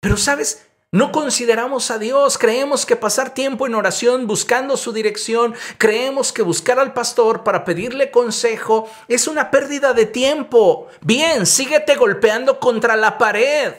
Pero 0.02 0.18
sabes, 0.18 0.68
no 0.92 1.14
consideramos 1.14 1.90
a 1.90 1.98
Dios, 1.98 2.38
creemos 2.38 2.86
que 2.86 2.98
pasar 2.98 3.34
tiempo 3.34 3.66
en 3.66 3.76
oración 3.76 4.28
buscando 4.28 4.76
su 4.76 4.92
dirección, 4.92 5.56
creemos 5.78 6.34
que 6.34 6.42
buscar 6.42 6.78
al 6.80 6.94
pastor 6.94 7.44
para 7.44 7.64
pedirle 7.64 8.12
consejo 8.12 8.88
es 9.08 9.28
una 9.28 9.50
pérdida 9.50 9.94
de 9.94 10.06
tiempo. 10.06 10.90
Bien, 11.02 11.46
síguete 11.46 11.96
golpeando 11.96 12.60
contra 12.60 12.98
la 12.98 13.18
pared. 13.18 13.74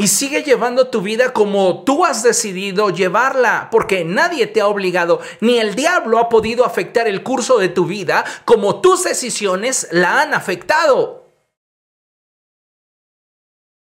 Y 0.00 0.06
sigue 0.06 0.44
llevando 0.44 0.90
tu 0.90 1.02
vida 1.02 1.32
como 1.32 1.82
tú 1.82 2.04
has 2.04 2.22
decidido 2.22 2.90
llevarla, 2.90 3.68
porque 3.72 4.04
nadie 4.04 4.46
te 4.46 4.60
ha 4.60 4.68
obligado, 4.68 5.20
ni 5.40 5.58
el 5.58 5.74
diablo 5.74 6.18
ha 6.18 6.28
podido 6.28 6.64
afectar 6.64 7.08
el 7.08 7.24
curso 7.24 7.58
de 7.58 7.68
tu 7.68 7.84
vida 7.84 8.24
como 8.44 8.80
tus 8.80 9.02
decisiones 9.02 9.88
la 9.90 10.22
han 10.22 10.34
afectado. 10.34 11.26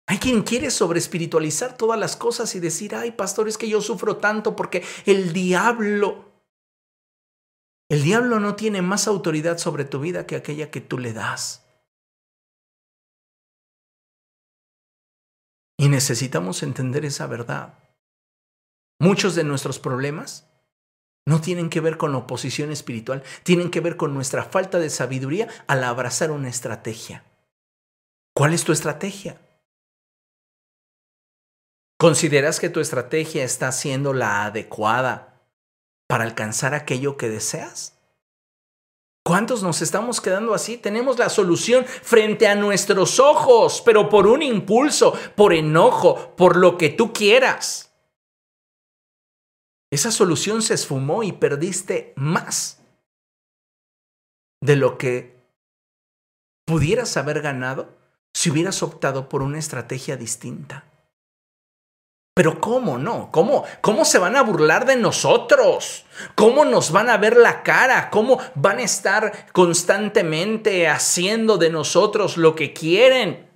Hay 0.06 0.16
quien 0.16 0.40
quiere 0.44 0.70
sobreespiritualizar 0.70 1.76
todas 1.76 2.00
las 2.00 2.16
cosas 2.16 2.54
y 2.54 2.60
decir, 2.60 2.94
ay, 2.94 3.10
pastor, 3.10 3.46
es 3.46 3.58
que 3.58 3.68
yo 3.68 3.82
sufro 3.82 4.16
tanto 4.16 4.56
porque 4.56 4.82
el 5.04 5.34
diablo, 5.34 6.24
el 7.90 8.02
diablo 8.02 8.40
no 8.40 8.56
tiene 8.56 8.80
más 8.80 9.06
autoridad 9.06 9.58
sobre 9.58 9.84
tu 9.84 10.00
vida 10.00 10.26
que 10.26 10.36
aquella 10.36 10.70
que 10.70 10.80
tú 10.80 10.96
le 10.96 11.12
das. 11.12 11.67
Y 15.78 15.88
necesitamos 15.88 16.62
entender 16.62 17.04
esa 17.04 17.26
verdad. 17.26 17.78
Muchos 19.00 19.36
de 19.36 19.44
nuestros 19.44 19.78
problemas 19.78 20.48
no 21.24 21.40
tienen 21.40 21.70
que 21.70 21.80
ver 21.80 21.98
con 21.98 22.14
oposición 22.14 22.72
espiritual, 22.72 23.22
tienen 23.44 23.70
que 23.70 23.80
ver 23.80 23.96
con 23.96 24.12
nuestra 24.12 24.44
falta 24.44 24.78
de 24.78 24.90
sabiduría 24.90 25.46
al 25.66 25.84
abrazar 25.84 26.30
una 26.30 26.48
estrategia. 26.48 27.22
¿Cuál 28.34 28.54
es 28.54 28.64
tu 28.64 28.72
estrategia? 28.72 29.38
¿Consideras 31.98 32.60
que 32.60 32.70
tu 32.70 32.80
estrategia 32.80 33.44
está 33.44 33.70
siendo 33.72 34.14
la 34.14 34.46
adecuada 34.46 35.42
para 36.08 36.24
alcanzar 36.24 36.74
aquello 36.74 37.16
que 37.16 37.28
deseas? 37.28 37.97
¿Cuántos 39.28 39.62
nos 39.62 39.82
estamos 39.82 40.22
quedando 40.22 40.54
así? 40.54 40.78
Tenemos 40.78 41.18
la 41.18 41.28
solución 41.28 41.84
frente 41.84 42.46
a 42.48 42.54
nuestros 42.54 43.20
ojos, 43.20 43.82
pero 43.84 44.08
por 44.08 44.26
un 44.26 44.42
impulso, 44.42 45.12
por 45.36 45.52
enojo, 45.52 46.34
por 46.34 46.56
lo 46.56 46.78
que 46.78 46.88
tú 46.88 47.12
quieras. 47.12 47.92
Esa 49.90 50.12
solución 50.12 50.62
se 50.62 50.72
esfumó 50.72 51.22
y 51.24 51.32
perdiste 51.32 52.14
más 52.16 52.80
de 54.62 54.76
lo 54.76 54.96
que 54.96 55.36
pudieras 56.64 57.14
haber 57.18 57.42
ganado 57.42 57.98
si 58.32 58.50
hubieras 58.50 58.82
optado 58.82 59.28
por 59.28 59.42
una 59.42 59.58
estrategia 59.58 60.16
distinta. 60.16 60.86
Pero 62.38 62.60
¿cómo 62.60 62.98
no? 62.98 63.32
¿Cómo, 63.32 63.64
¿Cómo 63.80 64.04
se 64.04 64.20
van 64.20 64.36
a 64.36 64.42
burlar 64.42 64.86
de 64.86 64.94
nosotros? 64.94 66.06
¿Cómo 66.36 66.64
nos 66.64 66.92
van 66.92 67.10
a 67.10 67.16
ver 67.16 67.36
la 67.36 67.64
cara? 67.64 68.10
¿Cómo 68.10 68.38
van 68.54 68.78
a 68.78 68.82
estar 68.82 69.50
constantemente 69.50 70.86
haciendo 70.86 71.58
de 71.58 71.68
nosotros 71.70 72.36
lo 72.36 72.54
que 72.54 72.72
quieren? 72.72 73.50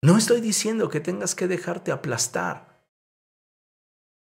No 0.00 0.16
estoy 0.16 0.40
diciendo 0.40 0.90
que 0.90 1.00
tengas 1.00 1.34
que 1.34 1.48
dejarte 1.48 1.90
aplastar. 1.90 2.86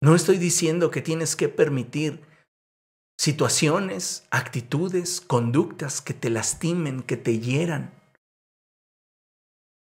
No 0.02 0.14
estoy 0.14 0.36
diciendo 0.36 0.90
que 0.90 1.00
tienes 1.00 1.34
que 1.34 1.48
permitir 1.48 2.20
situaciones, 3.18 4.26
actitudes, 4.30 5.22
conductas 5.22 6.02
que 6.02 6.12
te 6.12 6.28
lastimen, 6.28 7.02
que 7.02 7.16
te 7.16 7.38
hieran. 7.38 7.98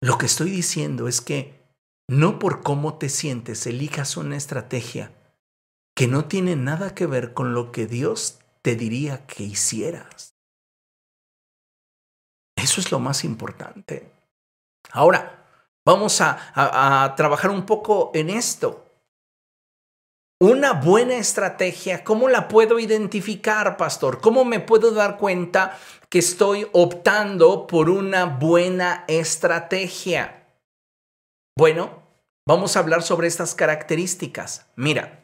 Lo 0.01 0.17
que 0.17 0.27
estoy 0.27 0.51
diciendo 0.51 1.09
es 1.09 1.19
que 1.19 1.60
no 2.07 2.39
por 2.39 2.61
cómo 2.61 2.97
te 2.97 3.09
sientes 3.09 3.65
elijas 3.67 4.17
una 4.17 4.35
estrategia 4.35 5.11
que 5.95 6.07
no 6.07 6.25
tiene 6.25 6.55
nada 6.55 6.95
que 6.95 7.05
ver 7.05 7.33
con 7.33 7.53
lo 7.53 7.71
que 7.71 7.87
Dios 7.87 8.39
te 8.61 8.75
diría 8.75 9.25
que 9.25 9.43
hicieras. 9.43 10.35
Eso 12.55 12.79
es 12.79 12.91
lo 12.91 12.99
más 12.99 13.23
importante. 13.23 14.11
Ahora, 14.91 15.45
vamos 15.85 16.21
a, 16.21 17.13
trabajar 17.15 17.51
un 17.51 17.65
poco 17.65 18.11
en 18.13 18.29
esto. 18.29 18.85
Una 20.39 20.73
buena 20.73 21.15
estrategia, 21.15 22.03
¿cómo 22.03 22.27
la 22.27 22.47
puedo 22.47 22.79
identificar, 22.79 23.77
pastor? 23.77 24.21
¿Cómo 24.21 24.43
me 24.43 24.59
puedo 24.59 24.91
dar 24.91 25.17
cuenta 25.17 25.77
que 26.09 26.19
estoy 26.19 26.67
optando 26.71 27.67
por 27.67 27.89
una 27.89 28.25
buena 28.25 29.05
estrategia? 29.07 30.40
Bueno, 31.61 32.01
Vamos 32.47 32.75
a 32.75 32.79
hablar 32.79 33.03
sobre 33.03 33.27
estas 33.27 33.53
características. 33.53 34.65
Mira, 34.75 35.23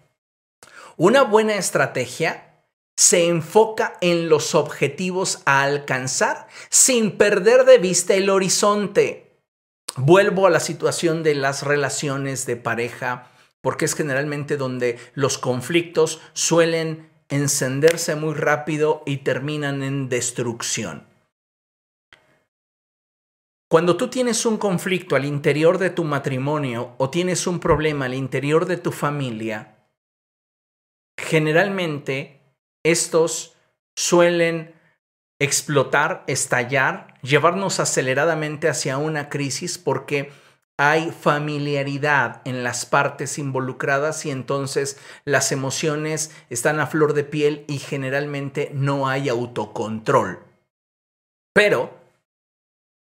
una 0.96 1.24
buena 1.24 1.56
estrategia 1.56 2.64
se 2.96 3.28
enfoca 3.28 3.98
en 4.02 4.30
los 4.30 4.54
objetivos 4.54 5.42
a 5.46 5.64
alcanzar 5.64 6.48
sin 6.70 7.18
perder 7.18 7.66
de 7.66 7.80
vista 7.80 8.14
el 8.14 8.30
horizonte. 8.30 9.42
Vuelvo 9.96 10.46
a 10.46 10.52
la 10.52 10.60
situación 10.60 11.24
de 11.24 11.34
las 11.34 11.64
relaciones 11.64 12.46
de 12.46 12.56
pareja, 12.56 13.32
porque 13.62 13.86
es 13.86 13.96
generalmente 13.96 14.58
donde 14.58 15.00
los 15.16 15.40
conflictos 15.40 16.22
suelen 16.34 17.10
encenderse 17.30 18.16
muy 18.16 18.36
rápido 18.36 19.02
y 19.08 19.18
terminan 19.18 19.82
en 19.82 20.08
destrucción. 20.08 21.07
Cuando 23.70 23.98
tú 23.98 24.10
tienes 24.10 24.46
un 24.46 24.58
conflicto 24.58 25.18
al 25.18 25.26
interior 25.26 25.78
de 25.78 25.90
tu 25.90 26.06
matrimonio 26.06 26.96
o 26.98 27.10
tienes 27.10 27.48
un 27.48 27.60
problema 27.60 28.06
al 28.06 28.14
interior 28.14 28.66
de 28.66 28.78
tu 28.78 28.94
familia, 28.94 29.90
generalmente 31.20 32.42
estos 32.86 33.58
suelen 33.98 34.74
explotar, 35.40 36.24
estallar, 36.28 37.20
llevarnos 37.22 37.82
aceleradamente 37.82 38.70
hacia 38.70 38.98
una 38.98 39.28
crisis 39.28 39.78
porque 39.78 40.32
hay 40.80 41.12
familiaridad 41.12 42.42
en 42.46 42.64
las 42.64 42.86
partes 42.86 43.38
involucradas 43.38 44.26
y 44.26 44.32
entonces 44.32 44.98
las 45.26 45.52
emociones 45.52 46.32
están 46.50 46.80
a 46.80 46.88
flor 46.88 47.14
de 47.14 47.26
piel 47.26 47.66
y 47.68 47.80
generalmente 47.80 48.72
no 48.74 49.10
hay 49.10 49.28
autocontrol. 49.28 50.40
Pero 51.54 51.97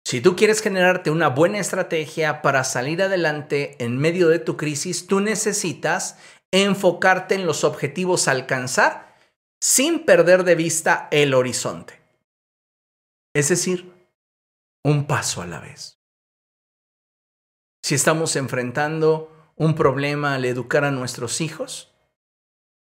si 0.09 0.23
tú 0.23 0.37
quieres 0.37 0.63
generarte 0.63 1.11
una 1.11 1.29
buena 1.29 1.59
estrategia 1.59 2.41
para 2.41 2.65
salir 2.65 3.03
adelante 3.03 3.77
en 3.85 3.99
medio 3.99 4.29
de 4.31 4.39
tu 4.39 4.57
crisis, 4.57 5.07
tú 5.07 5.21
necesitas 5.21 6.17
enfocarte 6.51 7.35
en 7.35 7.45
los 7.45 7.63
objetivos 7.63 8.27
a 8.27 8.31
alcanzar 8.31 9.15
sin 9.61 10.07
perder 10.07 10.45
de 10.45 10.55
vista 10.55 11.09
el 11.11 11.35
horizonte. 11.35 12.01
Es 13.35 13.51
decir, 13.51 13.93
un 14.83 15.07
paso 15.07 15.43
a 15.43 15.47
la 15.47 15.61
vez. 15.61 16.01
Si 17.83 17.95
estamos 17.95 18.35
enfrentando 18.37 19.53
un 19.57 19.75
problema 19.75 20.37
al 20.37 20.47
educar 20.47 20.85
a 20.85 20.91
nuestros 20.91 21.43
hijos, 21.43 21.93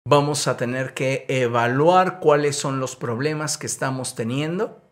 vamos 0.06 0.48
a 0.48 0.56
tener 0.56 0.94
que 0.94 1.26
evaluar 1.28 2.18
cuáles 2.18 2.56
son 2.56 2.80
los 2.80 2.96
problemas 2.96 3.58
que 3.58 3.66
estamos 3.66 4.14
teniendo 4.14 4.90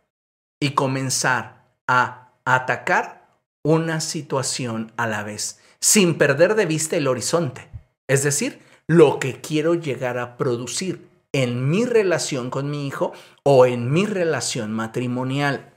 y 0.60 0.74
comenzar 0.74 1.57
a 1.88 2.32
atacar 2.44 3.26
una 3.64 4.00
situación 4.00 4.92
a 4.96 5.06
la 5.06 5.24
vez, 5.24 5.60
sin 5.80 6.16
perder 6.16 6.54
de 6.54 6.66
vista 6.66 6.96
el 6.96 7.08
horizonte, 7.08 7.68
es 8.06 8.22
decir, 8.22 8.60
lo 8.86 9.18
que 9.18 9.40
quiero 9.40 9.74
llegar 9.74 10.18
a 10.18 10.36
producir 10.36 11.08
en 11.32 11.68
mi 11.68 11.84
relación 11.84 12.50
con 12.50 12.70
mi 12.70 12.86
hijo 12.86 13.12
o 13.42 13.66
en 13.66 13.90
mi 13.90 14.06
relación 14.06 14.72
matrimonial, 14.72 15.74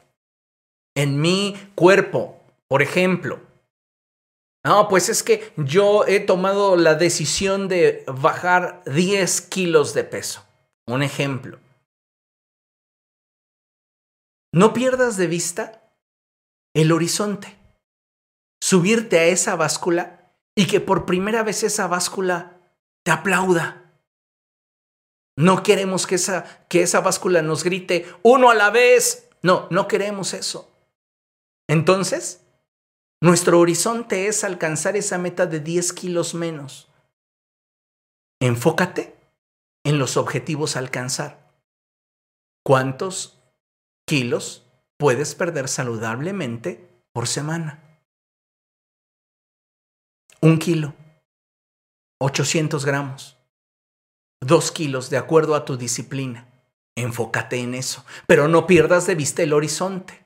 en 0.95 1.19
mi 1.19 1.55
cuerpo, 1.75 2.39
por 2.67 2.81
ejemplo. 2.81 3.41
No, 4.63 4.87
pues 4.87 5.09
es 5.09 5.23
que 5.23 5.51
yo 5.57 6.05
he 6.05 6.19
tomado 6.19 6.77
la 6.77 6.95
decisión 6.95 7.67
de 7.67 8.03
bajar 8.07 8.83
10 8.85 9.41
kilos 9.41 9.93
de 9.93 10.03
peso. 10.03 10.45
Un 10.85 11.01
ejemplo. 11.01 11.59
No 14.53 14.73
pierdas 14.73 15.17
de 15.17 15.27
vista 15.27 15.80
el 16.73 16.91
horizonte. 16.91 17.57
Subirte 18.61 19.19
a 19.19 19.25
esa 19.25 19.55
báscula 19.55 20.31
y 20.55 20.67
que 20.67 20.79
por 20.79 21.05
primera 21.05 21.43
vez 21.43 21.63
esa 21.63 21.87
báscula 21.87 22.59
te 23.03 23.11
aplauda. 23.11 23.91
No 25.37 25.63
queremos 25.63 26.05
que 26.05 26.15
esa, 26.15 26.65
que 26.67 26.83
esa 26.83 26.99
báscula 26.99 27.41
nos 27.41 27.63
grite 27.63 28.05
uno 28.21 28.49
a 28.49 28.55
la 28.55 28.69
vez. 28.69 29.29
No, 29.41 29.67
no 29.71 29.87
queremos 29.87 30.33
eso. 30.33 30.69
Entonces, 31.67 32.41
nuestro 33.21 33.59
horizonte 33.59 34.27
es 34.27 34.43
alcanzar 34.43 34.95
esa 34.97 35.17
meta 35.17 35.45
de 35.45 35.59
10 35.59 35.93
kilos 35.93 36.33
menos. 36.33 36.89
Enfócate 38.39 39.15
en 39.83 39.97
los 39.97 40.17
objetivos 40.17 40.75
a 40.75 40.79
alcanzar. 40.79 41.51
¿Cuántos 42.63 43.39
kilos 44.05 44.65
puedes 45.01 45.33
perder 45.33 45.67
saludablemente 45.67 46.87
por 47.11 47.27
semana? 47.27 47.81
Un 50.41 50.59
kilo, 50.59 50.93
800 52.19 52.85
gramos, 52.85 53.35
dos 54.41 54.71
kilos 54.71 55.09
de 55.09 55.17
acuerdo 55.17 55.55
a 55.55 55.65
tu 55.65 55.75
disciplina. 55.75 56.47
Enfócate 56.95 57.57
en 57.57 57.73
eso, 57.73 58.05
pero 58.27 58.47
no 58.47 58.67
pierdas 58.67 59.07
de 59.07 59.15
vista 59.15 59.41
el 59.41 59.53
horizonte. 59.53 60.23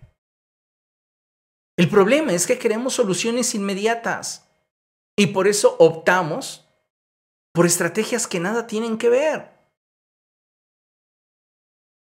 El 1.77 1.89
problema 1.89 2.33
es 2.33 2.45
que 2.45 2.59
queremos 2.59 2.95
soluciones 2.95 3.55
inmediatas 3.55 4.45
y 5.17 5.27
por 5.27 5.47
eso 5.47 5.77
optamos 5.79 6.67
por 7.53 7.65
estrategias 7.65 8.27
que 8.27 8.41
nada 8.41 8.67
tienen 8.67 8.97
que 8.97 9.07
ver. 9.07 9.51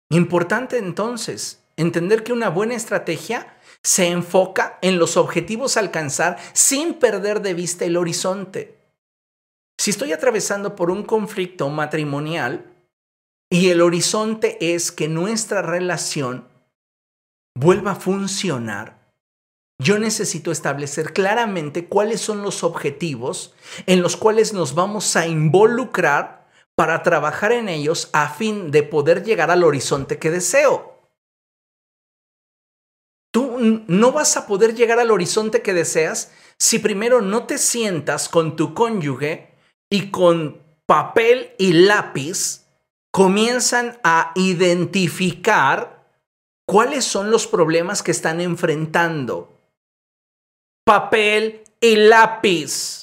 Importante 0.09 0.79
entonces 0.79 1.62
entender 1.77 2.23
que 2.23 2.33
una 2.33 2.49
buena 2.49 2.75
estrategia 2.75 3.57
se 3.83 4.07
enfoca 4.07 4.77
en 4.81 4.97
los 4.97 5.17
objetivos 5.17 5.75
a 5.75 5.81
alcanzar 5.81 6.37
sin 6.53 6.93
perder 6.95 7.41
de 7.41 7.53
vista 7.53 7.85
el 7.85 7.97
horizonte. 7.97 8.79
Si 9.77 9.91
estoy 9.91 10.13
atravesando 10.13 10.75
por 10.75 10.91
un 10.91 11.03
conflicto 11.03 11.69
matrimonial 11.69 12.73
y 13.51 13.69
el 13.69 13.81
horizonte 13.81 14.73
es 14.73 14.91
que 14.91 15.07
nuestra 15.07 15.61
relación 15.61 16.47
vuelva 17.55 17.91
a 17.91 17.95
funcionar, 17.95 19.03
yo 19.79 19.99
necesito 19.99 20.51
establecer 20.51 21.11
claramente 21.11 21.87
cuáles 21.87 22.21
son 22.21 22.41
los 22.41 22.63
objetivos 22.63 23.53
en 23.85 24.01
los 24.01 24.15
cuales 24.15 24.53
nos 24.53 24.75
vamos 24.75 25.15
a 25.15 25.27
involucrar 25.27 26.47
para 26.75 27.03
trabajar 27.03 27.51
en 27.51 27.67
ellos 27.67 28.09
a 28.13 28.29
fin 28.29 28.71
de 28.71 28.83
poder 28.83 29.23
llegar 29.23 29.51
al 29.51 29.63
horizonte 29.63 30.19
que 30.19 30.31
deseo. 30.31 30.92
Tú 33.33 33.57
no 33.87 34.11
vas 34.11 34.37
a 34.37 34.45
poder 34.45 34.75
llegar 34.75 34.99
al 34.99 35.09
horizonte 35.09 35.63
que 35.63 35.73
deseas 35.73 36.31
si 36.59 36.77
primero 36.77 37.19
no 37.19 37.47
te 37.47 37.57
sientas 37.57 38.29
con 38.29 38.55
tu 38.55 38.75
cónyuge 38.75 39.55
y 39.89 40.11
con 40.11 40.61
papel 40.85 41.53
y 41.57 41.73
lápiz 41.73 42.67
comienzan 43.11 43.97
a 44.03 44.33
identificar 44.35 46.07
cuáles 46.67 47.05
son 47.05 47.31
los 47.31 47.47
problemas 47.47 48.03
que 48.03 48.11
están 48.11 48.39
enfrentando 48.39 49.57
papel 50.85 51.63
y 51.81 51.95
lápiz. 51.95 53.02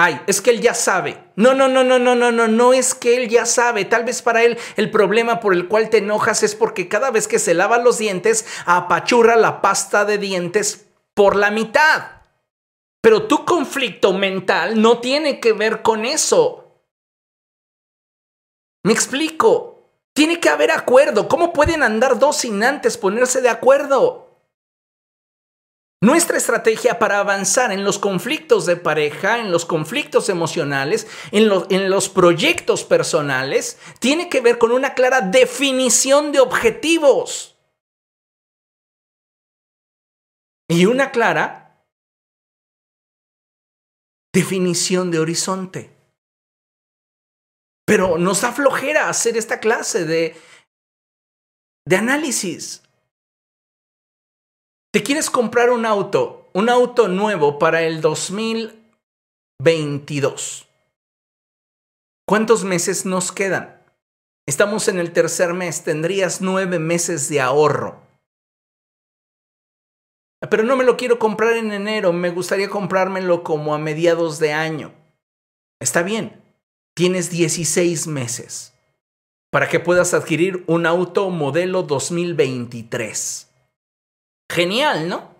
Ay, 0.00 0.20
es 0.28 0.40
que 0.40 0.50
él 0.50 0.60
ya 0.60 0.74
sabe. 0.74 1.18
No, 1.34 1.54
no, 1.54 1.66
no, 1.66 1.82
no, 1.82 1.98
no, 1.98 2.14
no, 2.14 2.30
no, 2.30 2.46
no 2.46 2.72
es 2.72 2.94
que 2.94 3.16
él 3.16 3.28
ya 3.28 3.44
sabe. 3.44 3.84
Tal 3.84 4.04
vez 4.04 4.22
para 4.22 4.44
él 4.44 4.56
el 4.76 4.92
problema 4.92 5.40
por 5.40 5.52
el 5.52 5.66
cual 5.66 5.90
te 5.90 5.98
enojas 5.98 6.44
es 6.44 6.54
porque 6.54 6.88
cada 6.88 7.10
vez 7.10 7.26
que 7.26 7.40
se 7.40 7.52
lava 7.52 7.78
los 7.78 7.98
dientes 7.98 8.46
apachurra 8.64 9.34
la 9.34 9.60
pasta 9.60 10.04
de 10.04 10.18
dientes 10.18 10.86
por 11.14 11.34
la 11.34 11.50
mitad. 11.50 12.22
Pero 13.00 13.26
tu 13.26 13.44
conflicto 13.44 14.12
mental 14.12 14.80
no 14.80 14.98
tiene 15.00 15.40
que 15.40 15.52
ver 15.52 15.82
con 15.82 16.04
eso. 16.04 16.80
Me 18.84 18.92
explico. 18.92 19.90
Tiene 20.12 20.38
que 20.38 20.48
haber 20.48 20.70
acuerdo. 20.70 21.26
¿Cómo 21.26 21.52
pueden 21.52 21.82
andar 21.82 22.20
dos 22.20 22.36
sin 22.36 22.62
antes 22.62 22.96
ponerse 22.98 23.40
de 23.40 23.48
acuerdo? 23.48 24.27
Nuestra 26.00 26.36
estrategia 26.36 27.00
para 27.00 27.18
avanzar 27.18 27.72
en 27.72 27.82
los 27.82 27.98
conflictos 27.98 28.66
de 28.66 28.76
pareja, 28.76 29.40
en 29.40 29.50
los 29.50 29.64
conflictos 29.64 30.28
emocionales, 30.28 31.08
en, 31.32 31.50
en, 31.70 31.90
los 31.90 32.08
proyectos 32.08 32.84
personales, 32.84 33.78
tiene 33.98 34.28
que 34.28 34.40
ver 34.40 34.58
con 34.58 34.70
una 34.70 34.94
clara 34.94 35.20
definición 35.20 36.30
de 36.30 36.38
objetivos. 36.38 37.58
Y 40.70 40.86
una 40.86 41.10
clara 41.10 41.82
definición 44.32 45.10
de 45.10 45.18
horizonte. 45.18 45.96
Pero 47.84 48.18
nos 48.18 48.42
da 48.42 48.52
flojera 48.52 49.08
hacer 49.08 49.36
esta 49.36 49.58
clase 49.58 50.04
de, 50.04 50.36
de 51.86 51.96
análisis. 51.96 52.87
Te 54.98 55.04
quieres 55.04 55.30
comprar 55.30 55.70
un 55.70 55.86
auto, 55.86 56.50
un 56.54 56.68
auto 56.68 57.06
nuevo 57.06 57.60
para 57.60 57.82
el 57.82 58.00
2022. 58.00 60.68
¿Cuántos 62.26 62.64
meses 62.64 63.06
nos 63.06 63.30
quedan? 63.30 63.80
Estamos 64.44 64.88
en 64.88 64.98
el 64.98 65.12
tercer 65.12 65.54
mes, 65.54 65.84
tendrías 65.84 66.40
nueve 66.40 66.80
meses 66.80 67.28
de 67.28 67.40
ahorro. 67.40 68.00
Pero 70.50 70.64
no 70.64 70.74
me 70.74 70.82
lo 70.82 70.96
quiero 70.96 71.20
comprar 71.20 71.52
en 71.52 71.70
enero, 71.70 72.12
me 72.12 72.30
gustaría 72.30 72.68
comprármelo 72.68 73.44
como 73.44 73.76
a 73.76 73.78
mediados 73.78 74.40
de 74.40 74.52
año. 74.52 74.92
Está 75.80 76.02
bien, 76.02 76.42
tienes 76.96 77.30
16 77.30 78.08
meses 78.08 78.74
para 79.52 79.68
que 79.68 79.78
puedas 79.78 80.12
adquirir 80.12 80.64
un 80.66 80.86
auto 80.86 81.30
modelo 81.30 81.84
2023. 81.84 83.47
Genial, 84.50 85.08
¿no? 85.08 85.34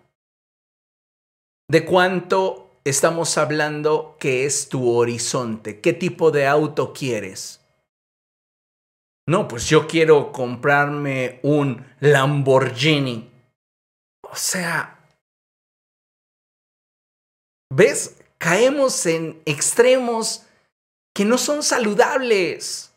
¿De 1.70 1.84
cuánto 1.84 2.80
estamos 2.84 3.36
hablando 3.38 4.16
que 4.18 4.44
es 4.44 4.68
tu 4.68 4.90
horizonte? 4.90 5.80
¿Qué 5.80 5.92
tipo 5.92 6.30
de 6.30 6.46
auto 6.46 6.92
quieres? 6.92 7.60
No, 9.28 9.46
pues 9.46 9.68
yo 9.68 9.86
quiero 9.86 10.32
comprarme 10.32 11.40
un 11.42 11.84
Lamborghini. 12.00 13.30
O 14.22 14.34
sea, 14.34 14.98
¿ves? 17.70 18.16
Caemos 18.38 19.04
en 19.04 19.42
extremos 19.44 20.46
que 21.14 21.26
no 21.26 21.36
son 21.36 21.62
saludables. 21.62 22.94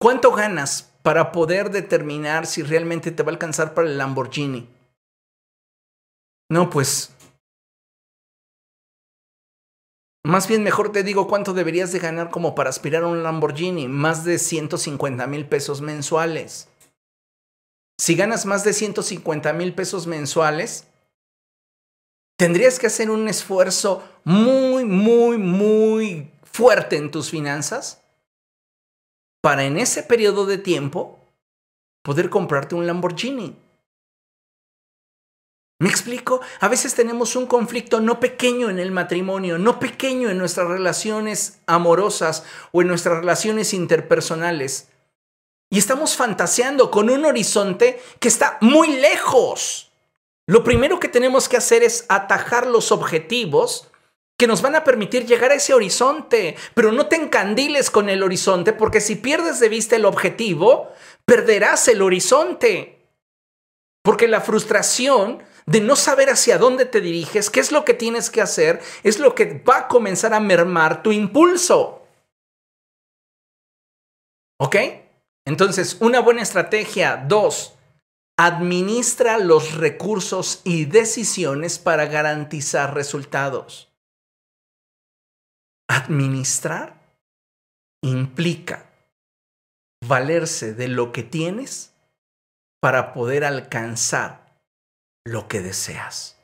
¿Cuánto 0.00 0.32
ganas 0.32 0.94
para 1.02 1.32
poder 1.32 1.70
determinar 1.70 2.46
si 2.46 2.62
realmente 2.62 3.10
te 3.10 3.22
va 3.22 3.30
a 3.30 3.34
alcanzar 3.34 3.74
para 3.74 3.88
el 3.88 3.98
Lamborghini? 3.98 4.73
No, 6.50 6.70
pues... 6.70 7.10
Más 10.26 10.48
bien 10.48 10.62
mejor 10.62 10.90
te 10.90 11.02
digo 11.02 11.28
cuánto 11.28 11.52
deberías 11.52 11.92
de 11.92 11.98
ganar 11.98 12.30
como 12.30 12.54
para 12.54 12.70
aspirar 12.70 13.02
a 13.02 13.08
un 13.08 13.22
Lamborghini. 13.22 13.88
Más 13.88 14.24
de 14.24 14.38
150 14.38 15.26
mil 15.26 15.46
pesos 15.46 15.82
mensuales. 15.82 16.68
Si 18.00 18.14
ganas 18.14 18.46
más 18.46 18.64
de 18.64 18.72
150 18.72 19.52
mil 19.52 19.74
pesos 19.74 20.06
mensuales, 20.06 20.86
tendrías 22.38 22.78
que 22.78 22.86
hacer 22.86 23.10
un 23.10 23.28
esfuerzo 23.28 24.02
muy, 24.24 24.84
muy, 24.84 25.38
muy 25.38 26.30
fuerte 26.42 26.96
en 26.96 27.10
tus 27.10 27.30
finanzas 27.30 28.02
para 29.42 29.64
en 29.64 29.76
ese 29.76 30.02
periodo 30.02 30.46
de 30.46 30.58
tiempo 30.58 31.18
poder 32.02 32.30
comprarte 32.30 32.74
un 32.74 32.86
Lamborghini. 32.86 33.56
¿Me 35.84 35.90
explico? 35.90 36.40
A 36.60 36.68
veces 36.68 36.94
tenemos 36.94 37.36
un 37.36 37.44
conflicto 37.44 38.00
no 38.00 38.18
pequeño 38.18 38.70
en 38.70 38.78
el 38.78 38.90
matrimonio, 38.90 39.58
no 39.58 39.78
pequeño 39.78 40.30
en 40.30 40.38
nuestras 40.38 40.66
relaciones 40.66 41.58
amorosas 41.66 42.44
o 42.72 42.80
en 42.80 42.88
nuestras 42.88 43.18
relaciones 43.18 43.74
interpersonales. 43.74 44.88
Y 45.70 45.76
estamos 45.76 46.16
fantaseando 46.16 46.90
con 46.90 47.10
un 47.10 47.26
horizonte 47.26 48.00
que 48.18 48.28
está 48.28 48.56
muy 48.62 48.96
lejos. 48.96 49.92
Lo 50.46 50.64
primero 50.64 50.98
que 50.98 51.08
tenemos 51.08 51.50
que 51.50 51.58
hacer 51.58 51.82
es 51.82 52.06
atajar 52.08 52.66
los 52.66 52.90
objetivos 52.90 53.90
que 54.38 54.46
nos 54.46 54.62
van 54.62 54.76
a 54.76 54.84
permitir 54.84 55.26
llegar 55.26 55.50
a 55.50 55.56
ese 55.56 55.74
horizonte, 55.74 56.56
pero 56.72 56.92
no 56.92 57.08
te 57.08 57.16
encandiles 57.16 57.90
con 57.90 58.08
el 58.08 58.22
horizonte 58.22 58.72
porque 58.72 59.02
si 59.02 59.16
pierdes 59.16 59.60
de 59.60 59.68
vista 59.68 59.96
el 59.96 60.06
objetivo, 60.06 60.92
perderás 61.26 61.88
el 61.88 62.00
horizonte. 62.00 63.02
Porque 64.02 64.28
la 64.28 64.40
frustración 64.40 65.42
de 65.66 65.80
no 65.80 65.96
saber 65.96 66.28
hacia 66.28 66.58
dónde 66.58 66.84
te 66.84 67.00
diriges, 67.00 67.50
qué 67.50 67.60
es 67.60 67.72
lo 67.72 67.84
que 67.84 67.94
tienes 67.94 68.30
que 68.30 68.42
hacer, 68.42 68.82
es 69.02 69.18
lo 69.18 69.34
que 69.34 69.58
va 69.58 69.78
a 69.78 69.88
comenzar 69.88 70.34
a 70.34 70.40
mermar 70.40 71.02
tu 71.02 71.12
impulso. 71.12 72.06
¿Ok? 74.60 74.76
Entonces, 75.46 75.98
una 76.00 76.20
buena 76.20 76.42
estrategia. 76.42 77.16
Dos, 77.28 77.74
administra 78.38 79.38
los 79.38 79.74
recursos 79.74 80.60
y 80.64 80.84
decisiones 80.84 81.78
para 81.78 82.06
garantizar 82.06 82.94
resultados. 82.94 83.90
Administrar 85.88 87.02
implica 88.02 88.90
valerse 90.06 90.74
de 90.74 90.88
lo 90.88 91.12
que 91.12 91.22
tienes 91.22 91.94
para 92.80 93.14
poder 93.14 93.44
alcanzar 93.44 94.43
lo 95.24 95.48
que 95.48 95.60
deseas. 95.60 96.38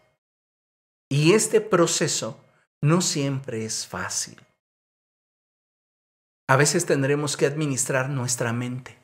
Y 1.11 1.33
este 1.33 1.61
proceso 1.61 2.43
no 2.83 3.01
siempre 3.01 3.65
es 3.65 3.87
fácil. 3.87 4.41
A 6.49 6.57
veces 6.57 6.87
tendremos 6.87 7.37
que 7.37 7.47
administrar 7.47 8.09
nuestra 8.09 8.53
mente. 8.53 8.99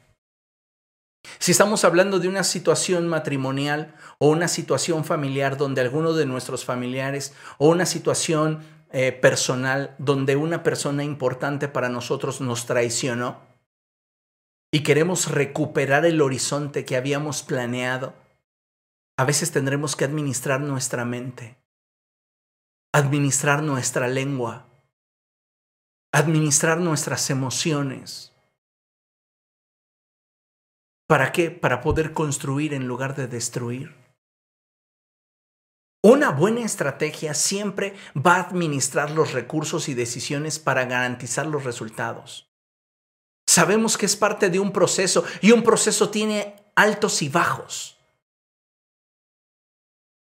Si 1.39 1.53
estamos 1.53 1.85
hablando 1.85 2.19
de 2.19 2.29
una 2.29 2.45
situación 2.45 3.09
matrimonial 3.09 3.95
o 4.19 4.29
una 4.29 4.49
situación 4.49 5.05
familiar 5.05 5.57
donde 5.57 5.81
alguno 5.81 6.13
de 6.13 6.27
nuestros 6.27 6.65
familiares 6.65 7.35
o 7.59 7.69
una 7.69 7.87
situación 7.87 8.65
eh, 8.93 9.13
personal 9.13 9.95
donde 9.99 10.37
una 10.37 10.63
persona 10.63 11.03
importante 11.05 11.69
para 11.69 11.89
nosotros 11.89 12.41
nos 12.41 12.67
traicionó 12.67 13.41
y 14.73 14.83
queremos 14.83 15.31
recuperar 15.31 16.07
el 16.07 16.21
horizonte 16.21 16.85
que 16.85 16.97
habíamos 16.97 17.43
planeado, 17.43 18.15
a 19.17 19.25
veces 19.25 19.51
tendremos 19.51 19.97
que 19.97 20.05
administrar 20.05 20.61
nuestra 20.61 21.05
mente, 21.05 21.57
administrar 22.93 23.63
nuestra 23.63 24.09
lengua, 24.09 24.69
administrar 26.13 26.79
nuestras 26.79 27.31
emociones. 27.31 28.33
¿Para 31.09 31.33
qué? 31.33 31.51
Para 31.51 31.81
poder 31.81 32.13
construir 32.13 32.75
en 32.75 32.87
lugar 32.89 33.15
de 33.15 33.27
destruir. 33.29 33.95
Una 36.03 36.31
buena 36.31 36.61
estrategia 36.61 37.35
siempre 37.35 37.97
va 38.15 38.37
a 38.37 38.43
administrar 38.43 39.11
los 39.11 39.33
recursos 39.33 39.89
y 39.89 39.95
decisiones 39.95 40.59
para 40.59 40.85
garantizar 40.85 41.47
los 41.47 41.65
resultados. 41.65 42.49
Sabemos 43.49 43.97
que 43.97 44.07
es 44.07 44.17
parte 44.17 44.51
de 44.51 44.61
un 44.61 44.73
proceso 44.73 45.25
y 45.41 45.53
un 45.53 45.63
proceso 45.63 46.11
tiene 46.11 46.55
altos 46.77 47.23
y 47.23 47.29
bajos. 47.29 47.96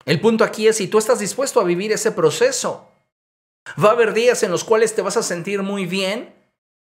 El 0.04 0.20
punto 0.20 0.44
aquí 0.44 0.66
es 0.66 0.76
si 0.76 0.88
tú 0.88 0.98
estás 0.98 1.18
dispuesto 1.18 1.60
a 1.60 1.64
vivir 1.64 1.92
ese 1.92 2.12
proceso. 2.12 2.90
Va 3.82 3.90
a 3.90 3.92
haber 3.92 4.12
días 4.14 4.42
en 4.42 4.50
los 4.50 4.64
cuales 4.64 4.94
te 4.94 5.02
vas 5.02 5.16
a 5.16 5.22
sentir 5.22 5.62
muy 5.62 5.86
bien 5.86 6.34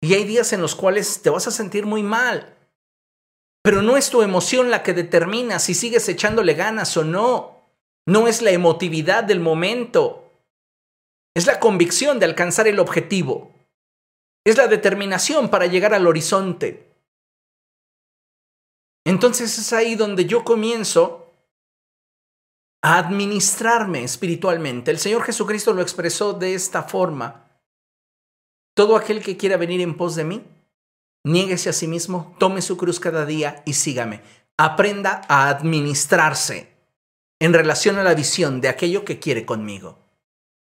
y 0.01 0.13
hay 0.13 0.26
días 0.26 0.53
en 0.53 0.61
los 0.61 0.76
cuales 0.76 1.22
te 1.22 1.30
vas 1.30 1.47
a 1.47 1.51
sentir 1.51 1.86
muy 1.86 2.03
mal. 2.03 2.57
Pero 3.63 3.82
no 3.82 3.97
es 3.97 4.09
tu 4.09 4.22
emoción 4.22 4.70
la 4.70 4.84
que 4.84 4.93
determina 4.93 5.59
si 5.59 5.74
sigues 5.74 6.07
echándole 6.07 6.53
ganas 6.53 6.95
o 6.97 7.03
no. 7.03 7.72
No 8.05 8.28
es 8.28 8.41
la 8.41 8.51
emotividad 8.51 9.24
del 9.24 9.39
momento. 9.39 10.43
Es 11.36 11.47
la 11.47 11.59
convicción 11.59 12.20
de 12.20 12.26
alcanzar 12.26 12.68
el 12.68 12.80
objetivo. 12.80 13.55
Es 14.45 14.57
la 14.57 14.68
determinación 14.68 15.49
para 15.49 15.66
llegar 15.66 15.95
al 15.95 16.05
horizonte. 16.05 16.93
Entonces 19.03 19.57
es 19.57 19.74
ahí 19.74 19.95
donde 19.95 20.26
yo 20.26 20.43
comienzo 20.43 21.25
administrarme 22.94 24.04
espiritualmente. 24.04 24.92
El 24.92 25.00
Señor 25.00 25.24
Jesucristo 25.24 25.74
lo 25.74 25.82
expresó 25.82 26.34
de 26.34 26.54
esta 26.54 26.84
forma. 26.84 27.48
Todo 28.76 28.96
aquel 28.96 29.24
que 29.24 29.38
quiera 29.38 29.58
venir 29.58 29.82
en 29.82 29.98
pos 29.98 30.16
de 30.16 30.24
mí, 30.24 30.44
niéguese 31.24 31.70
a 31.70 31.74
sí 31.74 31.88
mismo, 31.88 32.36
tome 32.38 32.62
su 32.62 32.78
cruz 32.78 33.00
cada 33.00 33.26
día 33.26 33.64
y 33.66 33.74
sígame. 33.74 34.22
Aprenda 34.58 35.22
a 35.28 35.50
administrarse 35.50 36.70
en 37.40 37.54
relación 37.54 37.98
a 37.98 38.04
la 38.04 38.14
visión 38.14 38.62
de 38.62 38.70
aquello 38.70 39.04
que 39.04 39.18
quiere 39.18 39.48
conmigo. 39.48 39.98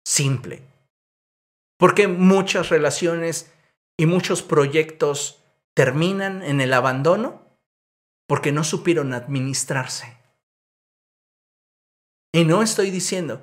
Simple. 0.05 0.63
Porque 1.79 2.09
muchas 2.09 2.71
relaciones 2.71 3.53
y 3.97 4.07
muchos 4.07 4.43
proyectos 4.43 5.45
terminan 5.75 6.43
en 6.43 6.61
el 6.61 6.73
abandono 6.73 7.43
porque 8.27 8.51
no 8.51 8.65
supieron 8.65 9.15
administrarse. 9.15 10.20
Y 12.33 12.45
no 12.45 12.62
estoy 12.62 12.91
diciendo 12.91 13.43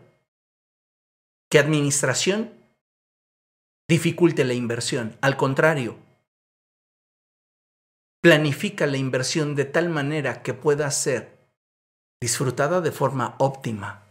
que 1.49 1.59
administración 1.59 2.53
dificulte 3.89 4.45
la 4.45 4.53
inversión. 4.53 5.17
Al 5.21 5.38
contrario, 5.38 5.97
planifica 8.21 8.85
la 8.85 8.97
inversión 8.97 9.55
de 9.55 9.65
tal 9.65 9.89
manera 9.89 10.41
que 10.43 10.53
pueda 10.53 10.89
ser 10.91 11.38
disfrutada 12.21 12.81
de 12.81 12.91
forma 12.91 13.35
óptima. 13.39 14.03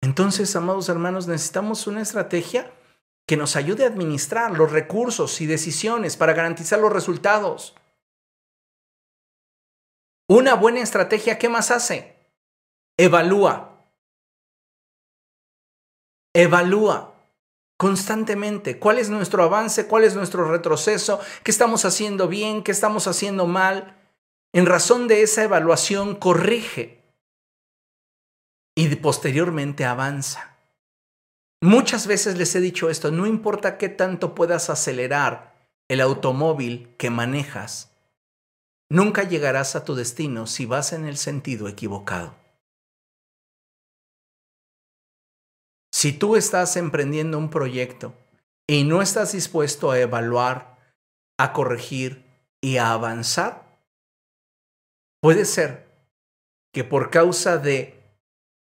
Entonces, 0.00 0.54
amados 0.56 0.88
hermanos, 0.88 1.26
necesitamos 1.26 1.86
una 1.86 2.02
estrategia 2.02 2.72
que 3.26 3.36
nos 3.36 3.56
ayude 3.56 3.84
a 3.84 3.88
administrar 3.88 4.56
los 4.56 4.72
recursos 4.72 5.40
y 5.40 5.46
decisiones 5.46 6.16
para 6.16 6.32
garantizar 6.32 6.78
los 6.78 6.92
resultados. 6.92 7.74
Una 10.28 10.54
buena 10.54 10.80
estrategia, 10.80 11.38
¿qué 11.38 11.48
más 11.48 11.70
hace? 11.70 12.14
Evalúa. 12.98 13.86
Evalúa 16.34 17.14
constantemente 17.78 18.78
cuál 18.78 18.98
es 18.98 19.08
nuestro 19.08 19.42
avance, 19.42 19.86
cuál 19.86 20.04
es 20.04 20.14
nuestro 20.14 20.50
retroceso, 20.50 21.20
qué 21.42 21.50
estamos 21.50 21.84
haciendo 21.84 22.28
bien, 22.28 22.62
qué 22.62 22.72
estamos 22.72 23.06
haciendo 23.06 23.46
mal. 23.46 23.96
En 24.52 24.66
razón 24.66 25.08
de 25.08 25.22
esa 25.22 25.44
evaluación, 25.44 26.16
corrige 26.16 27.02
y 28.76 28.94
posteriormente 28.96 29.84
avanza. 29.84 30.58
Muchas 31.62 32.06
veces 32.06 32.36
les 32.36 32.54
he 32.54 32.60
dicho 32.60 32.90
esto, 32.90 33.10
no 33.10 33.26
importa 33.26 33.78
qué 33.78 33.88
tanto 33.88 34.34
puedas 34.34 34.70
acelerar 34.70 35.54
el 35.88 36.00
automóvil 36.00 36.94
que 36.98 37.10
manejas, 37.10 37.90
nunca 38.90 39.22
llegarás 39.24 39.76
a 39.76 39.84
tu 39.84 39.94
destino 39.94 40.46
si 40.46 40.66
vas 40.66 40.92
en 40.92 41.06
el 41.06 41.16
sentido 41.16 41.68
equivocado. 41.68 42.34
Si 45.92 46.12
tú 46.12 46.36
estás 46.36 46.76
emprendiendo 46.76 47.38
un 47.38 47.50
proyecto 47.50 48.14
y 48.68 48.84
no 48.84 49.02
estás 49.02 49.32
dispuesto 49.32 49.90
a 49.90 49.98
evaluar, 49.98 50.78
a 51.38 51.52
corregir 51.52 52.24
y 52.60 52.76
a 52.76 52.92
avanzar, 52.92 53.80
puede 55.20 55.44
ser 55.44 55.88
que 56.72 56.84
por 56.84 57.10
causa 57.10 57.58
de 57.58 57.98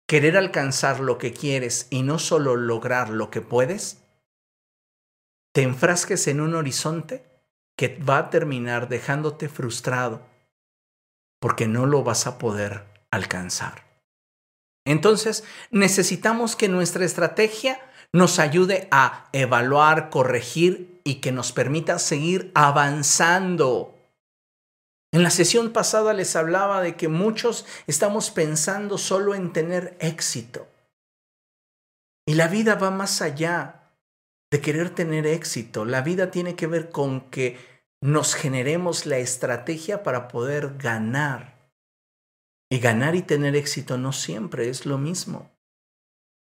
querer 0.08 0.36
alcanzar 0.36 1.00
lo 1.00 1.18
que 1.18 1.32
quieres 1.32 1.86
y 1.90 2.02
no 2.02 2.18
solo 2.18 2.56
lograr 2.56 3.08
lo 3.08 3.30
que 3.30 3.40
puedes, 3.40 4.02
te 5.54 5.62
enfrasques 5.62 6.26
en 6.26 6.40
un 6.40 6.54
horizonte 6.54 7.31
que 7.76 7.98
va 7.98 8.18
a 8.18 8.30
terminar 8.30 8.88
dejándote 8.88 9.48
frustrado 9.48 10.22
porque 11.40 11.66
no 11.66 11.86
lo 11.86 12.04
vas 12.04 12.26
a 12.26 12.38
poder 12.38 12.84
alcanzar. 13.10 13.84
Entonces, 14.84 15.44
necesitamos 15.70 16.56
que 16.56 16.68
nuestra 16.68 17.04
estrategia 17.04 17.80
nos 18.12 18.38
ayude 18.38 18.88
a 18.90 19.28
evaluar, 19.32 20.10
corregir 20.10 21.00
y 21.04 21.16
que 21.16 21.32
nos 21.32 21.52
permita 21.52 21.98
seguir 21.98 22.52
avanzando. 22.54 23.98
En 25.12 25.22
la 25.22 25.30
sesión 25.30 25.72
pasada 25.72 26.14
les 26.14 26.36
hablaba 26.36 26.80
de 26.80 26.96
que 26.96 27.08
muchos 27.08 27.66
estamos 27.86 28.30
pensando 28.30 28.98
solo 28.98 29.34
en 29.34 29.52
tener 29.52 29.96
éxito. 30.00 30.66
Y 32.26 32.34
la 32.34 32.48
vida 32.48 32.76
va 32.76 32.90
más 32.90 33.20
allá 33.20 33.81
de 34.52 34.60
querer 34.60 34.90
tener 34.90 35.26
éxito. 35.26 35.86
La 35.86 36.02
vida 36.02 36.30
tiene 36.30 36.54
que 36.54 36.66
ver 36.66 36.90
con 36.90 37.22
que 37.30 37.56
nos 38.02 38.34
generemos 38.34 39.06
la 39.06 39.16
estrategia 39.16 40.02
para 40.02 40.28
poder 40.28 40.76
ganar. 40.76 41.70
Y 42.70 42.78
ganar 42.78 43.14
y 43.14 43.22
tener 43.22 43.56
éxito 43.56 43.96
no 43.96 44.12
siempre 44.12 44.68
es 44.68 44.84
lo 44.84 44.98
mismo. 44.98 45.50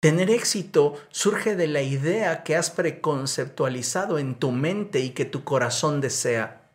Tener 0.01 0.29
éxito 0.29 0.95
surge 1.09 1.57
de 1.57 1.67
la 1.67 1.81
idea 1.81 2.43
que 2.43 2.55
has 2.55 2.71
preconceptualizado 2.71 4.17
en 4.17 4.35
tu 4.35 4.51
mente 4.51 5.01
y 5.01 5.09
que 5.09 5.25
tu 5.25 5.43
corazón 5.43 5.99
desea. 5.99 6.71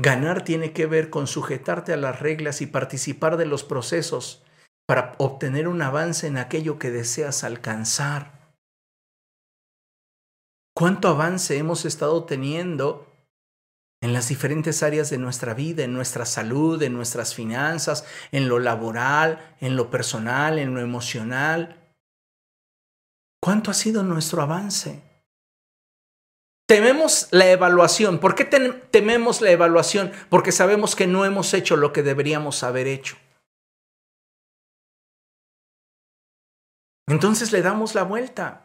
Ganar 0.00 0.44
tiene 0.44 0.72
que 0.72 0.86
ver 0.86 1.10
con 1.10 1.26
sujetarte 1.26 1.92
a 1.92 1.96
las 1.96 2.20
reglas 2.20 2.60
y 2.60 2.66
participar 2.66 3.36
de 3.36 3.46
los 3.46 3.64
procesos 3.64 4.44
para 4.86 5.14
obtener 5.18 5.66
un 5.66 5.82
avance 5.82 6.28
en 6.28 6.36
aquello 6.36 6.78
que 6.78 6.92
deseas 6.92 7.42
alcanzar. 7.42 8.33
¿Cuánto 10.74 11.08
avance 11.08 11.56
hemos 11.56 11.84
estado 11.84 12.24
teniendo 12.24 13.14
en 14.04 14.12
las 14.12 14.28
diferentes 14.28 14.82
áreas 14.82 15.08
de 15.08 15.16
nuestra 15.16 15.54
vida, 15.54 15.82
en 15.82 15.94
nuestra 15.94 16.26
salud, 16.26 16.82
en 16.82 16.92
nuestras 16.92 17.34
finanzas, 17.34 18.04
en 18.32 18.50
lo 18.50 18.58
laboral, 18.58 19.56
en 19.60 19.76
lo 19.76 19.88
personal, 19.88 20.58
en 20.58 20.74
lo 20.74 20.82
emocional. 20.82 21.80
¿Cuánto 23.40 23.70
ha 23.70 23.74
sido 23.74 24.02
nuestro 24.02 24.42
avance? 24.42 25.02
Tememos 26.68 27.28
la 27.30 27.50
evaluación. 27.50 28.18
¿Por 28.18 28.34
qué 28.34 28.44
tememos 28.44 29.40
la 29.40 29.52
evaluación? 29.52 30.12
Porque 30.28 30.52
sabemos 30.52 30.94
que 30.94 31.06
no 31.06 31.24
hemos 31.24 31.54
hecho 31.54 31.78
lo 31.78 31.94
que 31.94 32.02
deberíamos 32.02 32.62
haber 32.62 32.86
hecho. 32.86 33.16
Entonces 37.06 37.52
le 37.52 37.62
damos 37.62 37.94
la 37.94 38.02
vuelta. 38.02 38.63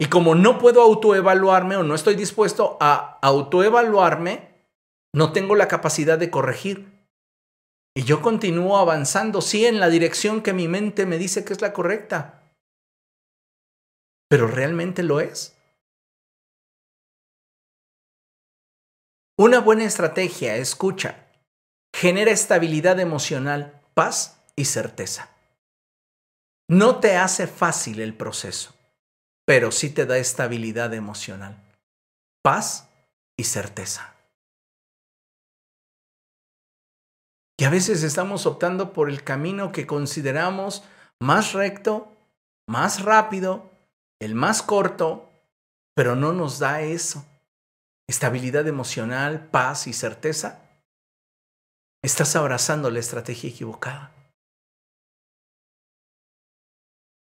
Y 0.00 0.06
como 0.06 0.36
no 0.36 0.58
puedo 0.58 0.80
autoevaluarme 0.80 1.76
o 1.76 1.82
no 1.82 1.94
estoy 1.94 2.14
dispuesto 2.14 2.76
a 2.80 3.18
autoevaluarme, 3.20 4.54
no 5.12 5.32
tengo 5.32 5.56
la 5.56 5.66
capacidad 5.66 6.18
de 6.18 6.30
corregir. 6.30 6.86
Y 7.96 8.04
yo 8.04 8.22
continúo 8.22 8.78
avanzando, 8.78 9.40
sí, 9.40 9.66
en 9.66 9.80
la 9.80 9.88
dirección 9.88 10.40
que 10.40 10.52
mi 10.52 10.68
mente 10.68 11.04
me 11.04 11.18
dice 11.18 11.44
que 11.44 11.52
es 11.52 11.60
la 11.60 11.72
correcta. 11.72 12.44
Pero 14.28 14.46
¿realmente 14.46 15.02
lo 15.02 15.18
es? 15.18 15.56
Una 19.36 19.60
buena 19.60 19.84
estrategia, 19.84 20.56
escucha, 20.56 21.26
genera 21.92 22.30
estabilidad 22.30 23.00
emocional, 23.00 23.80
paz 23.94 24.44
y 24.54 24.66
certeza. 24.66 25.30
No 26.68 27.00
te 27.00 27.16
hace 27.16 27.48
fácil 27.48 28.00
el 28.00 28.14
proceso 28.14 28.77
pero 29.48 29.72
sí 29.72 29.88
te 29.88 30.04
da 30.04 30.18
estabilidad 30.18 30.92
emocional, 30.92 31.56
paz 32.42 32.90
y 33.34 33.44
certeza. 33.44 34.14
Y 37.58 37.64
a 37.64 37.70
veces 37.70 38.02
estamos 38.02 38.44
optando 38.44 38.92
por 38.92 39.08
el 39.08 39.24
camino 39.24 39.72
que 39.72 39.86
consideramos 39.86 40.84
más 41.18 41.54
recto, 41.54 42.14
más 42.68 43.02
rápido, 43.02 43.70
el 44.20 44.34
más 44.34 44.60
corto, 44.60 45.32
pero 45.96 46.14
no 46.14 46.34
nos 46.34 46.58
da 46.58 46.82
eso. 46.82 47.24
Estabilidad 48.06 48.68
emocional, 48.68 49.48
paz 49.48 49.86
y 49.86 49.94
certeza. 49.94 50.68
Estás 52.04 52.36
abrazando 52.36 52.90
la 52.90 52.98
estrategia 52.98 53.48
equivocada. 53.48 54.12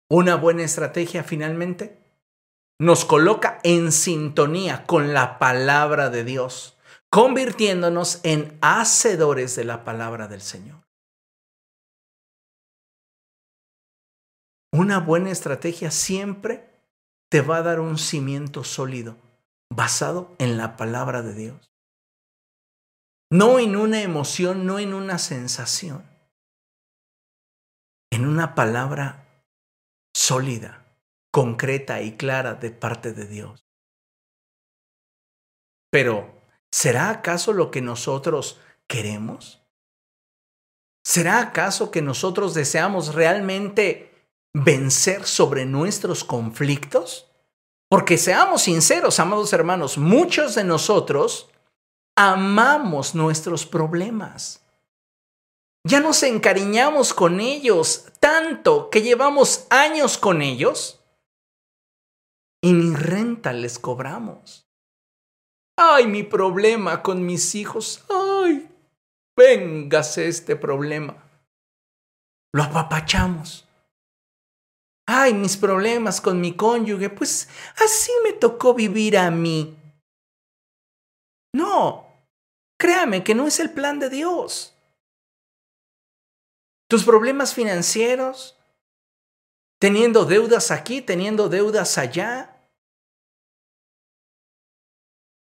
Una 0.10 0.34
buena 0.38 0.64
estrategia 0.64 1.24
finalmente 1.24 1.99
nos 2.80 3.04
coloca 3.04 3.60
en 3.64 3.92
sintonía 3.92 4.86
con 4.86 5.14
la 5.14 5.38
palabra 5.38 6.10
de 6.10 6.24
Dios, 6.24 6.78
convirtiéndonos 7.10 8.22
en 8.24 8.58
hacedores 8.62 9.56
de 9.56 9.66
la 9.66 9.84
palabra 9.84 10.28
del 10.28 10.42
Señor. 10.42 10.82
Una 14.72 15.00
buena 15.00 15.32
estrategia 15.32 15.92
siempre 15.92 16.70
te 17.30 17.42
va 17.42 17.58
a 17.58 17.64
dar 17.64 17.80
un 17.80 17.98
cimiento 17.98 18.64
sólido 18.64 19.18
basado 19.70 20.36
en 20.40 20.58
la 20.58 20.78
palabra 20.78 21.22
de 21.22 21.34
Dios. 21.34 21.72
No 23.32 23.60
en 23.60 23.76
una 23.76 24.02
emoción, 24.02 24.66
no 24.66 24.80
en 24.80 24.94
una 24.94 25.20
sensación, 25.20 26.04
en 28.12 28.26
una 28.26 28.56
palabra 28.56 29.44
sólida, 30.16 30.79
concreta 31.32 32.02
y 32.02 32.18
clara 32.18 32.56
de 32.56 32.72
parte 32.72 33.14
de 33.14 33.28
Dios. 33.28 33.66
Pero, 35.92 36.44
¿será 36.72 37.10
acaso 37.10 37.54
lo 37.54 37.72
que 37.72 37.82
nosotros 37.82 38.60
queremos? 38.88 39.62
¿Será 41.04 41.40
acaso 41.40 41.92
que 41.92 42.02
nosotros 42.02 42.54
deseamos 42.54 43.16
realmente 43.16 44.28
vencer 44.54 45.26
sobre 45.26 45.66
nuestros 45.66 46.24
conflictos? 46.24 47.32
Porque 47.90 48.18
seamos 48.18 48.64
sinceros, 48.64 49.20
amados 49.20 49.52
hermanos, 49.52 49.98
muchos 49.98 50.54
de 50.54 50.64
nosotros 50.64 51.50
amamos 52.16 53.16
nuestros 53.16 53.66
problemas. 53.66 54.64
Ya 55.84 56.00
nos 56.00 56.22
encariñamos 56.22 57.14
con 57.14 57.40
ellos 57.40 58.06
tanto 58.20 58.90
que 58.90 59.02
llevamos 59.02 59.66
años 59.72 60.18
con 60.18 60.42
ellos 60.42 60.99
y 62.62 62.74
ni 62.74 62.96
renta 62.96 63.54
les 63.54 63.80
cobramos. 63.80 64.68
Ay, 65.78 66.08
mi 66.08 66.24
problema 66.24 67.02
con 67.02 67.26
mis 67.26 67.56
hijos. 67.56 68.06
Ay, 68.10 68.70
véngase 69.38 70.28
este 70.28 70.56
problema. 70.56 71.24
Lo 72.54 72.64
apapachamos. 72.64 73.68
Ay, 75.08 75.34
mis 75.34 75.58
problemas 75.58 76.22
con 76.22 76.42
mi 76.42 76.56
cónyuge, 76.56 77.10
pues 77.10 77.50
así 77.84 78.12
me 78.24 78.34
tocó 78.34 78.74
vivir 78.74 79.18
a 79.18 79.32
mí. 79.32 79.76
No, 81.56 82.08
créame 82.80 83.24
que 83.24 83.34
no 83.34 83.48
es 83.48 83.60
el 83.60 83.72
plan 83.72 84.00
de 84.00 84.10
Dios 84.10 84.76
tus 86.90 87.04
problemas 87.04 87.54
financieros, 87.54 88.59
teniendo 89.80 90.26
deudas 90.26 90.72
aquí, 90.72 91.02
teniendo 91.02 91.50
deudas 91.50 91.98
allá. 91.98 92.56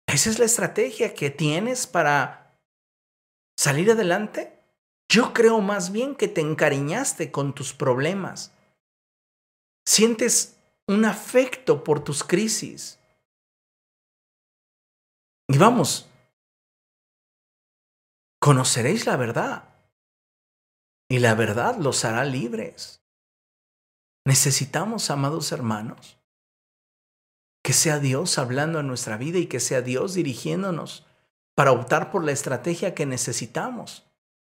¿Esa 0.06 0.30
es 0.30 0.38
la 0.38 0.44
estrategia 0.44 1.14
que 1.14 1.30
tienes 1.30 1.86
para 1.86 2.56
salir 3.58 3.90
adelante? 3.90 4.58
Yo 5.08 5.34
creo 5.34 5.60
más 5.60 5.92
bien 5.92 6.14
que 6.14 6.28
te 6.28 6.40
encariñaste 6.40 7.32
con 7.32 7.54
tus 7.54 7.74
problemas. 7.74 8.52
Sientes 9.86 10.56
un 10.86 11.04
afecto 11.04 11.82
por 11.82 12.02
tus 12.04 12.22
crisis. 12.22 12.98
Y 15.48 15.58
vamos, 15.58 16.08
conoceréis 18.40 19.06
la 19.06 19.16
verdad 19.16 19.68
y 21.08 21.18
la 21.18 21.34
verdad 21.34 21.76
los 21.76 22.04
hará 22.04 22.24
libres. 22.24 23.01
Necesitamos, 24.24 25.10
amados 25.10 25.52
hermanos, 25.52 26.18
que 27.64 27.72
sea 27.72 27.98
Dios 27.98 28.38
hablando 28.38 28.80
en 28.80 28.86
nuestra 28.86 29.16
vida 29.16 29.38
y 29.38 29.46
que 29.46 29.60
sea 29.60 29.82
Dios 29.82 30.14
dirigiéndonos 30.14 31.06
para 31.54 31.72
optar 31.72 32.10
por 32.10 32.24
la 32.24 32.32
estrategia 32.32 32.94
que 32.94 33.06
necesitamos 33.06 34.06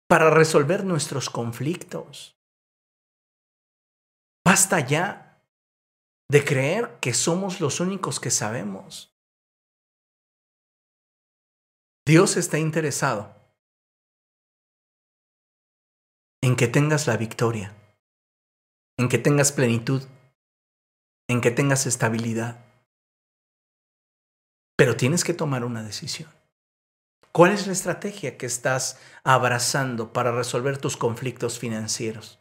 para 0.09 0.31
resolver 0.31 0.85
nuestros 0.85 1.31
conflictos. 1.31 2.37
Basta 4.45 4.81
ya 4.81 5.43
de 6.29 6.45
creer 6.45 6.99
que 7.01 7.15
somos 7.15 7.61
los 7.61 7.81
únicos 7.81 8.21
que 8.21 8.31
sabemos. 8.31 9.13
Dios 12.07 12.37
está 12.37 12.59
interesado 12.59 13.35
en 16.41 16.55
que 16.55 16.69
tengas 16.69 17.09
la 17.09 17.17
victoria, 17.17 17.75
en 18.99 19.09
que 19.09 19.19
tengas 19.19 19.53
plenitud, 19.53 20.03
en 21.29 21.41
que 21.41 21.51
tengas 21.51 21.87
estabilidad. 21.87 22.65
Pero 24.77 24.97
tienes 24.97 25.25
que 25.25 25.35
tomar 25.35 25.65
una 25.65 25.83
decisión. 25.83 26.31
¿Cuál 27.33 27.53
es 27.53 27.67
la 27.67 27.75
estrategia 27.75 28.39
que 28.39 28.47
estás 28.47 28.99
abrazando 29.23 30.13
para 30.13 30.33
resolver 30.33 30.79
tus 30.79 30.97
conflictos 30.97 31.59
financieros? 31.59 32.41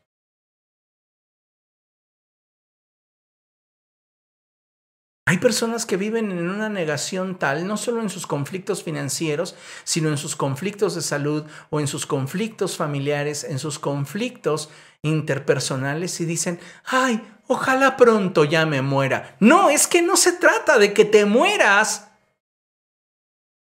Hay 5.28 5.39
personas 5.39 5.88
que 5.88 5.97
viven 5.97 6.32
en 6.32 6.49
una 6.49 6.69
negación 6.69 7.39
tal, 7.39 7.65
no 7.65 7.78
solo 7.78 8.01
en 8.01 8.11
sus 8.11 8.28
conflictos 8.28 8.84
financieros, 8.84 9.55
sino 9.84 10.09
en 10.09 10.19
sus 10.19 10.36
conflictos 10.36 10.93
de 10.93 11.01
salud 11.01 11.45
o 11.71 11.80
en 11.80 11.88
sus 11.88 12.05
conflictos 12.05 12.78
familiares, 12.78 13.43
en 13.43 13.57
sus 13.57 13.80
conflictos 13.80 14.69
interpersonales 15.01 16.21
y 16.21 16.26
dicen, 16.26 16.59
ay, 16.86 17.28
ojalá 17.47 17.97
pronto 17.97 18.43
ya 18.43 18.67
me 18.67 18.84
muera. 18.84 19.36
No, 19.39 19.71
es 19.71 19.88
que 19.88 20.03
no 20.03 20.15
se 20.15 20.34
trata 20.34 20.78
de 20.78 20.93
que 20.93 21.05
te 21.05 21.26
mueras. 21.26 22.11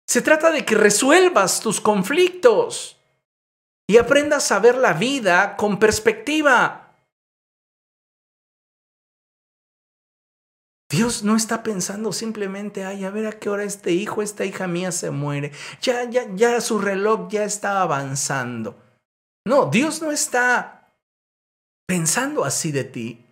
Se 0.07 0.23
trata 0.23 0.53
de 0.53 0.65
que 0.65 0.77
resuelvas 0.77 1.61
tus 1.61 1.81
conflictos 1.81 2.97
y 3.89 3.97
aprendas 3.97 4.53
a 4.53 4.61
ver 4.61 4.77
la 4.77 4.93
vida 4.93 5.57
con 5.57 5.81
perspectiva. 5.81 6.80
Dios 10.91 11.23
no 11.23 11.37
está 11.37 11.63
pensando 11.63 12.13
simplemente, 12.13 12.85
ay, 12.85 13.05
a 13.05 13.11
ver 13.11 13.29
a 13.29 13.39
qué 13.39 13.49
hora 13.49 13.63
este 13.63 13.93
hijo, 13.93 14.23
esta 14.23 14.45
hija 14.45 14.67
mía 14.67 14.91
se 14.91 15.13
muere. 15.13 15.53
Ya, 15.81 16.11
ya, 16.11 16.27
ya 16.35 16.61
su 16.61 16.81
reloj 16.81 17.31
ya 17.31 17.45
está 17.45 17.81
avanzando. 17.81 18.77
No, 19.47 19.67
Dios 19.67 20.03
no 20.03 20.11
está 20.11 20.93
pensando 21.87 22.45
así 22.45 22.73
de 22.73 22.83
ti. 22.83 23.25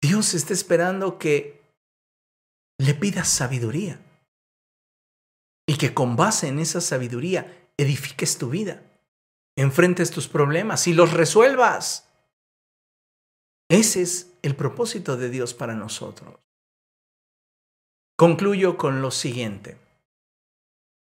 Dios 0.00 0.32
está 0.34 0.52
esperando 0.52 1.18
que 1.18 1.60
le 2.78 2.94
pidas 2.94 3.28
sabiduría 3.28 4.00
y 5.66 5.76
que 5.76 5.92
con 5.92 6.14
base 6.14 6.46
en 6.46 6.60
esa 6.60 6.80
sabiduría 6.80 7.68
edifiques 7.76 8.38
tu 8.38 8.48
vida, 8.48 8.80
enfrentes 9.56 10.12
tus 10.12 10.28
problemas 10.28 10.86
y 10.86 10.94
los 10.94 11.12
resuelvas. 11.12 12.08
Ese 13.68 14.02
es 14.02 14.29
el 14.42 14.56
propósito 14.56 15.16
de 15.16 15.30
Dios 15.30 15.54
para 15.54 15.74
nosotros. 15.74 16.34
Concluyo 18.16 18.76
con 18.76 19.02
lo 19.02 19.10
siguiente. 19.10 19.78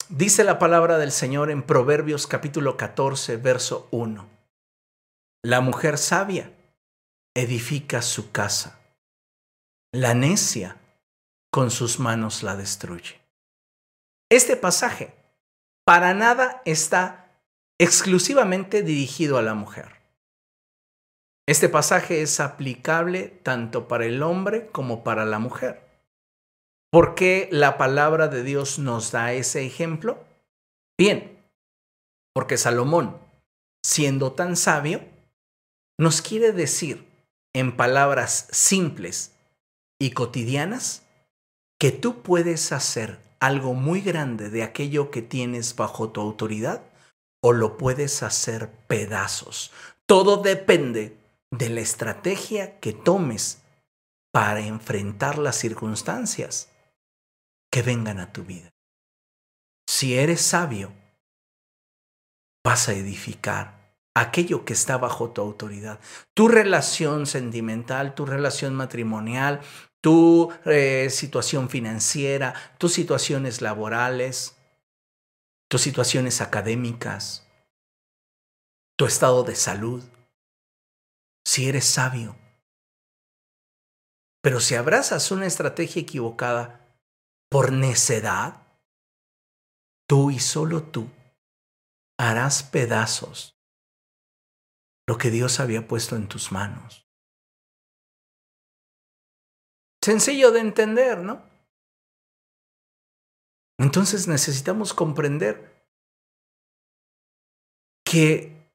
Dice 0.09 0.43
la 0.43 0.59
palabra 0.59 0.97
del 0.97 1.11
Señor 1.11 1.49
en 1.49 1.63
Proverbios 1.63 2.28
capítulo 2.28 2.78
14, 2.78 3.38
verso 3.38 3.88
1. 3.91 4.28
La 5.43 5.61
mujer 5.61 5.97
sabia 5.97 6.51
edifica 7.36 8.01
su 8.01 8.32
casa. 8.32 8.80
La 9.91 10.13
necia 10.13 10.78
con 11.51 11.71
sus 11.71 11.99
manos 11.99 12.43
la 12.43 12.55
destruye. 12.55 13.21
Este 14.30 14.55
pasaje 14.57 15.13
para 15.86 16.13
nada 16.13 16.61
está 16.65 17.39
exclusivamente 17.80 18.82
dirigido 18.82 19.38
a 19.38 19.41
la 19.41 19.53
mujer. 19.53 19.95
Este 21.48 21.70
pasaje 21.70 22.22
es 22.22 22.39
aplicable 22.39 23.28
tanto 23.43 23.88
para 23.88 24.06
el 24.06 24.24
hombre 24.24 24.68
como 24.68 25.04
para 25.04 25.26
la 25.26 25.38
mujer. 25.38 25.86
¿Por 26.91 27.14
qué 27.14 27.50
la 27.52 27.78
palabra 27.78 28.28
de 28.28 28.41
Dios 28.41 28.80
nos 28.80 29.12
da 29.12 29.34
ese 29.34 29.66
ejemplo? 29.66 30.24
Bien, 30.98 31.38
porque 32.34 32.58
Salomón, 32.58 33.18
siendo 33.86 34.32
tan 34.32 34.56
sabio, 34.56 35.02
nos 36.00 36.22
quiere 36.22 36.52
decir 36.52 37.06
en 37.54 37.76
palabras 37.76 38.48
simples 38.52 39.36
y 40.00 40.12
cotidianas 40.12 41.04
que 41.80 41.91
tú 41.91 42.24
puedes 42.24 42.72
hacer 42.72 43.20
algo 43.39 43.74
muy 43.74 44.02
grande 44.02 44.50
de 44.50 44.64
aquello 44.64 45.12
que 45.12 45.22
tienes 45.22 45.76
bajo 45.76 46.10
tu 46.10 46.22
autoridad 46.22 46.82
o 47.43 47.54
lo 47.54 47.78
puedes 47.78 48.24
hacer 48.24 48.72
pedazos. 48.88 49.72
Todo 50.08 50.38
depende 50.38 51.18
de 51.58 51.70
la 51.70 51.82
estrategia 51.82 52.80
que 52.80 52.93
tomes 52.93 53.62
para 54.32 54.60
enfrentar 54.62 55.38
las 55.38 55.56
circunstancias 55.56 56.70
que 57.72 57.82
vengan 57.82 58.20
a 58.20 58.32
tu 58.32 58.43
vida. 58.43 58.70
Si 59.88 60.18
eres 60.18 60.41
sabio, 60.41 60.91
vas 62.64 62.89
a 62.89 62.93
edificar 62.93 63.86
aquello 64.16 64.66
que 64.66 64.74
está 64.74 64.97
bajo 64.97 65.32
tu 65.32 65.41
autoridad. 65.41 65.99
Tu 66.34 66.47
relación 66.47 67.28
sentimental, 67.28 68.16
tu 68.16 68.26
relación 68.26 68.74
matrimonial, 68.74 69.62
tu 70.01 70.51
eh, 70.66 71.10
situación 71.10 71.70
financiera, 71.70 72.53
tus 72.78 72.93
situaciones 72.93 73.62
laborales, 73.62 74.56
tus 75.70 75.82
situaciones 75.82 76.41
académicas, 76.41 77.45
tu 78.97 79.06
estado 79.06 79.43
de 79.43 79.56
salud. 79.56 80.03
Si 81.46 81.70
eres 81.70 81.86
sabio. 81.86 82.36
Pero 84.41 84.60
si 84.60 84.76
abrazas 84.76 85.32
una 85.32 85.46
estrategia 85.46 86.02
equivocada, 86.02 86.86
por 87.50 87.72
necedad, 87.72 88.62
tú 90.08 90.32
y 90.32 90.39
solo 90.39 90.84
tú 90.84 91.10
harás 92.18 92.64
pedazos 92.64 93.56
lo 95.08 95.18
que 95.18 95.30
Dios 95.30 95.60
había 95.60 95.88
puesto 95.88 96.16
en 96.16 96.28
tus 96.28 96.52
manos. 96.52 97.08
Sencillo 100.04 100.52
de 100.52 100.60
entender, 100.60 101.20
¿no? 101.20 101.43
Entonces 103.78 104.28
necesitamos 104.28 104.93
comprender 104.93 105.89
que 108.06 108.72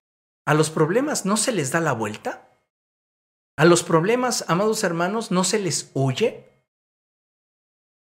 a 0.46 0.54
los 0.54 0.70
problemas 0.70 1.24
no 1.24 1.36
se 1.36 1.52
les 1.52 1.70
da 1.70 1.80
la 1.80 1.92
vuelta. 1.92 2.49
A 3.60 3.66
los 3.66 3.82
problemas, 3.82 4.46
amados 4.48 4.84
hermanos, 4.84 5.30
no 5.30 5.44
se 5.44 5.58
les 5.58 5.90
huye. 5.92 6.50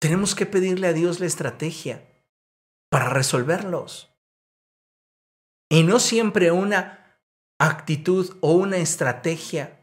Tenemos 0.01 0.35
que 0.35 0.45
pedirle 0.45 0.89
a 0.89 0.93
Dios 0.93 1.21
la 1.21 1.27
estrategia 1.27 2.05
para 2.91 3.11
resolverlos. 3.11 4.13
Y 5.71 5.85
no 5.85 6.01
siempre 6.01 6.51
una 6.51 7.23
actitud 7.61 8.37
o 8.41 8.55
una 8.55 8.79
estrategia 8.79 9.79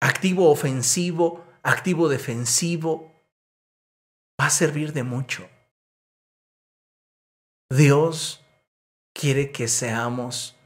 activo 0.00 0.50
ofensivo, 0.50 1.46
activo 1.62 2.08
defensivo, 2.08 3.12
va 4.40 4.46
a 4.46 4.50
servir 4.50 4.92
de 4.92 5.04
mucho. 5.04 5.48
Dios 7.70 8.44
quiere 9.14 9.52
que 9.52 9.68
seamos 9.68 10.56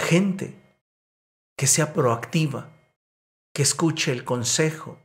gente 0.00 0.58
que 1.58 1.66
sea 1.66 1.92
proactiva, 1.92 2.79
que 3.60 3.64
escuche 3.64 4.10
el 4.10 4.24
consejo, 4.24 4.98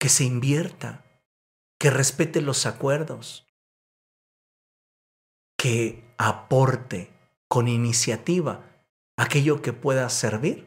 que 0.00 0.08
se 0.08 0.24
invierta, 0.24 1.04
que 1.78 1.88
respete 1.88 2.40
los 2.40 2.66
acuerdos, 2.66 3.46
que 5.56 6.02
aporte 6.18 7.12
con 7.46 7.68
iniciativa 7.68 8.68
aquello 9.16 9.62
que 9.62 9.72
pueda 9.72 10.08
servir 10.08 10.66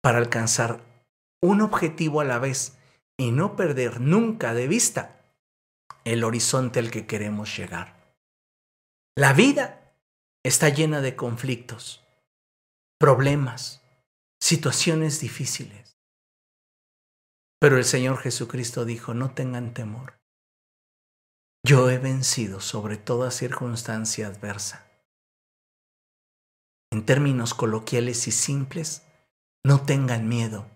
para 0.00 0.18
alcanzar 0.18 0.80
un 1.42 1.60
objetivo 1.60 2.20
a 2.20 2.24
la 2.24 2.38
vez 2.38 2.78
y 3.16 3.32
no 3.32 3.56
perder 3.56 4.00
nunca 4.00 4.54
de 4.54 4.68
vista 4.68 5.20
el 6.04 6.22
horizonte 6.22 6.78
al 6.78 6.92
que 6.92 7.08
queremos 7.08 7.56
llegar. 7.56 8.14
La 9.16 9.32
vida 9.32 9.92
está 10.44 10.68
llena 10.68 11.00
de 11.00 11.16
conflictos, 11.16 12.06
problemas, 12.96 13.80
situaciones 14.40 15.20
difíciles. 15.20 15.98
Pero 17.60 17.76
el 17.76 17.84
Señor 17.84 18.18
Jesucristo 18.18 18.84
dijo, 18.84 19.14
no 19.14 19.34
tengan 19.34 19.74
temor. 19.74 20.18
Yo 21.62 21.90
he 21.90 21.98
vencido 21.98 22.60
sobre 22.60 22.96
toda 22.96 23.30
circunstancia 23.30 24.26
adversa. 24.26 24.90
En 26.90 27.04
términos 27.04 27.52
coloquiales 27.52 28.26
y 28.26 28.32
simples, 28.32 29.06
no 29.62 29.84
tengan 29.84 30.26
miedo. 30.26 30.70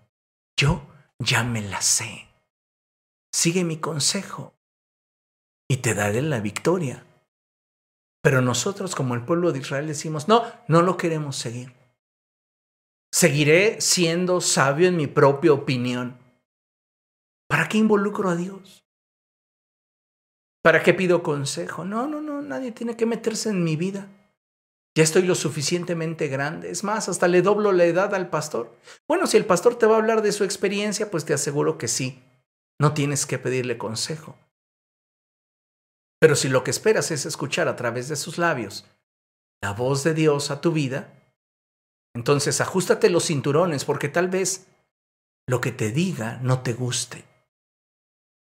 Yo 0.57 0.87
ya 1.17 1.43
me 1.43 1.61
la 1.61 1.81
sé. 1.81 2.27
Sigue 3.33 3.63
mi 3.63 3.77
consejo 3.77 4.53
y 5.67 5.77
te 5.77 5.95
daré 5.95 6.21
la 6.21 6.39
victoria. 6.39 7.05
Pero 8.21 8.41
nosotros 8.41 8.95
como 8.95 9.15
el 9.15 9.25
pueblo 9.25 9.51
de 9.51 9.59
Israel 9.59 9.87
decimos, 9.87 10.27
no, 10.27 10.43
no 10.67 10.83
lo 10.83 10.97
queremos 10.97 11.35
seguir. 11.35 11.73
Seguiré 13.15 13.79
siendo 13.79 14.41
sabio 14.41 14.89
en 14.89 14.97
mi 14.97 15.07
propia 15.07 15.53
opinión. 15.53 16.19
¿Para 17.47 17.69
qué 17.69 17.77
involucro 17.77 18.27
a 18.27 18.35
Dios? 18.35 18.85
¿Para 20.61 20.83
qué 20.83 20.93
pido 20.93 21.23
consejo? 21.23 21.85
No, 21.85 22.07
no, 22.07 22.19
no, 22.19 22.41
nadie 22.41 22.73
tiene 22.73 22.97
que 22.97 23.05
meterse 23.05 23.47
en 23.47 23.63
mi 23.63 23.77
vida. 23.77 24.09
Ya 24.97 25.03
estoy 25.05 25.21
lo 25.21 25.35
suficientemente 25.35 26.27
grande. 26.27 26.69
Es 26.69 26.83
más, 26.83 27.07
hasta 27.07 27.29
le 27.29 27.41
doblo 27.41 27.71
la 27.71 27.85
edad 27.85 28.13
al 28.13 28.29
pastor. 28.29 28.75
Bueno, 29.07 29.27
si 29.27 29.37
el 29.37 29.45
pastor 29.45 29.77
te 29.77 29.85
va 29.85 29.95
a 29.95 29.99
hablar 29.99 30.21
de 30.21 30.33
su 30.33 30.43
experiencia, 30.43 31.09
pues 31.09 31.23
te 31.23 31.33
aseguro 31.33 31.77
que 31.77 31.87
sí. 31.87 32.21
No 32.81 32.93
tienes 32.93 33.25
que 33.25 33.39
pedirle 33.39 33.77
consejo. 33.77 34.37
Pero 36.19 36.35
si 36.35 36.49
lo 36.49 36.65
que 36.65 36.71
esperas 36.71 37.11
es 37.11 37.25
escuchar 37.25 37.69
a 37.69 37.77
través 37.77 38.09
de 38.09 38.17
sus 38.17 38.37
labios 38.37 38.85
la 39.61 39.71
voz 39.71 40.03
de 40.03 40.13
Dios 40.13 40.51
a 40.51 40.59
tu 40.59 40.73
vida, 40.73 41.13
entonces 42.15 42.61
ajustate 42.61 43.09
los 43.09 43.25
cinturones 43.25 43.83
porque 43.83 44.07
tal 44.07 44.29
vez 44.29 44.67
lo 45.47 45.59
que 45.59 45.73
te 45.73 45.91
diga 45.91 46.39
no 46.41 46.61
te 46.61 46.73
guste. 46.73 47.25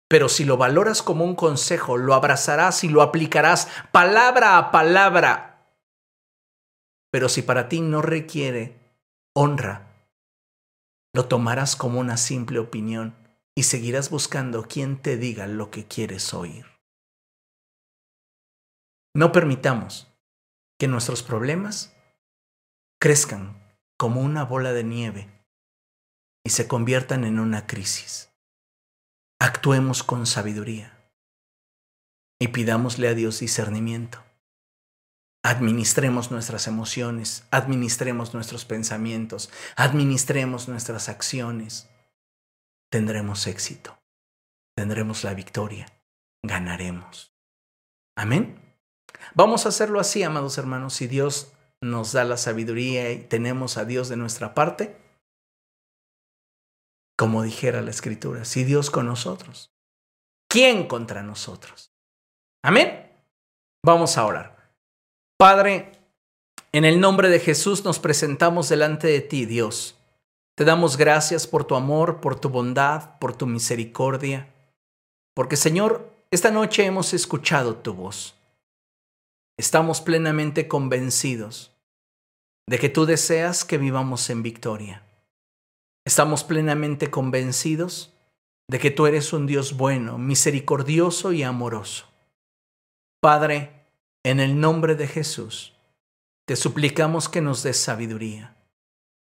Pero 0.09 0.31
si 0.31 0.45
lo 0.45 0.57
valoras 0.57 1.03
como 1.03 1.25
un 1.25 1.35
consejo, 1.37 1.99
lo 1.99 2.15
abrazarás 2.15 2.83
y 2.83 2.89
lo 2.89 3.03
aplicarás 3.03 3.69
palabra 3.93 4.57
a 4.57 4.71
palabra. 4.71 5.71
Pero 7.13 7.29
si 7.29 7.43
para 7.43 7.69
ti 7.69 7.83
no 7.83 8.01
requiere 8.01 8.79
honra, 9.35 10.09
lo 11.15 11.27
tomarás 11.27 11.77
como 11.77 12.01
una 12.01 12.17
simple 12.17 12.59
opinión 12.59 13.15
y 13.55 13.65
seguirás 13.65 14.09
buscando 14.09 14.63
quien 14.63 15.03
te 15.03 15.19
diga 15.19 15.47
lo 15.47 15.71
que 15.71 15.87
quieres 15.87 16.33
oír. 16.33 16.65
No 19.15 19.31
permitamos 19.31 20.11
que 20.79 20.89
nuestros 20.89 21.23
problemas 21.23 21.95
crezcan 22.99 23.58
como 23.99 24.23
una 24.23 24.45
bola 24.45 24.73
de 24.73 24.85
nieve 24.85 25.29
y 26.45 26.51
se 26.51 26.67
conviertan 26.67 27.25
en 27.25 27.39
una 27.39 27.67
crisis 27.67 28.29
actuemos 29.39 30.03
con 30.03 30.27
sabiduría 30.27 30.99
y 32.41 32.49
pidámosle 32.49 33.09
a 33.09 33.15
Dios 33.15 33.41
discernimiento. 33.41 34.23
Administremos 35.45 36.31
nuestras 36.31 36.67
emociones, 36.67 37.45
administremos 37.51 38.35
nuestros 38.35 38.65
pensamientos, 38.65 39.51
administremos 39.77 40.69
nuestras 40.69 41.09
acciones. 41.09 41.89
Tendremos 42.91 43.47
éxito, 43.47 43.99
tendremos 44.75 45.25
la 45.25 45.35
victoria, 45.35 45.87
ganaremos. 46.43 47.33
Amén. 48.17 48.61
Vamos 49.35 49.65
a 49.65 49.71
hacerlo 49.71 50.01
así, 50.01 50.23
amados 50.23 50.59
hermanos, 50.59 50.95
si 50.95 51.07
Dios 51.07 51.53
nos 51.81 52.13
da 52.13 52.25
la 52.25 52.37
sabiduría 52.37 53.13
y 53.13 53.19
tenemos 53.19 53.77
a 53.77 53.85
Dios 53.85 54.09
de 54.09 54.17
nuestra 54.17 54.55
parte. 54.55 54.97
Como 57.17 57.43
dijera 57.43 57.83
la 57.83 57.91
escritura, 57.91 58.45
si 58.45 58.65
Dios 58.65 58.91
con 58.91 59.07
nosotros, 59.07 59.73
¿quién 60.49 60.87
contra 60.87 61.23
nosotros? 61.23 61.93
Amén. 62.63 63.13
Vamos 63.85 64.17
a 64.17 64.25
orar. 64.25 64.73
Padre, 65.37 65.93
en 66.73 66.85
el 66.85 67.01
nombre 67.01 67.29
de 67.29 67.41
Jesús 67.41 67.85
nos 67.85 67.99
presentamos 67.99 68.69
delante 68.69 69.07
de 69.09 69.21
ti, 69.21 69.47
Dios. 69.47 69.97
Te 70.57 70.65
damos 70.65 70.97
gracias 70.97 71.47
por 71.47 71.65
tu 71.65 71.77
amor, 71.77 72.21
por 72.21 72.39
tu 72.39 72.49
bondad, 72.49 73.19
por 73.19 73.37
tu 73.37 73.47
misericordia. 73.47 74.53
Porque 75.35 75.57
Señor, 75.57 76.13
esta 76.31 76.51
noche 76.51 76.85
hemos 76.85 77.15
escuchado 77.15 77.77
tu 77.77 77.95
voz. 77.95 78.38
Estamos 79.59 80.01
plenamente 80.01 80.69
convencidos 80.69 81.75
de 82.69 82.79
que 82.79 82.89
tú 82.89 83.07
deseas 83.07 83.65
que 83.65 83.77
vivamos 83.77 84.31
en 84.31 84.45
victoria. 84.45 85.03
Estamos 86.07 86.45
plenamente 86.45 87.11
convencidos 87.11 88.15
de 88.69 88.79
que 88.79 88.93
tú 88.93 89.09
eres 89.09 89.33
un 89.33 89.49
Dios 89.49 89.77
bueno, 89.77 90.17
misericordioso 90.17 91.33
y 91.33 91.43
amoroso. 91.43 92.07
Padre, 93.21 93.85
en 94.25 94.39
el 94.39 94.61
nombre 94.61 94.95
de 94.95 95.09
Jesús, 95.09 95.75
te 96.47 96.55
suplicamos 96.55 97.29
que 97.29 97.41
nos 97.41 97.65
des 97.65 97.79
sabiduría, 97.79 98.55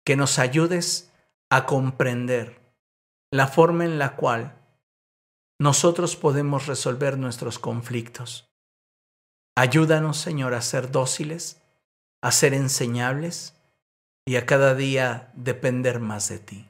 que 0.04 0.14
nos 0.14 0.38
ayudes 0.38 1.10
a 1.48 1.64
comprender 1.64 2.60
la 3.32 3.46
forma 3.46 3.86
en 3.86 3.98
la 3.98 4.14
cual 4.14 4.58
nosotros 5.58 6.16
podemos 6.16 6.66
resolver 6.66 7.16
nuestros 7.16 7.58
conflictos. 7.58 8.47
Ayúdanos, 9.58 10.18
Señor, 10.18 10.54
a 10.54 10.62
ser 10.62 10.92
dóciles, 10.92 11.60
a 12.22 12.30
ser 12.30 12.54
enseñables 12.54 13.60
y 14.24 14.36
a 14.36 14.46
cada 14.46 14.76
día 14.76 15.32
depender 15.34 15.98
más 15.98 16.28
de 16.28 16.38
ti. 16.38 16.68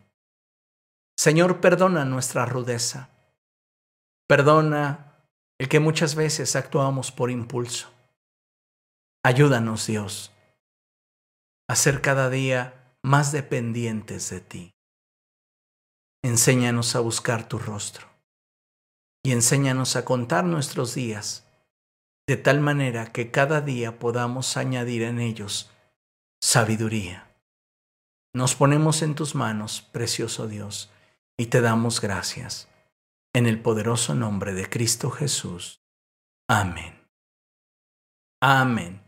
Señor, 1.19 1.61
perdona 1.61 2.07
nuestra 2.07 2.47
rudeza. 2.47 3.11
Perdona 4.27 5.21
el 5.61 5.69
que 5.69 5.81
muchas 5.81 6.15
veces 6.15 6.57
actuamos 6.57 7.13
por 7.13 7.31
impulso. 7.31 7.93
Ayúdanos, 9.23 9.87
Dios, 9.87 10.33
a 11.69 11.77
ser 11.77 12.01
cada 12.01 12.31
día 12.31 12.95
más 13.03 13.33
dependientes 13.33 14.31
de 14.31 14.41
ti. 14.41 14.75
Enséñanos 16.25 16.97
a 16.97 17.01
buscar 17.01 17.49
tu 17.49 17.59
rostro 17.59 18.09
y 19.23 19.33
enséñanos 19.33 19.95
a 19.95 20.07
contar 20.07 20.45
nuestros 20.45 20.95
días 20.95 21.45
de 22.29 22.37
tal 22.37 22.61
manera 22.61 23.11
que 23.11 23.31
cada 23.31 23.63
día 23.63 23.99
podamos 23.99 24.59
añadir 24.59 25.03
en 25.03 25.19
ellos 25.19 25.71
sabiduría. 26.43 27.35
Nos 28.35 28.55
ponemos 28.55 29.01
en 29.01 29.15
tus 29.15 29.35
manos, 29.35 29.81
precioso 29.81 30.47
Dios, 30.47 30.91
y 31.39 31.47
te 31.47 31.63
damos 31.63 32.03
gracias. 32.03 32.69
En 33.33 33.47
el 33.47 33.63
poderoso 33.63 34.15
nombre 34.15 34.53
de 34.53 34.69
Cristo 34.69 35.11
Jesús. 35.11 35.81
Amén. 36.47 37.03
Amén. 38.43 39.08